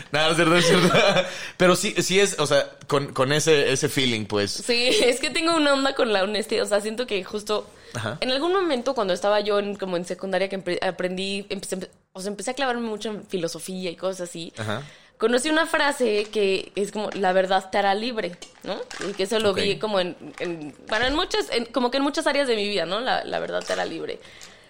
no 0.12 0.30
es 0.30 0.38
no 0.38 0.56
es 0.56 0.66
cierto. 0.66 0.92
Pero 1.56 1.76
sí, 1.76 1.94
sí 2.02 2.18
es, 2.20 2.38
o 2.38 2.46
sea, 2.46 2.70
con, 2.86 3.12
con 3.12 3.32
ese, 3.32 3.72
ese 3.72 3.88
feeling, 3.88 4.26
pues. 4.26 4.50
Sí, 4.50 4.88
es 4.88 5.20
que 5.20 5.30
tengo 5.30 5.54
una 5.56 5.72
onda 5.74 5.94
con 5.94 6.12
la 6.12 6.22
honestidad. 6.24 6.64
O 6.64 6.68
sea, 6.68 6.80
siento 6.80 7.06
que 7.06 7.22
justo 7.24 7.66
Ajá. 7.94 8.18
en 8.20 8.30
algún 8.30 8.52
momento 8.52 8.94
cuando 8.94 9.12
estaba 9.14 9.40
yo 9.40 9.58
en, 9.58 9.76
como 9.76 9.96
en 9.96 10.04
secundaria 10.04 10.48
que 10.48 10.78
aprendí, 10.82 11.46
empecé, 11.48 11.88
o 12.12 12.20
sea, 12.20 12.30
empecé 12.30 12.50
a 12.52 12.54
clavarme 12.54 12.82
mucho 12.88 13.10
en 13.10 13.26
filosofía 13.26 13.90
y 13.90 13.96
cosas 13.96 14.28
así. 14.28 14.52
Ajá. 14.58 14.82
conocí 15.18 15.50
una 15.50 15.66
frase 15.66 16.24
que 16.32 16.72
es 16.76 16.92
como 16.92 17.10
la 17.10 17.32
verdad 17.34 17.68
te 17.70 17.76
hará 17.78 17.94
libre, 17.94 18.36
¿no? 18.64 18.76
Y 19.08 19.12
que 19.12 19.24
eso 19.24 19.38
lo 19.38 19.50
Ok. 19.50 19.58
vi 19.58 19.78
como 19.78 20.00
en, 20.00 20.16
en- 20.38 20.74
bueno, 20.88 21.06
en 21.06 21.14
muchas, 21.14 21.50
en- 21.50 21.66
como 21.66 21.90
que 21.90 21.98
en 21.98 22.02
muchas 22.02 22.26
áreas 22.26 22.48
de 22.48 22.56
mi 22.56 22.66
vida, 22.68 22.86
¿no? 22.86 23.00
La, 23.00 23.22
la 23.24 23.38
verdad 23.38 23.62
te 23.62 23.72
hará 23.74 23.84
libre. 23.84 24.18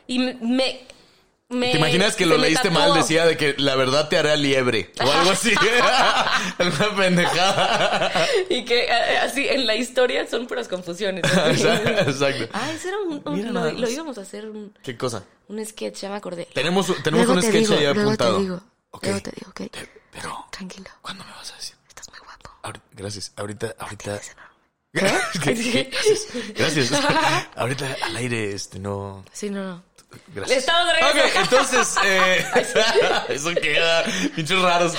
Y 0.09 0.19
me, 0.19 0.81
me, 1.51 1.73
¿Te 1.73 1.79
imaginas 1.79 2.17
que 2.17 2.25
lo 2.27 2.39
leíste 2.39 2.69
tatuó. 2.71 2.81
mal? 2.89 2.95
Decía 2.95 3.27
de 3.27 3.37
que 3.37 3.55
la 3.59 3.75
verdad 3.77 4.09
te 4.09 4.17
hará 4.17 4.37
liebre 4.37 4.93
o 5.05 5.11
algo 5.11 5.31
así. 5.33 5.53
Alguna 6.59 6.97
pendejada. 6.97 8.13
Y 8.49 8.65
que 8.65 8.85
eh, 8.85 9.19
así 9.19 9.47
en 9.49 9.67
la 9.67 9.75
historia 9.75 10.27
son 10.29 10.47
puras 10.47 10.69
confusiones. 10.69 11.23
¿no? 11.25 11.47
Exacto. 11.51 12.49
Ah, 12.53 12.71
ese 12.73 12.89
era 12.89 12.99
un, 13.01 13.23
un- 13.25 13.53
lo, 13.55 13.71
lo 13.73 13.89
íbamos 13.91 14.17
a 14.19 14.23
hacer 14.23 14.49
un, 14.49 14.73
¿Qué 14.83 14.97
cosa? 14.97 15.25
un 15.49 15.65
sketch, 15.67 16.01
ya 16.03 16.09
me 16.11 16.17
acordé. 16.17 16.47
Tenemos, 16.55 16.87
tenemos 17.03 17.27
Luego 17.27 17.33
un 17.35 17.41
te 17.41 17.47
sketch 17.49 17.61
digo, 17.69 17.75
ahí 17.75 17.85
luego 17.95 18.01
apuntado. 18.11 18.37
te 18.37 18.43
digo, 18.43 18.61
Ok. 18.93 19.03
luego 19.05 19.21
te 19.21 19.31
digo, 19.33 19.51
¿ok? 19.51 19.61
Pero, 20.13 20.47
Tranquilo, 20.51 20.91
¿cuándo 21.03 21.25
me 21.25 21.33
vas 21.33 21.53
a 21.53 21.57
decir? 21.57 21.75
estás 21.89 22.09
muy 22.11 22.19
guapo. 22.19 22.51
Ahori- 22.63 22.81
gracias. 22.93 23.33
Ahorita, 23.37 23.75
ahorita. 23.79 24.21
¿Qué? 24.93 25.55
¿Qué? 25.55 25.91
Gracias. 25.93 26.27
Gracias. 26.91 26.93
Ahorita 27.55 27.97
al 28.03 28.17
aire, 28.17 28.53
este, 28.53 28.81
no. 28.81 29.25
Sí, 29.33 29.49
no, 29.49 29.63
no. 29.65 29.83
Gracias. 30.35 30.59
Estamos 30.59 30.87
de 30.87 30.93
regreso. 30.95 31.19
Ok, 31.27 31.43
entonces, 31.43 31.95
eh, 32.05 32.45
eso 33.31 33.55
queda, 33.55 34.05
pinches 34.35 34.61
raros. 34.61 34.93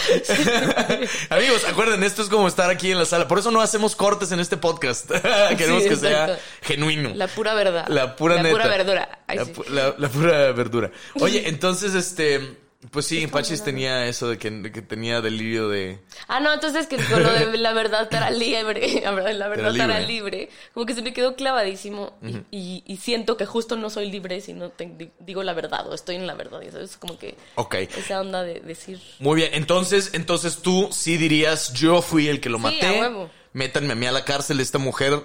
Amigos, 1.30 1.66
acuerden, 1.68 2.04
esto 2.04 2.22
es 2.22 2.30
como 2.30 2.48
estar 2.48 2.70
aquí 2.70 2.92
en 2.92 2.98
la 2.98 3.06
sala. 3.06 3.28
Por 3.28 3.40
eso 3.40 3.52
no 3.52 3.62
hacemos 3.62 3.96
cortes 3.96 4.32
en 4.32 4.40
este 4.40 4.58
podcast. 4.58 5.10
Queremos 5.58 5.84
Sí, 5.84 5.90
que 5.90 5.96
sea 5.96 6.40
genuino. 6.62 7.12
La 7.16 7.28
pura 7.28 7.54
verdad. 7.54 7.86
La 7.88 8.16
pura 8.16 8.36
La 8.36 8.44
neta. 8.44 8.56
pura 8.56 8.68
verdura. 8.68 9.20
Ay, 9.28 9.38
la, 9.38 9.46
sí. 9.46 9.52
pu- 9.54 9.68
la- 9.70 9.96
la 9.98 10.10
pura 10.10 10.52
verdura. 10.52 10.92
Oye, 11.20 11.48
entonces, 11.48 11.94
este, 11.94 12.58
pues 12.90 13.06
sí, 13.06 13.28
Pachis 13.28 13.64
tenía 13.64 14.08
eso 14.08 14.28
de 14.30 14.38
que, 14.38 14.50
de 14.50 14.72
que 14.72 14.82
tenía 14.82 15.22
delirio 15.22 15.70
de... 15.70 16.00
Ah, 16.28 16.40
no, 16.40 16.52
entonces 16.52 16.88
que 16.88 16.98
con 16.98 17.22
lo 17.22 17.32
de 17.32 17.58
la 17.60 17.74
verdad 17.74 18.10
te 18.10 18.18
hará 18.18 18.32
libre, 18.32 19.02
la 19.04 19.12
verdad, 19.12 19.80
hará 19.82 20.00
libre. 20.00 20.08
libre, 20.08 20.50
como 20.74 20.86
que 20.86 20.96
se 20.96 21.02
me 21.02 21.14
quedó 21.14 21.36
clavadísimo 21.36 22.18
y, 22.24 22.58
y- 22.58 22.84
y 22.88 22.98
siento 22.98 23.38
que 23.38 23.46
justo 23.46 23.76
no 23.76 23.90
soy 23.90 24.10
libre 24.10 24.42
si 24.42 24.54
no 24.54 24.70
te 24.70 25.12
digo 25.20 25.44
la 25.44 25.54
verdad 25.54 25.88
o 25.88 25.94
estoy 25.94 26.16
en 26.16 26.26
la 26.26 26.34
verdad, 26.34 26.62
y 26.62 26.72
¿sabes? 26.72 26.98
Como 26.98 27.20
que 27.20 27.36
Ok. 27.56 27.76
esa 27.76 28.20
onda 28.20 28.44
de 28.44 28.62
decir... 28.62 29.00
Muy 29.20 29.36
bien, 29.36 29.52
entonces, 29.54 30.10
entonces 30.14 30.58
tú 30.58 30.90
sí 30.92 31.18
dirías, 31.18 31.74
yo 31.74 32.02
fui 32.02 32.28
el 32.30 32.40
que 32.42 32.50
lo 32.50 32.58
Sí, 32.58 32.64
maté. 32.64 32.88
a 32.88 32.94
huevo. 33.00 33.30
Métanme 33.54 33.92
a 33.92 33.96
mí 33.96 34.06
a 34.06 34.12
la 34.14 34.24
cárcel, 34.24 34.60
esta 34.62 34.78
mujer, 34.78 35.22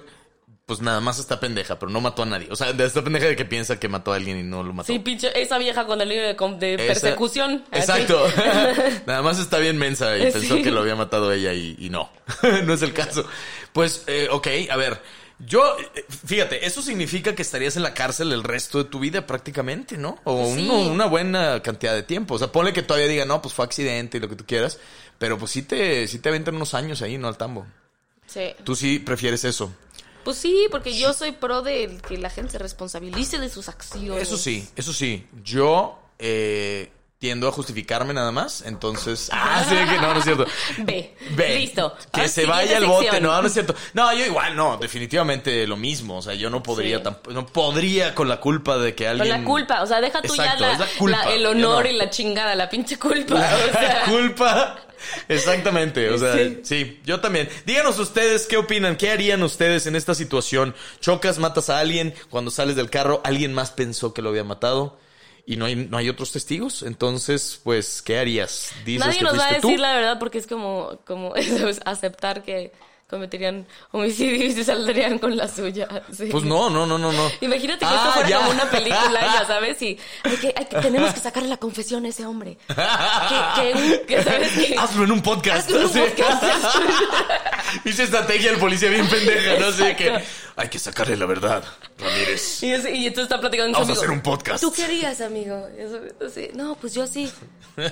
pues 0.66 0.80
nada 0.80 1.00
más 1.00 1.20
está 1.20 1.38
pendeja, 1.38 1.78
pero 1.78 1.92
no 1.92 2.00
mató 2.00 2.24
a 2.24 2.26
nadie. 2.26 2.48
O 2.50 2.56
sea, 2.56 2.72
de 2.72 2.84
esta 2.84 3.02
pendeja 3.02 3.26
de 3.26 3.36
que 3.36 3.44
piensa 3.44 3.78
que 3.78 3.88
mató 3.88 4.12
a 4.12 4.16
alguien 4.16 4.36
y 4.38 4.42
no 4.42 4.64
lo 4.64 4.72
mató. 4.72 4.92
Sí, 4.92 4.98
pinche, 4.98 5.30
esa 5.40 5.58
vieja 5.58 5.86
con 5.86 6.00
de, 6.00 6.34
com- 6.36 6.58
de 6.58 6.76
persecución. 6.76 7.64
Exacto. 7.70 8.26
Nada 9.06 9.22
más 9.22 9.38
está 9.38 9.58
bien 9.58 9.78
mensa 9.78 10.16
y 10.18 10.26
Sí. 10.26 10.38
pensó 10.40 10.56
que 10.56 10.72
lo 10.72 10.80
había 10.80 10.96
matado 10.96 11.32
ella 11.32 11.52
y, 11.52 11.76
y 11.78 11.88
no. 11.88 12.10
no 12.64 12.72
es 12.74 12.82
el 12.82 12.92
caso. 12.92 13.24
Pues, 13.72 14.02
eh, 14.08 14.26
ok, 14.30 14.48
a 14.70 14.76
ver. 14.76 15.00
Yo, 15.38 15.76
eh, 15.94 16.04
fíjate, 16.26 16.66
eso 16.66 16.82
significa 16.82 17.34
que 17.34 17.42
estarías 17.42 17.76
en 17.76 17.82
la 17.84 17.94
cárcel 17.94 18.32
el 18.32 18.42
resto 18.42 18.78
de 18.78 18.84
tu 18.90 18.98
vida 18.98 19.24
prácticamente, 19.26 19.96
¿no? 19.98 20.18
O 20.24 20.46
Sí. 20.52 20.62
uno- 20.64 20.80
una 20.90 21.06
buena 21.06 21.62
cantidad 21.62 21.94
de 21.94 22.02
tiempo. 22.02 22.34
O 22.34 22.38
sea, 22.38 22.50
ponle 22.50 22.72
que 22.72 22.82
todavía 22.82 23.06
diga, 23.06 23.24
no, 23.24 23.40
pues 23.40 23.54
fue 23.54 23.64
accidente 23.64 24.16
y 24.16 24.20
lo 24.20 24.28
que 24.28 24.34
tú 24.34 24.44
quieras. 24.44 24.78
Pero 25.18 25.38
pues 25.38 25.52
sí 25.52 25.62
te, 25.62 26.08
sí 26.08 26.18
te 26.18 26.30
aventan 26.30 26.56
unos 26.56 26.74
años 26.74 27.02
ahí, 27.02 27.18
¿no? 27.18 27.28
Al 27.28 27.36
tambo. 27.36 27.66
Sí. 28.26 28.54
Tú 28.64 28.74
sí 28.74 28.98
prefieres 28.98 29.44
eso. 29.44 29.72
Pues 30.26 30.38
sí, 30.38 30.66
porque 30.72 30.98
yo 30.98 31.12
soy 31.12 31.30
pro 31.30 31.62
de 31.62 31.98
que 32.08 32.18
la 32.18 32.30
gente 32.30 32.50
se 32.50 32.58
responsabilice 32.58 33.38
de 33.38 33.48
sus 33.48 33.68
acciones. 33.68 34.24
Eso 34.24 34.36
sí, 34.36 34.68
eso 34.74 34.92
sí. 34.92 35.24
Yo 35.44 36.00
eh, 36.18 36.90
tiendo 37.26 37.48
a 37.48 37.52
justificarme 37.52 38.14
nada 38.14 38.30
más. 38.30 38.62
Entonces. 38.62 39.30
Ah, 39.38 39.64
sí, 39.68 39.74
que 39.74 39.96
no, 40.00 40.12
no 40.12 40.18
es 40.18 40.24
cierto. 40.24 40.46
Ve. 40.78 41.14
Ve, 41.30 41.56
Listo. 41.58 41.94
Que 42.12 42.22
Ah, 42.22 42.28
se 42.28 42.46
vaya 42.46 42.76
al 42.78 42.86
bote, 42.86 43.20
no, 43.20 43.40
no 43.40 43.46
es 43.46 43.52
cierto. 43.52 43.74
No, 43.94 44.12
yo 44.14 44.24
igual 44.24 44.54
no, 44.56 44.76
definitivamente 44.76 45.66
lo 45.66 45.76
mismo. 45.76 46.18
O 46.18 46.22
sea, 46.22 46.34
yo 46.34 46.48
no 46.50 46.62
podría 46.62 46.98
Sí. 46.98 47.04
tamp- 47.04 47.28
no 47.32 47.46
podría 47.46 48.14
con 48.14 48.28
la 48.28 48.38
culpa 48.40 48.78
de 48.78 48.94
que 48.94 49.04
Con 49.04 49.20
alguien. 49.20 49.40
la 49.40 49.44
culpa, 49.44 49.82
o 49.82 49.86
sea, 49.86 50.00
deja 50.00 50.22
tú 50.22 50.32
Exacto, 50.34 50.60
ya 50.64 50.78
la, 50.78 50.86
culpa, 50.98 51.24
la- 51.26 51.34
el 51.34 51.46
honor 51.46 51.84
no. 51.84 51.90
y 51.90 51.94
la 51.94 52.10
chingada, 52.10 52.54
la 52.54 52.68
pinche 52.68 52.96
culpa. 52.98 53.34
La, 53.34 53.56
o 53.68 53.72
sea, 53.72 54.04
culpa. 54.08 54.78
Exactamente, 55.28 56.08
o 56.10 56.18
sea, 56.18 56.34
sí. 56.34 56.60
Sí. 56.64 57.00
yo 57.04 57.20
también. 57.20 57.48
Díganos 57.66 57.98
ustedes 57.98 58.46
qué 58.46 58.56
opinan, 58.56 58.96
qué 58.96 59.10
harían 59.10 59.42
ustedes 59.42 59.86
en 59.86 59.96
esta 59.96 60.14
situación. 60.14 60.74
Chocas, 61.00 61.38
matas 61.38 61.70
a 61.70 61.78
alguien, 61.78 62.14
cuando 62.30 62.50
sales 62.50 62.76
del 62.76 62.90
carro, 62.90 63.20
alguien 63.24 63.52
más 63.52 63.70
pensó 63.70 64.14
que 64.14 64.22
lo 64.22 64.30
había 64.30 64.44
matado 64.44 64.98
y 65.46 65.56
no 65.56 65.64
hay, 65.66 65.76
no 65.76 65.96
hay 65.96 66.08
otros 66.08 66.32
testigos. 66.32 66.82
Entonces, 66.82 67.60
pues, 67.62 68.02
¿qué 68.02 68.18
harías? 68.18 68.72
¿Dices 68.84 69.06
Nadie 69.06 69.18
que 69.18 69.24
nos 69.24 69.38
va 69.38 69.44
a 69.44 69.52
decir 69.52 69.62
tú? 69.62 69.76
la 69.78 69.94
verdad 69.94 70.18
porque 70.18 70.38
es 70.38 70.46
como, 70.46 70.98
como 71.06 71.32
¿sabes? 71.58 71.80
aceptar 71.84 72.42
que 72.42 72.72
cometerían 73.08 73.64
homicidio 73.92 74.46
y 74.46 74.50
se 74.52 74.64
saldrían 74.64 75.20
con 75.20 75.36
la 75.36 75.46
suya. 75.46 75.86
sí. 76.12 76.26
Pues 76.28 76.42
no, 76.42 76.68
no, 76.68 76.84
no, 76.86 76.98
no, 76.98 77.12
no. 77.12 77.30
Imagínate 77.40 77.78
que 77.78 77.84
Ah, 77.86 77.94
esto 77.98 78.12
fuera 78.14 78.28
ya. 78.28 78.38
como 78.38 78.50
una 78.50 78.68
película, 78.68 79.20
ya 79.20 79.44
sabes, 79.46 79.80
y 79.80 79.96
hay 80.24 80.36
que, 80.38 80.52
hay 80.56 80.64
que- 80.64 80.76
tenemos 80.80 81.14
que 81.14 81.20
sacarle 81.20 81.48
la 81.48 81.56
confesión 81.58 82.04
a 82.04 82.08
ese 82.08 82.26
hombre. 82.26 82.58
Que, 82.66 84.02
que, 84.08 84.22
¿sabes? 84.24 84.50
Que, 84.54 84.76
Hazlo 84.76 85.04
en 85.04 85.12
un 85.12 85.22
podcast. 85.22 85.68
Hazlo 85.68 85.78
en 85.78 85.86
un 85.86 85.92
sí. 85.92 86.00
podcast. 86.00 86.42
Dice 87.84 88.02
estrategia 88.02 88.50
el 88.50 88.58
policía 88.58 88.90
bien 88.90 89.06
pendeja, 89.08 89.58
no 89.60 89.70
sé 89.70 89.94
que 89.94 90.24
hay 90.56 90.68
que 90.68 90.78
sacarle 90.78 91.16
la 91.16 91.26
verdad, 91.26 91.62
Ramírez. 91.98 92.62
Y, 92.62 92.72
es- 92.72 92.84
y 92.86 93.06
entonces 93.06 93.24
está 93.24 93.38
platicando 93.40 93.78
Vamos 93.78 93.90
a 93.90 93.92
hacer 94.00 94.10
un 94.10 94.22
podcast. 94.22 94.62
¿Tú 94.62 94.72
qué 94.72 94.84
harías, 94.84 95.20
amigo? 95.20 95.68
Eso- 95.78 96.00
así, 96.26 96.50
no, 96.54 96.74
pues 96.76 96.94
yo 96.94 97.06
sí. 97.06 97.30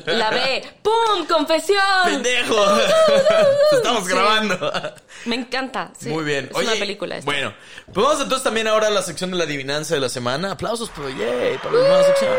La 0.06 0.30
ve. 0.30 0.64
¡Pum! 0.82 1.26
¡Confesión! 1.28 1.78
¡Pendejo! 2.06 2.56
Estamos 3.72 4.04
Sí. 4.04 4.10
grabando. 4.10 4.72
Me 5.26 5.36
encanta. 5.36 5.92
sí. 5.98 6.08
Muy 6.08 6.24
bien. 6.24 6.46
Es 6.50 6.56
Oye, 6.56 6.68
una 6.68 6.76
película 6.78 7.16
esta. 7.18 7.24
Bueno, 7.30 7.54
pues 7.92 8.06
vamos 8.06 8.20
entonces 8.22 8.42
también 8.44 8.66
ahora 8.66 8.86
a 8.86 8.90
la 8.90 9.02
sección 9.02 9.30
de 9.30 9.36
la 9.36 9.44
adivinanza 9.44 9.94
de 9.94 10.00
la 10.00 10.08
semana. 10.08 10.52
Aplausos, 10.52 10.90
pero 10.94 11.10
yay, 11.10 11.58
para 11.58 11.72
la 11.74 11.80
nueva 11.88 12.02
sección. 12.04 12.32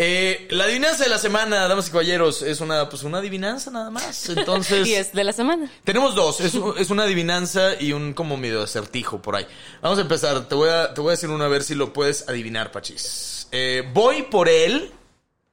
Eh, 0.00 0.46
la 0.50 0.62
adivinanza 0.62 1.02
de 1.02 1.10
la 1.10 1.18
semana, 1.18 1.66
damas 1.66 1.88
y 1.88 1.90
caballeros, 1.90 2.42
es 2.42 2.60
una, 2.60 2.88
pues 2.88 3.02
una 3.02 3.18
adivinanza 3.18 3.72
nada 3.72 3.90
más. 3.90 4.28
Entonces. 4.36 4.86
Y 4.86 4.94
es 4.94 5.12
de 5.12 5.24
la 5.24 5.32
semana. 5.32 5.68
Tenemos 5.82 6.14
dos, 6.14 6.40
es, 6.40 6.54
es 6.78 6.90
una 6.90 7.02
adivinanza 7.02 7.74
y 7.80 7.92
un 7.92 8.14
como 8.14 8.36
medio 8.36 8.62
acertijo 8.62 9.20
por 9.20 9.34
ahí. 9.34 9.44
Vamos 9.82 9.98
a 9.98 10.02
empezar, 10.02 10.46
te 10.46 10.54
voy 10.54 10.68
a, 10.68 10.94
te 10.94 11.00
voy 11.00 11.08
a 11.08 11.10
decir 11.12 11.30
uno 11.30 11.42
a 11.42 11.48
ver 11.48 11.64
si 11.64 11.74
lo 11.74 11.92
puedes 11.92 12.28
adivinar, 12.28 12.70
Pachis. 12.70 13.48
Eh, 13.50 13.90
voy 13.92 14.22
por 14.22 14.48
él, 14.48 14.92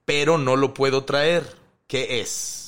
pero 0.06 0.38
no 0.38 0.56
lo 0.56 0.76
puedo 0.76 1.06
traer. 1.06 1.44
¿Qué 1.88 2.22
es? 2.22 2.65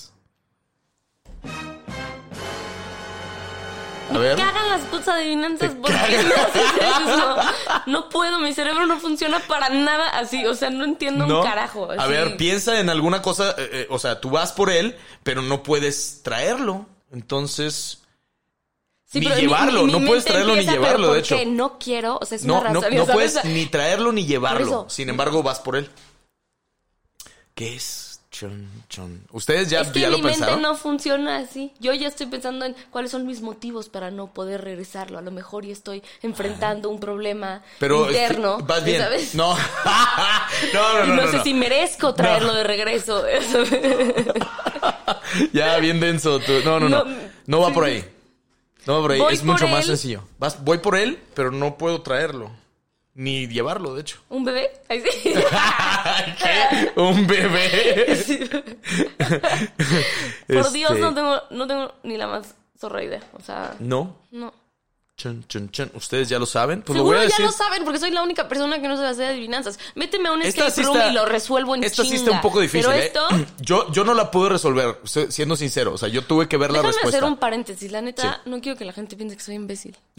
A 4.18 4.20
ver. 4.22 4.36
¿Qué 4.36 4.42
hagan 4.42 4.70
las 4.70 4.82
putas 4.82 5.08
adivinanzas? 5.10 5.70
Te 5.70 5.76
¿Por 5.76 5.90
qué 5.92 5.94
cagan. 5.98 6.28
me 6.28 6.34
haces 6.36 6.64
eso? 6.80 7.36
No 7.86 8.10
puedo, 8.10 8.40
mi 8.40 8.54
cerebro 8.54 8.86
no 8.86 9.00
funciona 9.00 9.40
para 9.40 9.70
nada 9.70 10.10
así. 10.10 10.46
O 10.46 10.54
sea, 10.56 10.70
no 10.70 10.84
entiendo 10.86 11.26
¿No? 11.28 11.40
un 11.40 11.46
carajo. 11.46 11.90
A 11.98 12.08
ver, 12.08 12.36
piensa 12.38 12.80
en 12.80 12.90
alguna 12.90 13.22
cosa, 13.22 13.52
eh, 13.58 13.70
eh, 13.72 13.88
o 13.90 14.00
sea, 14.00 14.20
tú 14.20 14.30
vas 14.30 14.52
por 14.52 14.70
él, 14.70 14.96
pero 15.24 15.42
no 15.42 15.64
puedes 15.64 16.22
traerlo. 16.24 16.86
Entonces, 17.12 18.00
Sí, 19.06 19.20
ni 19.22 19.26
pero 19.28 19.36
mi- 19.38 19.42
llevarlo, 19.44 19.84
mi 19.86 19.92
no 19.94 19.98
puedes 20.00 20.26
mente 20.26 20.32
traerlo 20.32 20.54
ni 20.56 20.60
empieza, 20.60 20.72
llevarlo, 20.82 21.14
de 21.14 21.20
hecho. 21.20 21.38
No 21.48 21.80
quiero, 21.80 22.18
o 22.22 22.26
sea, 22.26 22.36
es 22.36 22.44
no, 22.44 22.60
una 22.60 22.72
no, 22.72 22.82
raza, 22.82 22.96
no 22.96 23.06
puedes 23.06 23.46
ni 23.46 23.66
traerlo 23.68 24.12
ni 24.12 24.26
llevarlo. 24.26 24.66
eso. 24.66 24.86
Sin 24.90 25.08
embargo, 25.10 25.42
vas 25.44 25.60
por 25.62 25.78
él. 25.78 25.90
¿Qué 27.56 27.76
es? 27.76 28.07
Chon, 28.40 28.70
chon. 28.88 29.24
Ustedes 29.32 29.68
ya, 29.70 29.82
es 29.82 29.88
que 29.88 30.02
ya 30.02 30.10
mi 30.10 30.18
lo 30.18 30.20
mente 30.20 30.38
pensaron. 30.40 30.62
no 30.62 30.76
funciona 30.76 31.38
así. 31.38 31.74
Yo 31.80 31.92
ya 31.94 32.08
estoy 32.08 32.28
pensando 32.28 32.66
en 32.66 32.76
cuáles 32.92 33.10
son 33.10 33.26
mis 33.26 33.42
motivos 33.42 33.90
para 33.90 34.12
no 34.12 34.28
poder 34.32 34.62
regresarlo. 34.64 35.18
A 35.18 35.22
lo 35.24 35.32
mejor 35.32 35.66
ya 35.66 35.74
estoy 35.74 36.04
enfrentando 36.22 36.90
un 36.90 37.00
problema 37.00 37.64
Pero 37.80 38.06
interno. 38.12 38.58
este, 38.60 38.64
vas 38.68 38.84
bien. 38.86 39.02
¿sabes? 39.02 39.34
No. 39.36 39.56
no, 39.56 41.00
no, 41.00 41.06
Y 41.06 41.08
no, 41.08 41.16
no, 41.16 41.22
no, 41.24 41.32
sé 41.32 41.38
no. 41.38 41.44
si 41.44 41.54
merezco 41.56 42.14
traerlo 42.14 42.54
de 42.54 42.64
regreso. 42.64 43.24
Ya, 45.54 45.78
bien 45.78 46.00
denso. 46.00 46.40
tú. 46.40 46.52
No, 46.64 46.80
no, 46.80 46.90
no. 46.90 47.04
No, 47.04 47.16
No, 47.46 47.62
va 47.62 47.72
por 47.74 47.86
ahí. 47.86 48.04
No 48.86 48.96
va 48.96 49.02
por 49.02 49.12
ahí. 49.12 49.20
Voy 49.20 49.34
es 49.34 49.44
mucho 49.44 49.68
más 49.68 49.82
él. 49.82 49.88
sencillo. 49.98 50.24
Vas, 50.40 50.64
voy 50.64 50.78
por 50.78 50.96
él, 50.96 51.20
pero 51.34 51.52
no 51.52 51.78
puedo 51.78 52.02
traerlo. 52.02 52.52
Ni 53.20 53.48
llevarlo, 53.48 53.96
de 53.96 54.02
hecho. 54.02 54.20
¿Un 54.30 54.46
bebé? 54.46 54.70
Ay, 54.88 55.02
sí. 55.02 55.34
¿Qué? 56.38 56.92
¿Un 57.02 57.26
bebé? 57.26 58.06
Por 60.48 60.72
Dios, 60.72 60.92
Este, 60.92 61.02
no 61.02 61.14
tengo, 61.16 61.42
no 61.50 61.66
tengo 61.68 61.94
ni 62.04 62.16
la 62.16 62.28
más 62.28 62.54
zorra 62.80 63.04
idea. 63.04 63.22
O 63.34 63.42
sea, 63.42 63.76
No. 63.80 64.16
no. 64.32 64.54
Chun, 65.20 65.44
chun, 65.48 65.72
chun. 65.72 65.90
Ustedes 65.96 66.30
ya 66.30 66.38
lo 66.38 66.46
saben. 66.46 66.84
Pues 66.84 66.96
Seguro 66.96 67.14
lo 67.14 67.18
voy 67.18 67.26
a 67.26 67.28
ya 67.28 67.30
decir. 67.30 67.44
lo 67.48 67.52
saben, 67.52 67.84
porque 67.84 67.98
soy 67.98 68.12
la 68.12 68.22
única 68.22 68.48
persona 68.48 68.80
que 68.80 68.88
no 68.88 68.96
sabe 68.98 69.08
hacer 69.10 69.26
adivinanzas. 69.32 69.80
Méteme 69.96 70.30
a 70.30 70.32
un 70.34 70.44
escape 70.44 70.70
sí 70.70 70.84
room 70.84 70.96
está- 70.96 71.10
y 71.10 71.14
lo 71.16 71.26
resuelvo 71.26 71.74
en 71.74 71.84
Esta 71.84 72.04
sí 72.04 72.10
está 72.14 72.26
chinga. 72.26 72.32
un 72.36 72.42
poco 72.42 72.60
difícil. 72.60 72.86
Pero 72.88 73.02
¿eh? 73.02 73.06
esto... 73.08 73.28
Yo, 73.60 73.92
yo 73.92 74.04
no 74.04 74.14
la 74.14 74.30
pude 74.30 74.50
resolver, 74.50 75.00
se- 75.06 75.32
siendo 75.32 75.56
sincero. 75.56 75.92
O 75.94 75.98
sea, 75.98 76.08
yo 76.08 76.24
tuve 76.24 76.48
que 76.48 76.58
ver 76.58 76.70
la 76.70 76.78
Déjame 76.78 76.92
respuesta. 76.94 77.18
hacer 77.18 77.28
un 77.28 77.38
paréntesis. 77.38 77.92
La 77.92 78.02
neta, 78.02 78.42
Sí. 78.44 78.50
no 78.52 78.62
quiero 78.62 78.78
que 78.78 78.86
la 78.86 78.94
gente 78.94 79.16
piense 79.18 79.36
que 79.36 79.42
soy 79.42 79.56
imbécil. 79.56 79.98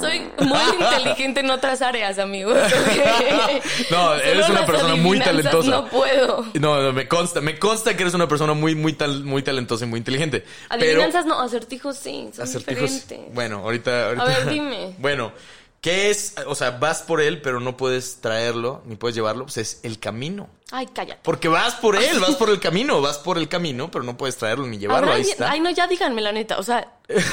Soy 0.00 0.20
muy 0.40 0.58
inteligente 0.84 1.40
en 1.40 1.50
otras 1.50 1.80
áreas, 1.80 2.18
amigos. 2.18 2.58
No, 3.90 4.14
eres 4.14 4.48
una 4.50 4.60
las 4.60 4.66
persona 4.70 4.96
muy 4.96 5.18
talentosa. 5.20 5.70
No 5.70 5.86
puedo. 5.86 6.44
No, 6.54 6.82
no, 6.82 6.92
me 6.92 7.08
consta, 7.08 7.40
me 7.40 7.58
consta 7.58 7.96
que 7.96 8.02
eres 8.02 8.12
una 8.14 8.28
persona 8.28 8.52
muy, 8.52 8.74
muy, 8.74 8.92
tal, 8.92 9.24
muy 9.24 9.42
talentosa 9.42 9.84
y 9.84 9.88
muy 9.88 9.98
inteligente. 9.98 10.44
Adivinanzas 10.68 11.24
no, 11.26 11.40
acertijos 11.40 11.93
sí, 11.94 12.30
son 12.32 12.44
acertijos. 12.44 12.90
diferentes. 12.90 13.34
Bueno, 13.34 13.58
ahorita, 13.58 14.08
ahorita. 14.08 14.24
A 14.24 14.28
ver, 14.28 14.48
dime. 14.48 14.94
Bueno, 14.98 15.32
¿qué 15.80 16.10
es? 16.10 16.34
O 16.46 16.54
sea, 16.54 16.72
vas 16.72 17.02
por 17.02 17.20
él, 17.20 17.42
pero 17.42 17.60
no 17.60 17.76
puedes 17.76 18.20
traerlo, 18.22 18.82
ni 18.86 18.96
puedes 18.96 19.14
llevarlo. 19.14 19.44
Pues 19.44 19.58
es 19.58 19.80
el 19.82 19.98
camino. 19.98 20.48
Ay, 20.70 20.88
cállate. 20.92 21.20
Porque 21.22 21.46
vas 21.46 21.74
por 21.74 21.94
él, 21.94 22.18
vas 22.20 22.36
por 22.36 22.48
el 22.48 22.58
camino, 22.58 23.00
vas 23.00 23.18
por 23.18 23.38
el 23.38 23.48
camino, 23.48 23.90
pero 23.90 24.02
no 24.02 24.16
puedes 24.16 24.36
traerlo 24.36 24.66
ni 24.66 24.78
llevarlo. 24.78 25.08
¿Habrá 25.08 25.16
Ahí 25.16 25.30
está. 25.30 25.50
Ay, 25.50 25.60
no, 25.60 25.70
ya 25.70 25.86
díganme 25.86 26.22
la 26.22 26.32
neta. 26.32 26.58
O 26.58 26.62
sea, 26.62 26.88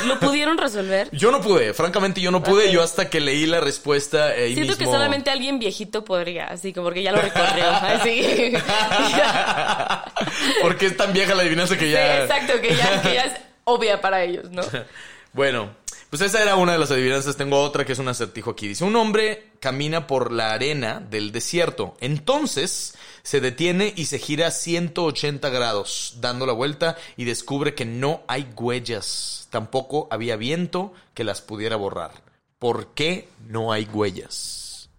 ¿lo 0.06 0.20
pudieron 0.20 0.58
resolver? 0.58 1.10
Yo 1.14 1.32
no 1.32 1.42
pude, 1.42 1.74
francamente 1.74 2.20
yo 2.20 2.30
no 2.30 2.44
pude. 2.44 2.72
Yo 2.72 2.84
hasta 2.84 3.10
que 3.10 3.22
leí 3.22 3.46
la 3.46 3.62
respuesta 3.62 4.28
ahí 4.28 4.54
Siento 4.54 4.78
que 4.78 4.86
solamente 4.86 5.32
alguien 5.32 5.58
viejito 5.60 6.04
podría, 6.04 6.48
así 6.48 6.74
como 6.74 6.88
porque 6.88 7.04
ya 7.04 7.14
lo 7.14 7.22
recorrió. 7.22 7.70
Así. 7.72 8.54
Porque 10.62 10.88
es 10.88 10.98
tan 10.98 11.14
vieja 11.14 11.34
la 11.34 11.42
adivinanza 11.42 11.78
que 11.78 11.90
ya. 11.90 12.18
Sí, 12.18 12.22
exacto, 12.24 12.62
que 12.62 12.76
ya, 12.76 13.02
que 13.02 13.14
ya 13.14 13.24
es 13.24 13.34
obvia 13.74 14.02
para 14.02 14.24
ellos, 14.24 14.50
¿no? 14.50 14.64
Bueno, 15.34 15.70
pues 16.10 16.22
esa 16.24 16.42
era 16.42 16.58
una 16.58 16.74
de 16.74 16.78
las 16.78 16.92
adivinanzas. 16.92 17.38
Tengo 17.38 17.62
otra 17.62 17.86
que 17.86 17.94
es 17.94 18.00
un 18.00 18.10
acertijo 18.10 18.52
aquí. 18.52 18.68
Dice, 18.68 18.84
un 18.84 18.98
hombre 18.98 19.52
camina 19.62 20.08
por 20.08 20.34
la 20.34 20.52
arena 20.52 21.00
del 21.00 21.32
desierto. 21.32 21.96
Entonces 22.02 22.96
se 23.24 23.40
detiene 23.40 23.94
y 23.96 24.08
se 24.08 24.20
gira 24.20 24.52
180 24.52 25.50
grados, 25.50 26.18
dando 26.20 26.46
la 26.46 26.52
vuelta 26.52 26.98
y 27.16 27.24
descubre 27.24 27.76
que 27.76 27.86
no 27.86 28.24
hay 28.28 28.50
huellas. 28.58 29.48
Tampoco 29.52 30.10
había 30.12 30.36
viento 30.36 30.92
que 31.14 31.24
las 31.24 31.42
pudiera 31.42 31.78
borrar. 31.78 32.12
¿Por 32.60 32.88
qué 32.94 33.30
no 33.48 33.72
hay 33.72 33.86
huellas? 33.86 34.90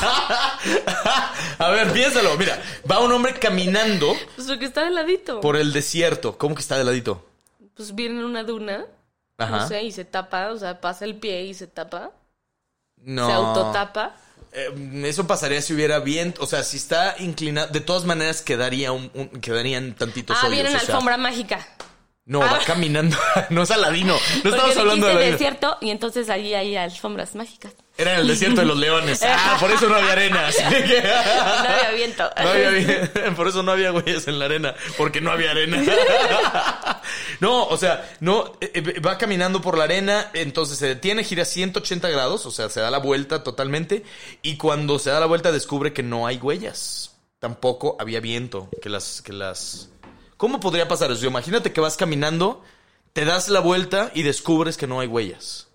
A 1.58 1.70
ver, 1.70 1.92
piénsalo. 1.92 2.36
Mira, 2.36 2.60
va 2.90 3.00
un 3.00 3.12
hombre 3.12 3.34
caminando 3.34 4.14
Pues 4.36 4.46
porque 4.48 4.64
está 4.66 4.84
de 4.84 4.90
ladito. 4.90 5.40
por 5.40 5.56
el 5.56 5.72
desierto. 5.72 6.36
¿Cómo 6.38 6.54
que 6.54 6.60
está 6.60 6.76
de 6.78 6.84
ladito? 6.84 7.24
Pues 7.74 7.94
viene 7.94 8.18
en 8.20 8.24
una 8.24 8.42
duna, 8.44 8.84
Ajá. 9.38 9.50
no 9.58 9.68
sé, 9.68 9.82
y 9.84 9.92
se 9.92 10.04
tapa, 10.04 10.48
o 10.50 10.56
sea, 10.58 10.80
pasa 10.80 11.04
el 11.04 11.16
pie 11.16 11.44
y 11.44 11.54
se 11.54 11.66
tapa, 11.66 12.10
No. 12.96 13.26
se 13.26 13.32
autotapa. 13.32 14.16
Eh, 14.52 15.02
eso 15.04 15.26
pasaría 15.26 15.60
si 15.62 15.74
hubiera 15.74 15.98
viento. 16.00 16.42
O 16.42 16.46
sea, 16.46 16.62
si 16.64 16.78
está 16.78 17.16
inclinado. 17.18 17.68
De 17.68 17.80
todas 17.80 18.04
maneras, 18.04 18.40
quedaría 18.42 18.92
un, 18.92 19.10
un- 19.14 19.28
quedarían 19.40 19.94
tantitos 19.94 20.36
Ah, 20.40 20.46
hoyos. 20.46 20.52
viene 20.54 20.68
o 20.70 20.72
sea, 20.80 20.80
alfombra 20.80 21.16
mágica. 21.18 21.66
No, 22.28 22.38
va 22.40 22.52
Ah. 22.54 22.60
caminando. 22.64 23.16
no 23.50 23.62
es 23.64 23.70
Aladino. 23.72 24.14
No 24.44 24.50
estamos 24.50 24.60
Porque 24.66 24.78
hablando 24.80 25.06
de 25.06 25.12
Aladino. 25.12 25.32
desierto 25.32 25.78
y 25.80 25.90
entonces 25.90 26.30
allí 26.30 26.54
hay 26.54 26.76
alfombras 26.76 27.34
mágicas. 27.34 27.72
Era 27.96 28.14
en 28.14 28.20
el 28.20 28.28
desierto 28.28 28.60
de 28.60 28.66
los 28.68 28.78
leones. 28.78 29.20
Ah, 29.24 29.56
por 29.60 29.70
eso 29.72 29.88
no 29.88 29.96
había 29.96 30.12
arena. 30.12 30.46
así 30.46 30.62
que- 30.62 31.02
No 31.02 31.68
había 31.68 31.90
viento. 31.96 32.30
No 32.40 32.48
había 32.48 32.70
vi- 32.70 33.30
por 33.34 33.48
eso 33.48 33.62
no 33.64 33.72
había 33.72 33.92
huellas 33.92 34.28
en 34.28 34.38
la 34.38 34.44
arena, 34.44 34.74
porque 34.96 35.20
no 35.20 35.32
había 35.32 35.50
arena. 35.50 35.82
No, 37.40 37.64
o 37.64 37.76
sea, 37.76 38.08
no 38.20 38.52
eh, 38.60 38.70
eh, 38.74 39.00
va 39.00 39.18
caminando 39.18 39.60
por 39.60 39.76
la 39.78 39.84
arena, 39.84 40.30
entonces 40.34 40.78
se 40.78 40.86
detiene, 40.86 41.24
gira 41.24 41.44
180 41.44 42.08
grados, 42.08 42.46
o 42.46 42.50
sea, 42.50 42.68
se 42.68 42.80
da 42.80 42.90
la 42.90 42.98
vuelta 42.98 43.42
totalmente 43.42 44.04
y 44.42 44.56
cuando 44.56 44.98
se 44.98 45.10
da 45.10 45.20
la 45.20 45.26
vuelta 45.26 45.52
descubre 45.52 45.92
que 45.92 46.02
no 46.02 46.26
hay 46.26 46.36
huellas. 46.38 47.14
Tampoco 47.40 47.96
había 48.00 48.18
viento 48.20 48.68
que 48.82 48.88
las 48.88 49.22
que 49.22 49.32
las 49.32 49.88
¿Cómo 50.38 50.58
podría 50.60 50.88
pasar 50.88 51.10
eso? 51.10 51.26
Imagínate 51.26 51.72
que 51.72 51.80
vas 51.82 51.96
caminando, 51.98 52.62
te 53.12 53.26
das 53.26 53.48
la 53.50 53.60
vuelta 53.60 54.10
y 54.14 54.22
descubres 54.22 54.76
que 54.78 54.86
no 54.86 55.00
hay 55.00 55.08
huellas. 55.08 55.68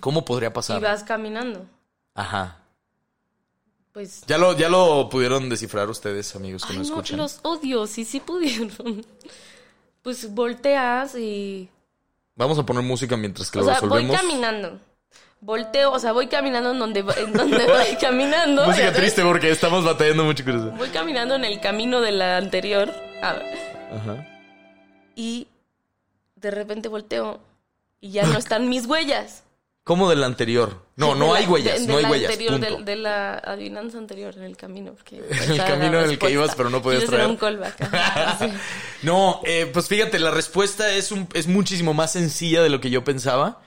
¿Cómo 0.00 0.24
podría 0.24 0.50
Y 0.50 0.52
pasar? 0.52 0.80
vas 0.80 1.02
caminando. 1.02 1.66
Ajá. 2.14 2.58
Pues. 3.92 4.22
Ya 4.28 4.38
lo, 4.38 4.56
ya 4.56 4.68
lo 4.68 5.08
pudieron 5.08 5.48
descifrar 5.48 5.88
ustedes, 5.90 6.36
amigos 6.36 6.64
que 6.64 6.72
Ay, 6.72 6.78
nos 6.78 6.88
no, 6.90 6.94
escuchan. 6.96 7.16
los 7.18 7.40
odio, 7.42 7.86
sí, 7.88 8.04
sí 8.04 8.20
pudieron. 8.20 8.70
Pues 10.00 10.32
volteas 10.32 11.16
y. 11.16 11.68
Vamos 12.36 12.56
a 12.58 12.64
poner 12.64 12.82
música 12.84 13.16
mientras 13.16 13.50
que 13.50 13.58
O 13.58 13.62
lo 13.62 13.66
sea, 13.66 13.80
voy 13.80 13.88
resolvemos. 14.02 14.16
caminando. 14.20 14.80
Volteo, 15.40 15.92
o 15.92 15.98
sea, 16.00 16.12
voy 16.12 16.26
caminando 16.26 16.72
en 16.72 16.78
donde, 16.80 17.00
en 17.00 17.32
donde 17.32 17.64
voy 17.66 17.96
caminando. 18.00 18.66
Música 18.66 18.92
triste 18.92 19.22
porque 19.22 19.50
estamos 19.50 19.84
batallando 19.84 20.24
mucho 20.24 20.44
con 20.44 20.56
eso. 20.58 20.70
Voy 20.72 20.88
caminando 20.88 21.36
en 21.36 21.44
el 21.44 21.60
camino 21.60 22.00
de 22.00 22.12
la 22.12 22.36
anterior. 22.38 22.92
ah, 23.22 23.36
Ajá. 23.94 24.26
y 25.16 25.46
de 26.36 26.50
repente 26.50 26.88
volteo 26.88 27.40
y 28.00 28.10
ya 28.12 28.24
no 28.26 28.38
están 28.38 28.68
mis 28.68 28.86
huellas. 28.86 29.44
¿Cómo 29.84 30.10
del 30.10 30.22
anterior? 30.22 30.84
No, 30.96 31.14
no 31.14 31.32
hay 31.32 31.46
huellas, 31.46 31.80
de- 31.80 31.86
de 31.86 31.86
no 31.86 31.96
hay 31.96 32.02
la 32.02 32.10
huellas. 32.10 32.30
anterior, 32.30 32.60
punto. 32.60 32.76
de, 32.78 32.84
de 32.84 32.96
la 32.96 33.34
adivinanza 33.38 33.96
anterior, 33.96 34.34
en 34.36 34.42
el 34.42 34.54
camino. 34.56 34.92
Porque 34.92 35.16
En 35.30 35.52
el 35.52 35.58
camino 35.64 35.98
en 36.00 36.10
el 36.10 36.18
que 36.18 36.30
ibas, 36.30 36.54
pero 36.56 36.68
no 36.68 36.82
podías 36.82 37.06
traer. 37.06 37.26
un 37.26 37.36
callback. 37.38 37.80
ajá, 37.80 38.36
sí. 38.38 38.52
No, 39.02 39.40
eh, 39.44 39.70
pues 39.72 39.88
fíjate, 39.88 40.18
la 40.18 40.30
respuesta 40.30 40.90
es, 40.92 41.10
un, 41.10 41.26
es 41.32 41.46
muchísimo 41.46 41.94
más 41.94 42.12
sencilla 42.12 42.62
de 42.62 42.68
lo 42.68 42.80
que 42.82 42.90
yo 42.90 43.02
pensaba. 43.02 43.62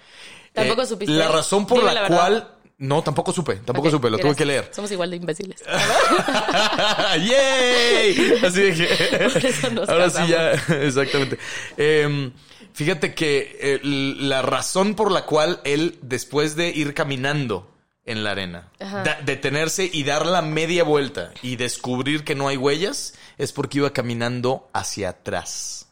¿Tampoco 0.54 0.82
Eh, 0.82 0.86
supiste? 0.86 1.14
La 1.14 1.28
razón 1.30 1.66
por 1.66 1.80
Dime 1.80 1.93
la, 1.93 2.08
cual... 2.08 2.56
No, 2.78 3.04
tampoco 3.04 3.32
supe, 3.32 3.58
tampoco 3.58 3.91
supe, 3.91 4.10
lo 4.10 4.18
tuve 4.18 4.36
que 4.36 4.43
leer. 4.45 4.70
Somos 4.74 4.91
igual 4.91 5.12
de 5.12 5.18
imbéciles. 5.18 5.62
¡Yay! 7.20 8.39
Así 8.43 8.62
de 8.62 8.74
que. 8.74 9.18
Por 9.34 9.45
eso 9.45 9.70
nos 9.70 9.89
Ahora 9.89 10.10
sí 10.10 10.28
ya, 10.28 10.52
exactamente. 10.84 11.38
Em, 11.78 12.32
fíjate 12.74 13.14
que 13.14 13.58
eh, 13.62 13.80
la 13.84 14.41
razón 14.41 14.95
por 14.95 15.12
la 15.12 15.26
cual 15.26 15.62
él, 15.64 15.99
después 16.02 16.56
de 16.56 16.70
ir 16.70 16.93
caminando 16.93 17.70
en 18.04 18.24
la 18.24 18.32
arena, 18.32 18.70
da- 18.80 19.20
detenerse 19.24 19.88
y 19.91 20.04
dar 20.04 20.26
la 20.26 20.41
media 20.41 20.84
vuelta 20.84 21.32
y 21.43 21.58
descubrir 21.58 22.24
que 22.24 22.34
no 22.36 22.47
hay 22.47 22.58
huellas, 22.58 23.14
es 23.38 23.54
porque 23.54 23.78
iba 23.78 23.91
caminando 23.93 24.70
hacia 24.74 25.10
atrás. 25.10 25.88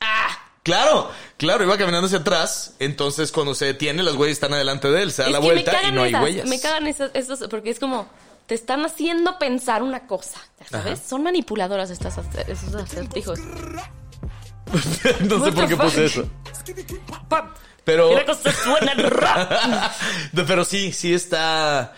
¡Ah! 0.00 0.42
Claro, 0.66 1.08
claro, 1.36 1.62
iba 1.62 1.78
caminando 1.78 2.06
hacia 2.08 2.18
atrás. 2.18 2.74
Entonces, 2.80 3.30
cuando 3.30 3.54
se 3.54 3.66
detiene, 3.66 4.02
las 4.02 4.16
huellas 4.16 4.32
están 4.32 4.52
adelante 4.52 4.90
de 4.90 5.00
él. 5.00 5.12
Se 5.12 5.22
da 5.22 5.28
Es 5.28 5.32
la 5.32 5.38
vuelta 5.38 5.80
y 5.86 5.92
no 5.92 6.02
hay 6.02 6.08
esas, 6.08 6.22
huellas. 6.24 6.48
Me 6.48 6.58
cagan 6.58 6.88
esas, 6.88 7.12
esos, 7.14 7.46
porque 7.48 7.70
es 7.70 7.78
como, 7.78 8.08
te 8.46 8.56
están 8.56 8.84
haciendo 8.84 9.38
pensar 9.38 9.84
una 9.84 10.08
cosa, 10.08 10.40
¿ya 10.58 10.66
sabes? 10.66 10.98
Son 11.08 11.22
manipuladoras 11.22 11.90
estas, 11.90 12.18
esos 12.48 12.74
acertijos. 12.74 13.38
no 15.28 15.44
sé 15.44 15.52
por 15.52 15.68
qué 15.68 15.76
puse 15.76 16.06
eso. 16.06 16.28
Pero. 17.84 18.10
Pero 20.34 20.64
sí, 20.64 20.92
sí 20.92 21.14
está. 21.14 21.94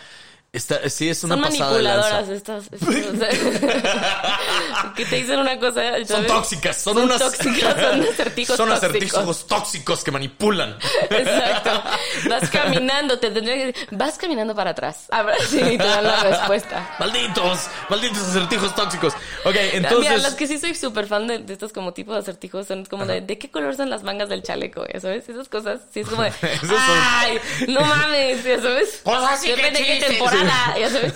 Está 0.52 0.88
sí, 0.88 1.08
es 1.08 1.22
una 1.24 1.34
Son 1.36 1.44
pasada 1.44 1.76
de 1.76 1.82
manipuladoras 1.84 2.28
estas. 2.30 2.64
estas, 2.72 3.38
que 4.96 5.04
te 5.04 5.16
dicen 5.16 5.38
una 5.38 5.58
cosa. 5.58 5.82
Son 6.06 6.26
tóxicas, 6.26 6.76
son, 6.76 6.94
Son 6.94 7.02
unas. 7.04 7.18
tóxicas, 7.18 7.74
son 7.80 8.02
acertijos 8.12 8.56
Son 8.56 8.68
tóxicos. 8.68 8.90
acertijos 8.90 9.46
tóxicos 9.46 10.04
que 10.04 10.10
manipulan. 10.10 10.76
Exacto. 11.10 11.82
Vas 12.28 12.50
caminando, 12.50 13.18
te 13.18 13.30
tendría 13.30 13.54
que 13.56 13.66
decir, 13.66 13.88
vas 13.92 14.18
caminando 14.18 14.54
para 14.54 14.70
atrás. 14.70 15.06
A 15.10 15.22
ver 15.22 15.40
si 15.42 15.58
te 15.58 15.76
dan 15.76 16.04
la 16.04 16.22
respuesta. 16.22 16.96
malditos, 16.98 17.60
malditos 17.88 18.18
acertijos 18.28 18.74
tóxicos. 18.74 19.14
Ok, 19.44 19.54
Mira, 19.54 19.70
entonces. 19.72 20.22
las 20.22 20.34
que 20.34 20.46
sí 20.46 20.58
soy 20.58 20.74
súper 20.74 21.06
fan 21.06 21.26
de, 21.26 21.38
de 21.38 21.52
estos 21.52 21.72
como 21.72 21.92
tipos 21.92 22.14
de 22.14 22.20
acertijos 22.20 22.66
son 22.66 22.84
como 22.86 23.06
de, 23.06 23.20
¿de 23.20 23.38
qué 23.38 23.50
color 23.50 23.76
son 23.76 23.90
las 23.90 24.02
mangas 24.02 24.28
del 24.28 24.42
chaleco? 24.42 24.84
¿Ya 24.92 25.00
sabes? 25.00 25.28
Esas 25.28 25.48
cosas, 25.48 25.80
sí 25.92 26.00
es 26.00 26.08
como 26.08 26.22
de, 26.22 26.32
son- 26.32 26.76
¡ay! 26.78 27.38
No 27.68 27.80
mames, 27.80 28.44
¿ya 28.44 28.60
sabes? 28.60 29.00
Pues 29.04 29.18
así 29.18 29.48
que 29.48 29.56
Depende 29.56 29.80
de 29.80 29.86
qué 29.86 29.92
chistes. 29.98 30.18
Temporada, 30.38 30.78
¿ya 30.78 30.90
sabes? 30.90 31.12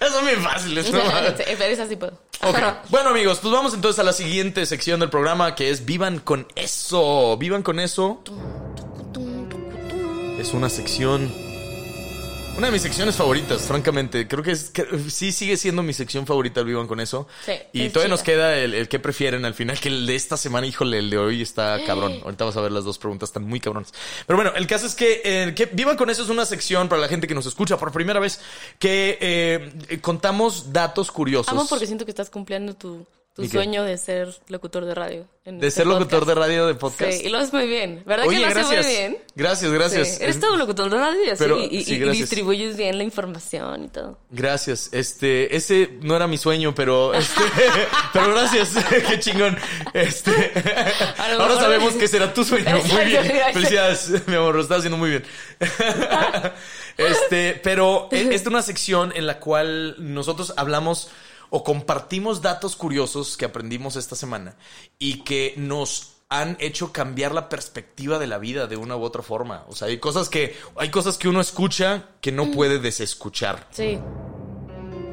Esas 0.00 0.12
son 0.14 0.26
bien 0.26 0.42
fáciles. 0.42 0.92
¿no? 0.92 1.00
Pero 1.36 1.64
esas 1.64 1.88
sí 1.88 1.96
puedo. 1.96 2.18
Bueno, 2.88 3.10
amigos, 3.10 3.38
pues 3.40 3.52
vamos 3.52 3.74
entonces 3.74 3.98
a 3.98 4.02
la 4.04 4.12
siguiente 4.12 4.64
sección 4.66 5.00
del 5.00 5.10
programa 5.10 5.54
que 5.54 5.70
es 5.70 5.84
Vivan 5.84 6.18
con 6.18 6.46
eso. 6.54 7.36
Vivan 7.36 7.62
con 7.62 7.80
eso. 7.80 8.22
Es 10.38 10.54
una 10.54 10.68
sección 10.68 11.47
Una 12.58 12.66
de 12.66 12.72
mis 12.72 12.82
secciones 12.82 13.14
favoritas, 13.14 13.62
francamente. 13.62 14.26
Creo 14.26 14.42
que, 14.42 14.50
es, 14.50 14.70
que 14.70 14.84
sí 15.10 15.30
sigue 15.30 15.56
siendo 15.56 15.84
mi 15.84 15.92
sección 15.92 16.26
favorita, 16.26 16.64
vivan 16.64 16.88
con 16.88 16.98
eso. 16.98 17.28
Sí, 17.46 17.52
y 17.72 17.82
es 17.82 17.92
todavía 17.92 18.10
nos 18.10 18.24
queda 18.24 18.58
el, 18.58 18.74
el 18.74 18.88
que 18.88 18.98
prefieren 18.98 19.44
al 19.44 19.54
final, 19.54 19.78
que 19.78 19.86
el 19.86 20.06
de 20.08 20.16
esta 20.16 20.36
semana, 20.36 20.66
híjole, 20.66 20.98
el 20.98 21.08
de 21.08 21.18
hoy 21.18 21.40
está 21.40 21.78
cabrón. 21.86 22.18
Ahorita 22.24 22.46
vas 22.46 22.56
a 22.56 22.60
ver 22.60 22.72
las 22.72 22.82
dos 22.82 22.98
preguntas, 22.98 23.28
están 23.28 23.44
muy 23.44 23.60
cabrones. 23.60 23.94
Pero 24.26 24.36
bueno, 24.36 24.50
el 24.56 24.66
caso 24.66 24.86
es 24.86 24.96
que, 24.96 25.22
eh, 25.24 25.54
que 25.54 25.66
vivan 25.66 25.96
con 25.96 26.10
eso 26.10 26.24
es 26.24 26.30
una 26.30 26.44
sección 26.44 26.88
para 26.88 27.00
la 27.00 27.06
gente 27.06 27.28
que 27.28 27.34
nos 27.36 27.46
escucha 27.46 27.76
por 27.76 27.92
primera 27.92 28.18
vez, 28.18 28.40
que 28.80 29.18
eh, 29.20 29.98
contamos 30.00 30.72
datos 30.72 31.12
curiosos. 31.12 31.52
Amo 31.52 31.64
porque 31.68 31.86
siento 31.86 32.06
que 32.06 32.10
estás 32.10 32.28
cumpliendo 32.28 32.74
tu, 32.74 33.06
tu 33.38 33.44
¿Y 33.44 33.48
qué? 33.48 33.52
sueño 33.58 33.84
de 33.84 33.96
ser 33.98 34.34
locutor 34.48 34.84
de 34.84 34.94
radio. 34.96 35.24
en 35.44 35.60
de 35.60 35.68
este 35.68 35.82
ser 35.82 35.86
locutor 35.86 36.26
de 36.26 36.34
radio 36.34 36.66
de 36.66 36.74
podcast. 36.74 37.12
Sí, 37.12 37.26
y 37.26 37.28
lo 37.28 37.38
haces 37.38 37.52
muy 37.52 37.68
bien. 37.68 38.02
¿Verdad 38.04 38.26
Oye, 38.26 38.38
que 38.38 38.42
lo 38.42 38.48
haces 38.48 38.56
gracias. 38.68 38.84
muy 38.86 38.94
bien? 38.96 39.18
Gracias, 39.36 39.70
gracias. 39.72 40.08
Sí, 40.08 40.22
Eres 40.24 40.34
Es- 40.36 40.40
todo 40.42 40.56
locutor 40.56 40.90
de 40.90 40.98
radio 40.98 41.20
y 41.70 41.84
sí, 41.84 41.94
y- 41.94 42.08
distribuyes 42.10 42.76
bien 42.76 42.98
la 42.98 43.04
información 43.04 43.84
y 43.84 43.88
todo. 43.88 44.18
Gracias. 44.30 44.88
Este, 44.92 45.54
ese 45.56 45.90
no 46.02 46.16
era 46.16 46.26
mi 46.26 46.36
sueño, 46.36 46.74
pero 46.74 47.14
este, 47.14 47.40
pero 48.12 48.32
gracias. 48.34 48.70
Qué 49.08 49.20
chingón. 49.20 49.56
Este, 49.94 50.52
ahora 51.38 51.54
sabemos 51.54 51.94
que 51.98 52.08
será 52.08 52.34
tu 52.34 52.42
sueño. 52.44 52.76
Muy 52.92 53.04
bien. 53.04 53.22
Felicidades, 53.52 54.26
mi 54.26 54.34
amor, 54.34 54.56
lo 54.56 54.62
estás 54.62 54.78
haciendo 54.78 54.98
muy 54.98 55.10
bien. 55.10 55.24
Este, 56.96 57.60
pero 57.62 58.08
e- 58.10 58.22
esta 58.22 58.34
es 58.34 58.46
una 58.48 58.62
sección 58.62 59.12
en 59.14 59.26
la 59.26 59.38
cual 59.38 59.94
nosotros 59.98 60.52
hablamos 60.56 61.10
o 61.50 61.64
compartimos 61.64 62.42
datos 62.42 62.76
curiosos 62.76 63.36
que 63.36 63.44
aprendimos 63.44 63.96
esta 63.96 64.16
semana 64.16 64.56
y 64.98 65.20
que 65.24 65.54
nos 65.56 66.12
han 66.30 66.56
hecho 66.60 66.92
cambiar 66.92 67.32
la 67.32 67.48
perspectiva 67.48 68.18
de 68.18 68.26
la 68.26 68.36
vida 68.38 68.66
de 68.66 68.76
una 68.76 68.96
u 68.96 69.02
otra 69.02 69.22
forma. 69.22 69.64
O 69.68 69.74
sea, 69.74 69.88
hay 69.88 69.98
cosas 69.98 70.28
que 70.28 70.54
hay 70.76 70.90
cosas 70.90 71.16
que 71.16 71.28
uno 71.28 71.40
escucha 71.40 72.04
que 72.20 72.32
Mm. 72.32 72.36
no 72.36 72.50
puede 72.50 72.78
desescuchar. 72.78 73.66
Sí. 73.70 73.98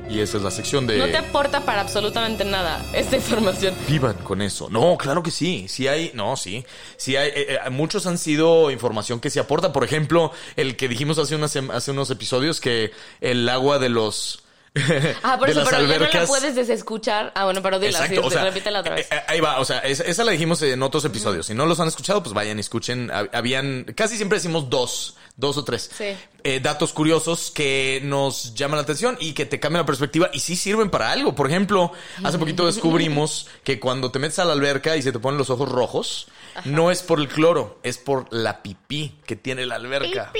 Y 0.08 0.20
esa 0.20 0.38
es 0.38 0.44
la 0.44 0.52
sección 0.52 0.86
de... 0.86 1.00
No 1.00 1.06
te 1.08 1.18
aporta 1.18 1.66
para 1.66 1.82
absolutamente 1.82 2.46
nada 2.46 2.86
esta 2.94 3.16
información. 3.16 3.74
Vivan 3.88 4.14
con 4.24 4.40
eso. 4.44 4.70
No, 4.70 4.98
claro 5.00 5.24
que 5.24 5.32
sí. 5.32 5.68
Sí 5.68 5.88
hay, 5.88 6.12
no, 6.14 6.38
sí. 6.38 6.64
Sí 6.96 7.16
hay, 7.16 7.30
eh, 7.30 7.58
eh, 7.66 7.70
muchos 7.72 8.06
han 8.06 8.20
sido 8.20 8.70
información 8.70 9.20
que 9.20 9.32
se 9.32 9.40
aporta. 9.40 9.74
Por 9.74 9.84
ejemplo, 9.84 10.32
el 10.58 10.76
que 10.78 10.88
dijimos 10.88 11.18
hace, 11.18 11.36
unas, 11.36 11.56
hace 11.56 11.90
unos 11.92 12.12
episodios 12.12 12.60
que 12.62 12.92
el 13.20 13.50
agua 13.50 13.80
de 13.80 13.90
los... 13.90 14.44
Ah, 15.24 15.38
por 15.38 15.48
de 15.48 15.54
eso, 15.54 15.62
las 15.62 15.70
pero 15.70 15.82
ya 15.82 15.88
no 15.88 15.88
la 15.88 15.96
albercas- 16.10 16.28
puedes 16.28 16.54
desescuchar. 16.56 17.32
Ah, 17.36 17.46
bueno, 17.46 17.62
pero 17.62 17.80
dila, 17.80 17.92
Exacto, 18.00 18.22
sí, 18.22 18.28
o 18.28 18.30
sea, 18.32 18.44
repítela 18.44 18.82
otra 18.82 18.96
vez. 18.96 19.08
eh, 19.12 19.16
eh, 19.16 19.22
ahí 19.28 19.40
va, 19.40 19.60
o 19.60 19.66
sea, 19.66 19.80
esa, 19.80 20.24
la 20.24 20.32
dijimos 20.34 20.62
en 20.62 20.84
otros 20.84 21.06
episodios. 21.06 21.46
Si 21.48 21.54
no 21.54 21.66
los 21.66 21.80
han 21.80 21.88
escuchado, 21.88 22.22
pues 22.22 22.34
vayan 22.34 22.58
y 22.58 22.62
escuchen. 22.62 23.10
Hab- 23.10 23.30
Habían, 23.34 23.86
casi 23.96 24.18
siempre 24.18 24.38
decimos 24.38 24.70
dos, 24.70 25.16
dos 25.38 25.58
o 25.58 25.64
tres 25.64 25.90
Sí. 25.98 26.16
eh, 26.44 26.60
datos 26.60 26.92
curiosos 26.94 27.52
que 27.52 28.02
nos 28.04 28.54
llaman 28.54 28.78
la 28.78 28.84
atención 28.84 29.18
y 29.20 29.34
que 29.34 29.46
te 29.46 29.60
cambian 29.60 29.82
la 29.84 29.86
perspectiva 29.86 30.30
y 30.34 30.40
sí 30.42 30.56
sirven 30.58 30.90
para 30.90 31.12
algo. 31.12 31.36
Por 31.36 31.48
ejemplo, 31.48 31.92
hace 32.24 32.38
poquito 32.38 32.66
descubrimos 32.68 33.48
que 33.64 33.80
cuando 33.80 34.12
te 34.12 34.20
metes 34.20 34.40
a 34.40 34.46
la 34.46 34.54
alberca 34.54 34.98
y 34.98 35.02
se 35.02 35.12
te 35.14 35.20
ponen 35.20 35.38
los 35.38 35.50
ojos 35.50 35.70
rojos, 35.70 36.28
no 36.66 36.92
es 36.92 37.02
por 37.02 37.20
el 37.20 37.28
cloro, 37.30 37.80
es 37.84 37.98
por 37.98 38.28
la 38.34 38.62
pipí 38.62 39.20
que 39.26 39.36
tiene 39.36 39.66
la 39.66 39.76
alberca. 39.76 40.32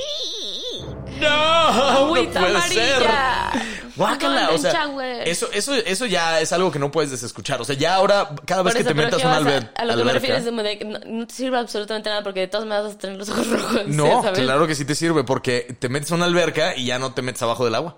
¡No! 1.20 1.28
Agüita 1.30 2.40
no 2.42 2.48
puede 2.48 2.62
ser. 2.70 3.04
Guácala, 3.96 4.50
o 4.52 4.58
sea, 4.58 4.90
eso, 5.26 5.48
eso, 5.54 5.74
eso 5.74 6.06
ya 6.06 6.42
es 6.42 6.52
algo 6.52 6.72
que 6.72 6.80
no 6.80 6.92
puedes 6.92 7.12
desescuchar. 7.12 7.62
O 7.62 7.66
sea, 7.66 7.76
ya 7.76 7.96
ahora, 7.96 8.30
cada 8.46 8.62
vez 8.64 8.74
Por 8.74 8.84
que 8.84 8.90
eso, 8.90 8.90
te 8.90 8.94
metas 8.96 9.22
¿qué 9.22 9.24
a 9.24 9.28
una 9.28 9.40
vas 9.40 9.54
a- 9.78 9.82
A 9.82 9.86
lo 9.86 9.92
que 9.92 10.04
me 10.04 10.12
alberca- 10.12 10.14
refieres 10.14 10.46
de 10.46 10.52
de 10.52 10.78
que 10.80 10.86
no, 10.86 11.00
no 11.06 11.28
te 11.28 11.34
sirve 11.34 11.58
absolutamente 11.58 12.10
nada 12.10 12.24
porque 12.24 12.42
de 12.42 12.48
todas 12.48 12.66
maneras 12.68 12.88
vas 12.88 12.96
a 12.96 12.98
tener 13.00 13.18
los 13.18 13.30
ojos 13.30 13.48
rojos. 13.52 13.88
No, 13.88 14.22
¿sabes? 14.24 14.40
claro 14.42 14.68
que 14.68 14.76
sí 14.76 14.86
te 14.86 14.96
sirve 14.96 15.24
porque 15.24 15.76
te 15.80 15.90
metes 15.90 16.12
a 16.12 16.16
una 16.16 16.26
alberca 16.26 16.76
y 16.76 16.86
ya 16.86 17.00
no 17.00 17.14
te 17.14 17.22
metes 17.22 17.42
abajo 17.42 17.64
del 17.66 17.76
agua. 17.76 17.98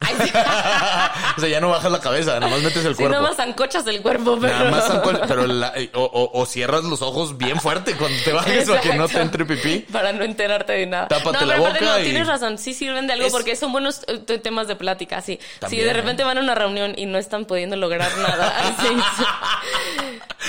Ay, 0.00 0.14
sí. 0.24 0.30
o 1.36 1.40
sea, 1.40 1.48
ya 1.48 1.60
no 1.60 1.68
bajas 1.68 1.92
la 1.92 2.00
cabeza, 2.00 2.40
nada 2.40 2.48
más 2.48 2.60
metes 2.62 2.84
el 2.84 2.96
cuerpo. 2.96 3.12
nada 3.12 3.22
más 3.28 3.36
zancochas 3.36 3.86
el 3.86 4.00
cuerpo, 4.00 4.38
pero... 4.40 4.52
Nada 4.58 4.70
más 4.70 4.88
zanco- 4.88 5.20
pero 5.28 5.46
la- 5.46 5.74
o, 5.94 6.02
o- 6.02 6.40
o 6.40 6.46
cierras 6.46 6.84
los 6.84 7.02
ojos 7.02 7.36
bien 7.36 7.60
fuerte 7.60 7.94
cuando 7.96 8.16
te 8.24 8.32
bajes 8.32 8.66
para 8.68 8.80
que 8.80 8.94
no 8.94 9.08
te 9.08 9.20
entre 9.20 9.44
pipí. 9.44 9.80
Para 9.92 10.12
no 10.12 10.24
enterarte 10.24 10.72
de 10.72 10.86
nada. 10.86 11.08
Tápate 11.08 11.40
no, 11.40 11.46
la 11.46 11.56
boca 11.58 11.78
no, 11.82 11.98
y- 11.98 12.04
tienes 12.04 12.26
razón. 12.26 12.56
Sí 12.56 12.72
sirven 12.72 13.06
de 13.06 13.12
algo 13.12 13.26
Es- 13.26 13.32
porque 13.32 13.56
son 13.56 13.72
buenos 13.72 14.00
eh, 14.08 14.18
te- 14.18 14.38
temas 14.38 14.68
de 14.68 14.76
plática, 14.76 15.20
sí. 15.20 15.38
También, 15.58 15.80
si 15.82 15.84
de 15.84 15.90
¿eh? 15.90 15.94
repente 15.94 16.24
van 16.24 16.38
a 16.38 16.40
una 16.40 16.54
reunión 16.54 16.94
y 16.96 17.04
no 17.06 17.18
están 17.18 17.44
pudiendo 17.44 17.76
lograr 17.76 18.10
nada. 18.18 18.54
así. 18.78 18.88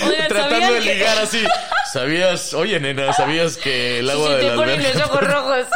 Oigan, 0.06 0.28
Tratando 0.28 0.54
¿sabían 0.60 0.72
de 0.72 0.78
que- 0.88 0.94
ligar 0.94 1.18
así. 1.18 1.44
¿Sabías? 1.92 2.54
Oye, 2.54 2.80
nena, 2.80 3.12
¿sabías 3.12 3.58
que 3.58 3.98
el 3.98 4.08
agua 4.08 4.28
si 4.28 4.32
de 4.34 4.40
te 4.40 4.46
la 4.48 4.54
ponen 4.54 4.82
los 4.82 4.86
alberca... 4.92 5.06
ojos 5.12 5.20
rojos. 5.28 5.66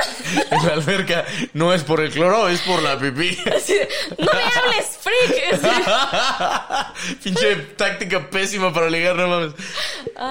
en 0.50 0.66
la 0.66 0.72
alberca 0.72 1.24
no 1.52 1.74
es 1.74 1.82
por 1.82 2.00
el 2.00 2.10
cloro, 2.10 2.48
es 2.48 2.60
por 2.62 2.82
la 2.82 2.98
pipí. 2.98 3.36
Así 3.66 3.74
de, 3.74 3.88
no 4.18 4.30
me 4.32 4.42
hables, 4.42 4.86
freak. 5.00 5.60
Pinche 7.22 7.56
táctica 7.76 8.30
pésima 8.30 8.72
para 8.72 8.88
ligar, 8.90 9.16
no 9.16 9.28
mames. 9.28 9.52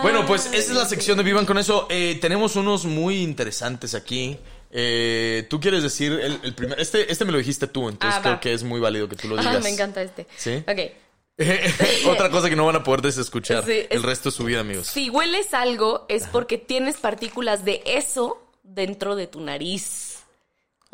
Bueno, 0.02 0.26
pues 0.26 0.46
esa 0.48 0.58
es 0.72 0.78
la 0.78 0.86
sección 0.86 1.18
de 1.18 1.24
Vivan 1.24 1.46
con 1.46 1.58
eso. 1.58 1.88
Eh, 1.90 2.18
tenemos 2.22 2.56
unos 2.56 2.86
muy 2.86 3.22
interesantes 3.22 3.94
aquí. 3.96 4.38
Eh, 4.72 5.46
tú 5.50 5.60
quieres 5.60 5.84
decir 5.84 6.12
el, 6.14 6.40
el 6.44 6.54
primer. 6.54 6.80
Este, 6.80 7.12
este 7.12 7.24
me 7.26 7.32
lo 7.32 7.38
dijiste 7.38 7.68
tú, 7.68 7.88
entonces 7.88 8.20
Ah, 8.20 8.22
creo 8.22 8.40
que 8.40 8.54
es 8.54 8.64
muy 8.64 8.80
válido 8.80 9.08
que 9.08 9.16
tú 9.16 9.28
lo 9.28 9.38
Ah, 9.38 9.42
digas. 9.42 9.64
me 9.64 9.70
encanta 9.70 10.02
este. 10.02 10.28
¿Sí? 10.38 10.64
Ok. 10.68 10.92
Otra 12.08 12.30
cosa 12.30 12.50
que 12.50 12.56
no 12.56 12.66
van 12.66 12.78
a 12.78 12.84
poder 12.84 13.02
desescuchar 13.02 13.66
Sí, 13.66 13.72
es- 13.74 13.88
el 13.92 14.04
resto 14.04 14.30
de 14.32 14.36
su 14.36 14.44
vida, 14.46 14.62
amigos. 14.62 14.88
Si 14.88 15.10
hueles 15.10 15.54
algo 15.54 16.06
es 16.10 16.28
porque 16.28 16.58
tienes 16.58 16.98
partículas 16.98 17.64
de 17.66 17.82
eso 17.86 18.42
dentro 18.64 19.16
de 19.16 19.28
tu 19.28 19.42
nariz. 19.42 20.15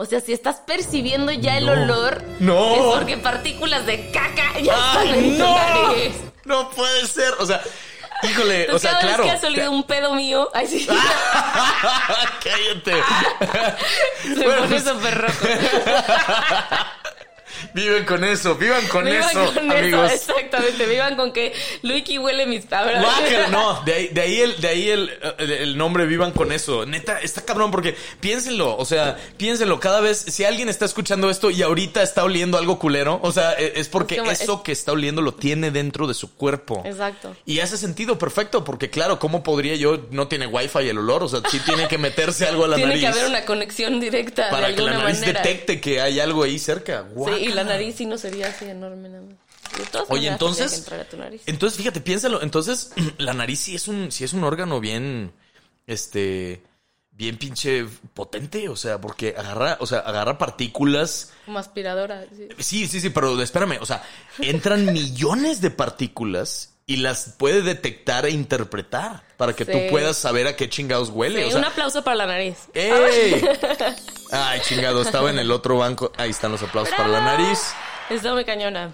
O 0.01 0.05
sea, 0.05 0.19
si 0.19 0.33
estás 0.33 0.55
percibiendo 0.65 1.31
ya 1.31 1.59
el 1.59 1.67
No. 1.67 1.73
olor, 1.73 2.23
No. 2.39 2.73
es 2.73 2.81
porque 2.97 3.17
partículas 3.17 3.85
de 3.85 4.09
caca 4.09 4.59
ya 4.59 4.73
están 4.73 4.97
¡Ay, 5.07 5.09
en 5.13 5.37
tu 5.37 5.43
no! 5.43 5.55
nariz. 5.55 6.13
No 6.43 6.69
puede 6.71 7.05
ser. 7.05 7.33
O 7.37 7.45
sea, 7.45 7.61
híjole, 8.23 8.71
o 8.71 8.79
sea, 8.79 8.91
cada 8.93 9.01
claro. 9.03 9.23
vez 9.25 9.31
que 9.31 9.37
has 9.37 9.43
olido 9.43 9.69
un 9.71 9.83
pedo 9.83 10.15
mío, 10.15 10.49
ay, 10.55 10.65
sí, 10.65 10.87
Cállate. 12.43 12.93
se 14.23 14.33
Bueno, 14.43 14.55
pone 14.63 14.67
pues- 14.69 14.83
súper 14.85 15.21
rojo. 15.21 15.47
Viven 17.73 18.05
con 18.05 18.23
eso, 18.23 18.55
vivan 18.55 18.85
con 18.87 19.05
Vivan 19.05 19.29
eso, 19.29 19.53
con 19.53 19.71
amigos. 19.71 20.11
eso, 20.11 20.35
exactamente. 20.37 20.85
Vivan 20.85 21.15
con 21.15 21.31
que 21.33 21.53
Luiki 21.83 22.17
huele 22.17 22.45
mis 22.45 22.65
palabras. 22.65 23.01
Guácala, 23.03 23.47
no, 23.47 23.81
de 23.85 23.93
ahí, 23.93 24.07
de 24.09 24.21
ahí, 24.21 24.41
el, 24.41 24.61
de 24.61 24.67
ahí 24.67 24.89
el, 24.89 25.11
el- 25.37 25.51
el 25.51 25.77
nombre 25.77 26.05
vivan 26.05 26.31
con 26.31 26.51
eso. 26.51 26.85
Neta, 26.85 27.19
está 27.21 27.41
cabrón 27.43 27.71
porque 27.71 27.95
piénsenlo, 28.19 28.75
o 28.77 28.85
sea, 28.85 29.17
piénsenlo 29.37 29.79
cada 29.79 30.01
vez, 30.01 30.17
si 30.17 30.43
alguien 30.45 30.69
está 30.69 30.85
escuchando 30.85 31.29
esto 31.29 31.49
y 31.49 31.61
ahorita 31.61 32.01
está 32.03 32.23
oliendo 32.23 32.57
algo 32.57 32.79
culero, 32.79 33.19
o 33.23 33.31
sea, 33.31 33.53
e- 33.53 33.73
es 33.75 33.87
porque 33.89 34.15
Es 34.25 34.41
eso 34.41 34.63
que 34.63 34.71
está 34.71 34.91
oliendo 34.91 35.21
lo 35.21 35.33
tiene 35.33 35.71
dentro 35.71 36.07
de 36.07 36.13
su 36.13 36.33
cuerpo. 36.35 36.81
Exacto. 36.85 37.35
Y 37.45 37.59
hace 37.59 37.77
sentido 37.77 38.17
perfecto, 38.17 38.63
porque 38.63 38.89
claro, 38.89 39.19
¿cómo 39.19 39.43
podría 39.43 39.75
yo? 39.75 39.99
No 40.11 40.27
tiene 40.27 40.47
wifi 40.47 40.79
el 40.89 40.97
olor, 40.97 41.23
o 41.23 41.27
sea, 41.27 41.41
sí 41.49 41.59
tiene 41.59 41.87
que 41.87 41.97
meterse 41.97 42.45
algo 42.47 42.65
a 42.65 42.67
la 42.69 42.75
Tiene 42.81 42.95
nariz. 42.95 43.01
que 43.03 43.07
haber 43.07 43.25
una 43.29 43.45
conexión 43.45 43.99
directa 43.99 44.49
para 44.49 44.67
de 44.69 44.75
que 44.75 44.81
la 44.81 44.91
nariz 44.97 45.19
manera. 45.19 45.41
detecte 45.41 45.79
que 45.81 46.01
hay 46.01 46.19
algo 46.19 46.43
ahí 46.43 46.57
cerca. 46.59 47.05
Sí, 47.37 47.50
y 47.51 47.55
la 47.55 47.63
nariz 47.63 47.95
sí 47.95 48.05
no 48.05 48.17
sería 48.17 48.47
así 48.47 48.65
enorme 48.65 49.09
nada 49.09 49.23
más. 49.23 49.35
Oye, 50.09 50.27
entonces, 50.27 50.85
entonces 51.45 51.77
fíjate, 51.77 52.01
piénsalo. 52.01 52.41
Entonces, 52.41 52.91
la 53.17 53.33
nariz 53.33 53.59
sí 53.59 53.75
es 53.75 53.87
un, 53.87 54.11
sí 54.11 54.23
es 54.23 54.33
un 54.33 54.43
órgano 54.43 54.79
bien, 54.79 55.31
este, 55.87 56.61
bien 57.11 57.37
pinche 57.37 57.85
potente, 58.13 58.67
o 58.69 58.75
sea, 58.75 58.99
porque 58.99 59.35
agarra, 59.37 59.77
o 59.79 59.85
sea, 59.85 59.99
agarra 59.99 60.37
partículas. 60.37 61.31
Como 61.45 61.59
aspiradora. 61.59 62.25
sí. 62.35 62.47
Sí, 62.59 62.87
sí, 62.87 63.01
sí, 63.01 63.09
pero 63.09 63.41
espérame, 63.41 63.77
o 63.79 63.85
sea, 63.85 64.03
entran 64.39 64.85
millones 64.93 65.61
de 65.61 65.71
partículas 65.71 66.70
y 66.91 66.97
las 66.97 67.35
puede 67.37 67.61
detectar 67.61 68.25
e 68.25 68.31
interpretar 68.31 69.23
para 69.37 69.53
que 69.53 69.63
tú 69.65 69.71
Sí. 69.71 69.87
puedas 69.89 70.17
saber 70.17 70.45
a 70.47 70.55
qué 70.57 70.69
chingados 70.69 71.09
huele. 71.09 71.41
Sí, 71.41 71.47
o 71.47 71.51
sea, 71.51 71.59
un 71.59 71.65
aplauso 71.65 72.03
para 72.03 72.15
la 72.17 72.25
nariz. 72.25 72.57
¡Ey! 72.73 73.41
Ay, 74.31 74.59
chingado, 74.61 75.01
estaba 75.01 75.29
en 75.29 75.39
el 75.39 75.51
otro 75.51 75.77
banco. 75.77 76.11
Ahí 76.17 76.29
están 76.31 76.51
los 76.51 76.61
aplausos 76.61 76.93
para 76.95 77.07
la 77.07 77.21
nariz. 77.21 77.59
Está 78.09 78.33
muy 78.33 78.43
cañona. 78.43 78.93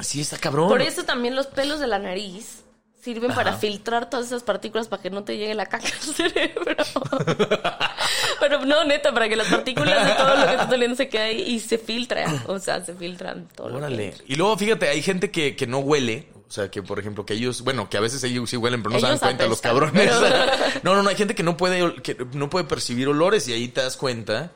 Sí, 0.00 0.22
está 0.22 0.38
cabrón. 0.38 0.68
Por 0.68 0.80
eso 0.80 1.04
también 1.04 1.36
los 1.36 1.46
pelos 1.48 1.80
de 1.80 1.86
la 1.86 1.98
nariz 1.98 2.62
sirven 3.02 3.34
para 3.34 3.52
filtrar 3.58 4.08
todas 4.08 4.24
esas 4.26 4.42
partículas 4.42 4.88
para 4.88 5.02
que 5.02 5.10
no 5.10 5.24
te 5.24 5.36
llegue 5.36 5.54
la 5.54 5.66
caca 5.66 5.86
al 5.88 6.14
cerebro. 6.14 6.76
Pero 8.40 8.64
no, 8.64 8.84
neta, 8.84 9.12
para 9.12 9.28
que 9.28 9.36
las 9.36 9.48
partículas 9.48 10.06
de 10.06 10.14
todo 10.14 10.34
lo 10.36 10.46
que 10.46 10.52
estás 10.52 10.72
oliendo 10.72 10.96
se 10.96 11.08
quede 11.10 11.22
ahí 11.22 11.42
y 11.42 11.60
se 11.60 11.76
filtra. 11.76 12.42
O 12.46 12.58
sea, 12.58 12.82
se 12.84 12.94
filtran 12.94 13.48
todo. 13.54 13.68
lo 13.68 13.74
que 13.74 13.84
Órale. 13.84 14.14
Y 14.26 14.36
luego, 14.36 14.56
fíjate, 14.56 14.88
hay 14.88 15.02
gente 15.02 15.30
que, 15.30 15.54
que 15.54 15.66
no 15.66 15.80
huele. 15.80 16.28
O 16.48 16.50
sea, 16.54 16.70
que 16.70 16.82
por 16.82 16.98
ejemplo, 17.00 17.24
que 17.26 17.34
ellos, 17.34 17.62
bueno, 17.62 17.88
que 17.90 17.96
a 17.96 18.00
veces 18.00 18.22
ellos 18.24 18.48
sí 18.50 18.56
huelen, 18.56 18.82
pero 18.82 18.92
no 18.94 19.00
se 19.00 19.06
dan 19.06 19.18
cuenta 19.18 19.46
los 19.46 19.60
cabrones. 19.60 20.10
No, 20.82 20.94
no, 20.94 21.02
no, 21.02 21.08
hay 21.08 21.16
gente 21.16 21.34
que 21.34 21.42
no 21.42 21.56
puede, 21.56 21.94
que 22.02 22.14
no 22.34 22.50
puede 22.50 22.64
percibir 22.66 23.08
olores 23.08 23.48
y 23.48 23.52
ahí 23.54 23.68
te 23.68 23.80
das 23.80 23.96
cuenta 23.96 24.52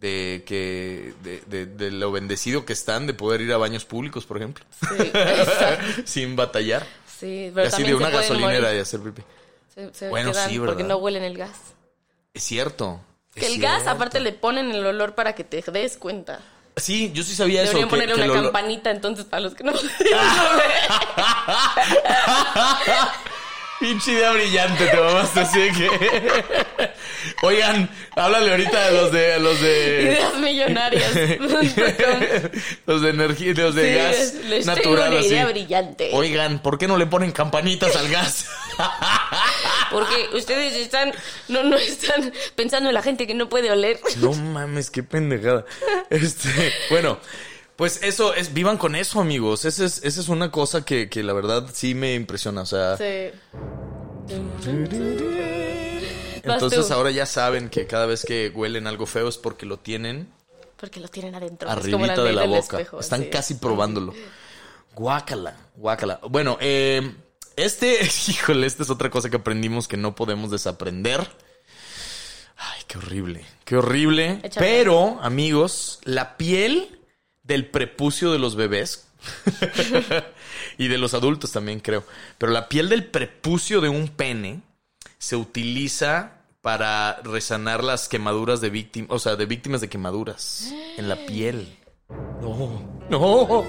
de 0.00 0.42
que, 0.46 1.12
de, 1.22 1.40
de- 1.46 1.66
de 1.66 1.90
lo 1.90 2.10
bendecido 2.12 2.64
que 2.64 2.72
están 2.72 3.06
de 3.06 3.14
poder 3.14 3.40
ir 3.42 3.52
a 3.52 3.58
baños 3.58 3.84
públicos, 3.84 4.24
por 4.26 4.38
ejemplo. 4.38 4.64
Sí. 4.80 5.12
Sin 6.04 6.36
batallar. 6.36 6.86
Sí, 7.18 7.46
Y 7.46 7.50
pero 7.50 7.68
así 7.68 7.82
de 7.82 7.94
una 7.94 8.10
gasolinera 8.10 8.60
morir. 8.62 8.76
y 8.76 8.80
hacer 8.80 9.00
pipí. 9.00 9.22
Se, 9.74 9.92
se 9.94 10.08
Bueno, 10.08 10.32
sí, 10.34 10.58
Porque 10.58 10.74
¿verdad? 10.82 10.88
no 10.88 10.96
huelen 10.98 11.22
el 11.24 11.36
gas. 11.36 11.56
Es 12.34 12.42
cierto. 12.42 13.00
Que 13.34 13.40
Es 13.40 13.52
el 13.52 13.60
gas, 13.60 13.86
aparte, 13.86 14.20
le 14.20 14.32
ponen 14.32 14.70
el 14.72 14.84
olor 14.86 15.14
para 15.14 15.34
que 15.34 15.44
te 15.44 15.62
des 15.70 15.96
cuenta. 15.98 16.40
Sí, 16.76 17.10
yo 17.14 17.22
sí 17.22 17.34
sabía 17.34 17.62
eso. 17.62 17.72
Deberían 17.72 17.88
ponerle 17.88 18.14
que 18.14 18.30
una 18.30 18.42
campanita, 18.42 18.90
entonces, 18.90 19.24
para 19.24 19.40
los 19.40 19.54
que 19.54 19.64
no... 19.64 19.72
Pinche 23.78 24.12
idea 24.12 24.32
brillante, 24.32 24.86
te 24.86 24.96
mamaste 24.96 25.40
así 25.40 25.60
de 25.60 25.70
que. 25.72 25.90
Oigan, 27.42 27.90
háblale 28.14 28.50
ahorita 28.52 28.86
a 28.86 28.90
los 28.90 29.12
de. 29.12 29.38
los 29.38 29.60
de. 29.60 30.02
Ideas 30.02 30.38
millonarias. 30.38 31.12
los 32.86 33.02
de 33.02 33.10
energía, 33.10 33.52
los 33.54 33.74
de 33.74 33.82
Sí, 33.82 33.94
gas 33.94 34.34
les 34.48 34.66
natural 34.66 35.10
una 35.10 35.18
así. 35.20 35.28
idea 35.28 35.46
brillante. 35.46 36.10
Oigan, 36.14 36.60
¿por 36.60 36.78
qué 36.78 36.88
no 36.88 36.96
le 36.96 37.06
ponen 37.06 37.32
campanitas 37.32 37.94
al 37.96 38.08
gas? 38.08 38.46
Porque 39.90 40.30
ustedes 40.34 40.74
están, 40.74 41.12
no, 41.48 41.62
no 41.62 41.76
están 41.76 42.32
pensando 42.54 42.88
en 42.90 42.94
la 42.94 43.02
gente 43.02 43.26
que 43.26 43.34
no 43.34 43.48
puede 43.48 43.70
oler. 43.70 44.00
no 44.18 44.32
mames, 44.32 44.90
qué 44.90 45.02
pendejada. 45.02 45.64
Este, 46.10 46.72
bueno, 46.90 47.18
pues 47.76 48.00
eso 48.02 48.34
es, 48.34 48.52
vivan 48.54 48.78
con 48.78 48.96
eso, 48.96 49.20
amigos. 49.20 49.64
Esa 49.64 49.84
es, 49.84 50.00
esa 50.04 50.20
es 50.20 50.28
una 50.28 50.50
cosa 50.50 50.84
que, 50.84 51.08
que 51.08 51.22
la 51.22 51.32
verdad 51.32 51.68
sí 51.72 51.94
me 51.94 52.14
impresiona. 52.14 52.62
O 52.62 52.66
sea, 52.66 52.96
Sí. 52.96 53.30
entonces 56.42 56.90
ahora 56.90 57.10
ya 57.10 57.26
saben 57.26 57.68
que 57.68 57.86
cada 57.86 58.06
vez 58.06 58.24
que 58.24 58.50
huelen 58.54 58.86
algo 58.86 59.06
feo 59.06 59.28
es 59.28 59.38
porque 59.38 59.66
lo 59.66 59.78
tienen 59.78 60.28
Porque 60.76 61.00
lo 61.00 61.08
tienen 61.08 61.34
adentro. 61.34 61.68
es 61.68 61.74
como 61.90 62.04
arribita 62.04 62.22
de 62.22 62.32
la 62.32 62.42
del 62.42 62.50
boca. 62.50 62.78
espejo, 62.78 63.00
Están 63.00 63.24
sí. 63.24 63.30
casi 63.30 63.54
probándolo. 63.54 64.14
Guácala, 64.94 65.56
guácala. 65.76 66.20
Bueno, 66.28 66.56
eh, 66.60 67.14
este, 67.56 67.98
híjole, 68.28 68.66
esta 68.66 68.82
es 68.82 68.90
otra 68.90 69.10
cosa 69.10 69.28
que 69.30 69.36
aprendimos 69.36 69.88
que 69.88 69.96
no 69.96 70.14
podemos 70.14 70.50
desaprender. 70.50 71.20
Ay, 72.58 72.82
qué 72.86 72.98
horrible, 72.98 73.44
qué 73.64 73.76
horrible. 73.76 74.40
Pero, 74.58 75.18
amigos, 75.22 76.00
la 76.04 76.36
piel 76.38 76.95
del 77.46 77.66
prepucio 77.66 78.32
de 78.32 78.38
los 78.38 78.56
bebés 78.56 79.08
y 80.78 80.88
de 80.88 80.98
los 80.98 81.14
adultos 81.14 81.52
también 81.52 81.80
creo, 81.80 82.04
pero 82.38 82.52
la 82.52 82.68
piel 82.68 82.88
del 82.88 83.06
prepucio 83.06 83.80
de 83.80 83.88
un 83.88 84.08
pene 84.08 84.60
se 85.18 85.36
utiliza 85.36 86.32
para 86.60 87.20
resanar 87.22 87.84
las 87.84 88.08
quemaduras 88.08 88.60
de 88.60 88.70
víctimas, 88.70 89.10
o 89.12 89.18
sea, 89.18 89.36
de 89.36 89.46
víctimas 89.46 89.80
de 89.80 89.88
quemaduras 89.88 90.72
en 90.96 91.08
la 91.08 91.14
piel. 91.14 91.78
No, 92.40 92.82
no. 93.08 93.64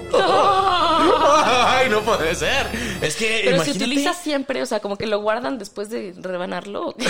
Ay, 1.40 1.88
no 1.88 2.02
puede 2.02 2.34
ser. 2.34 2.66
Es 3.00 3.16
que 3.16 3.42
Pero 3.44 3.56
imagínate. 3.56 3.78
se 3.78 3.84
utiliza 3.84 4.14
siempre, 4.14 4.62
o 4.62 4.66
sea, 4.66 4.80
como 4.80 4.96
que 4.96 5.06
lo 5.06 5.20
guardan 5.20 5.58
después 5.58 5.90
de 5.90 6.12
rebanarlo. 6.16 6.94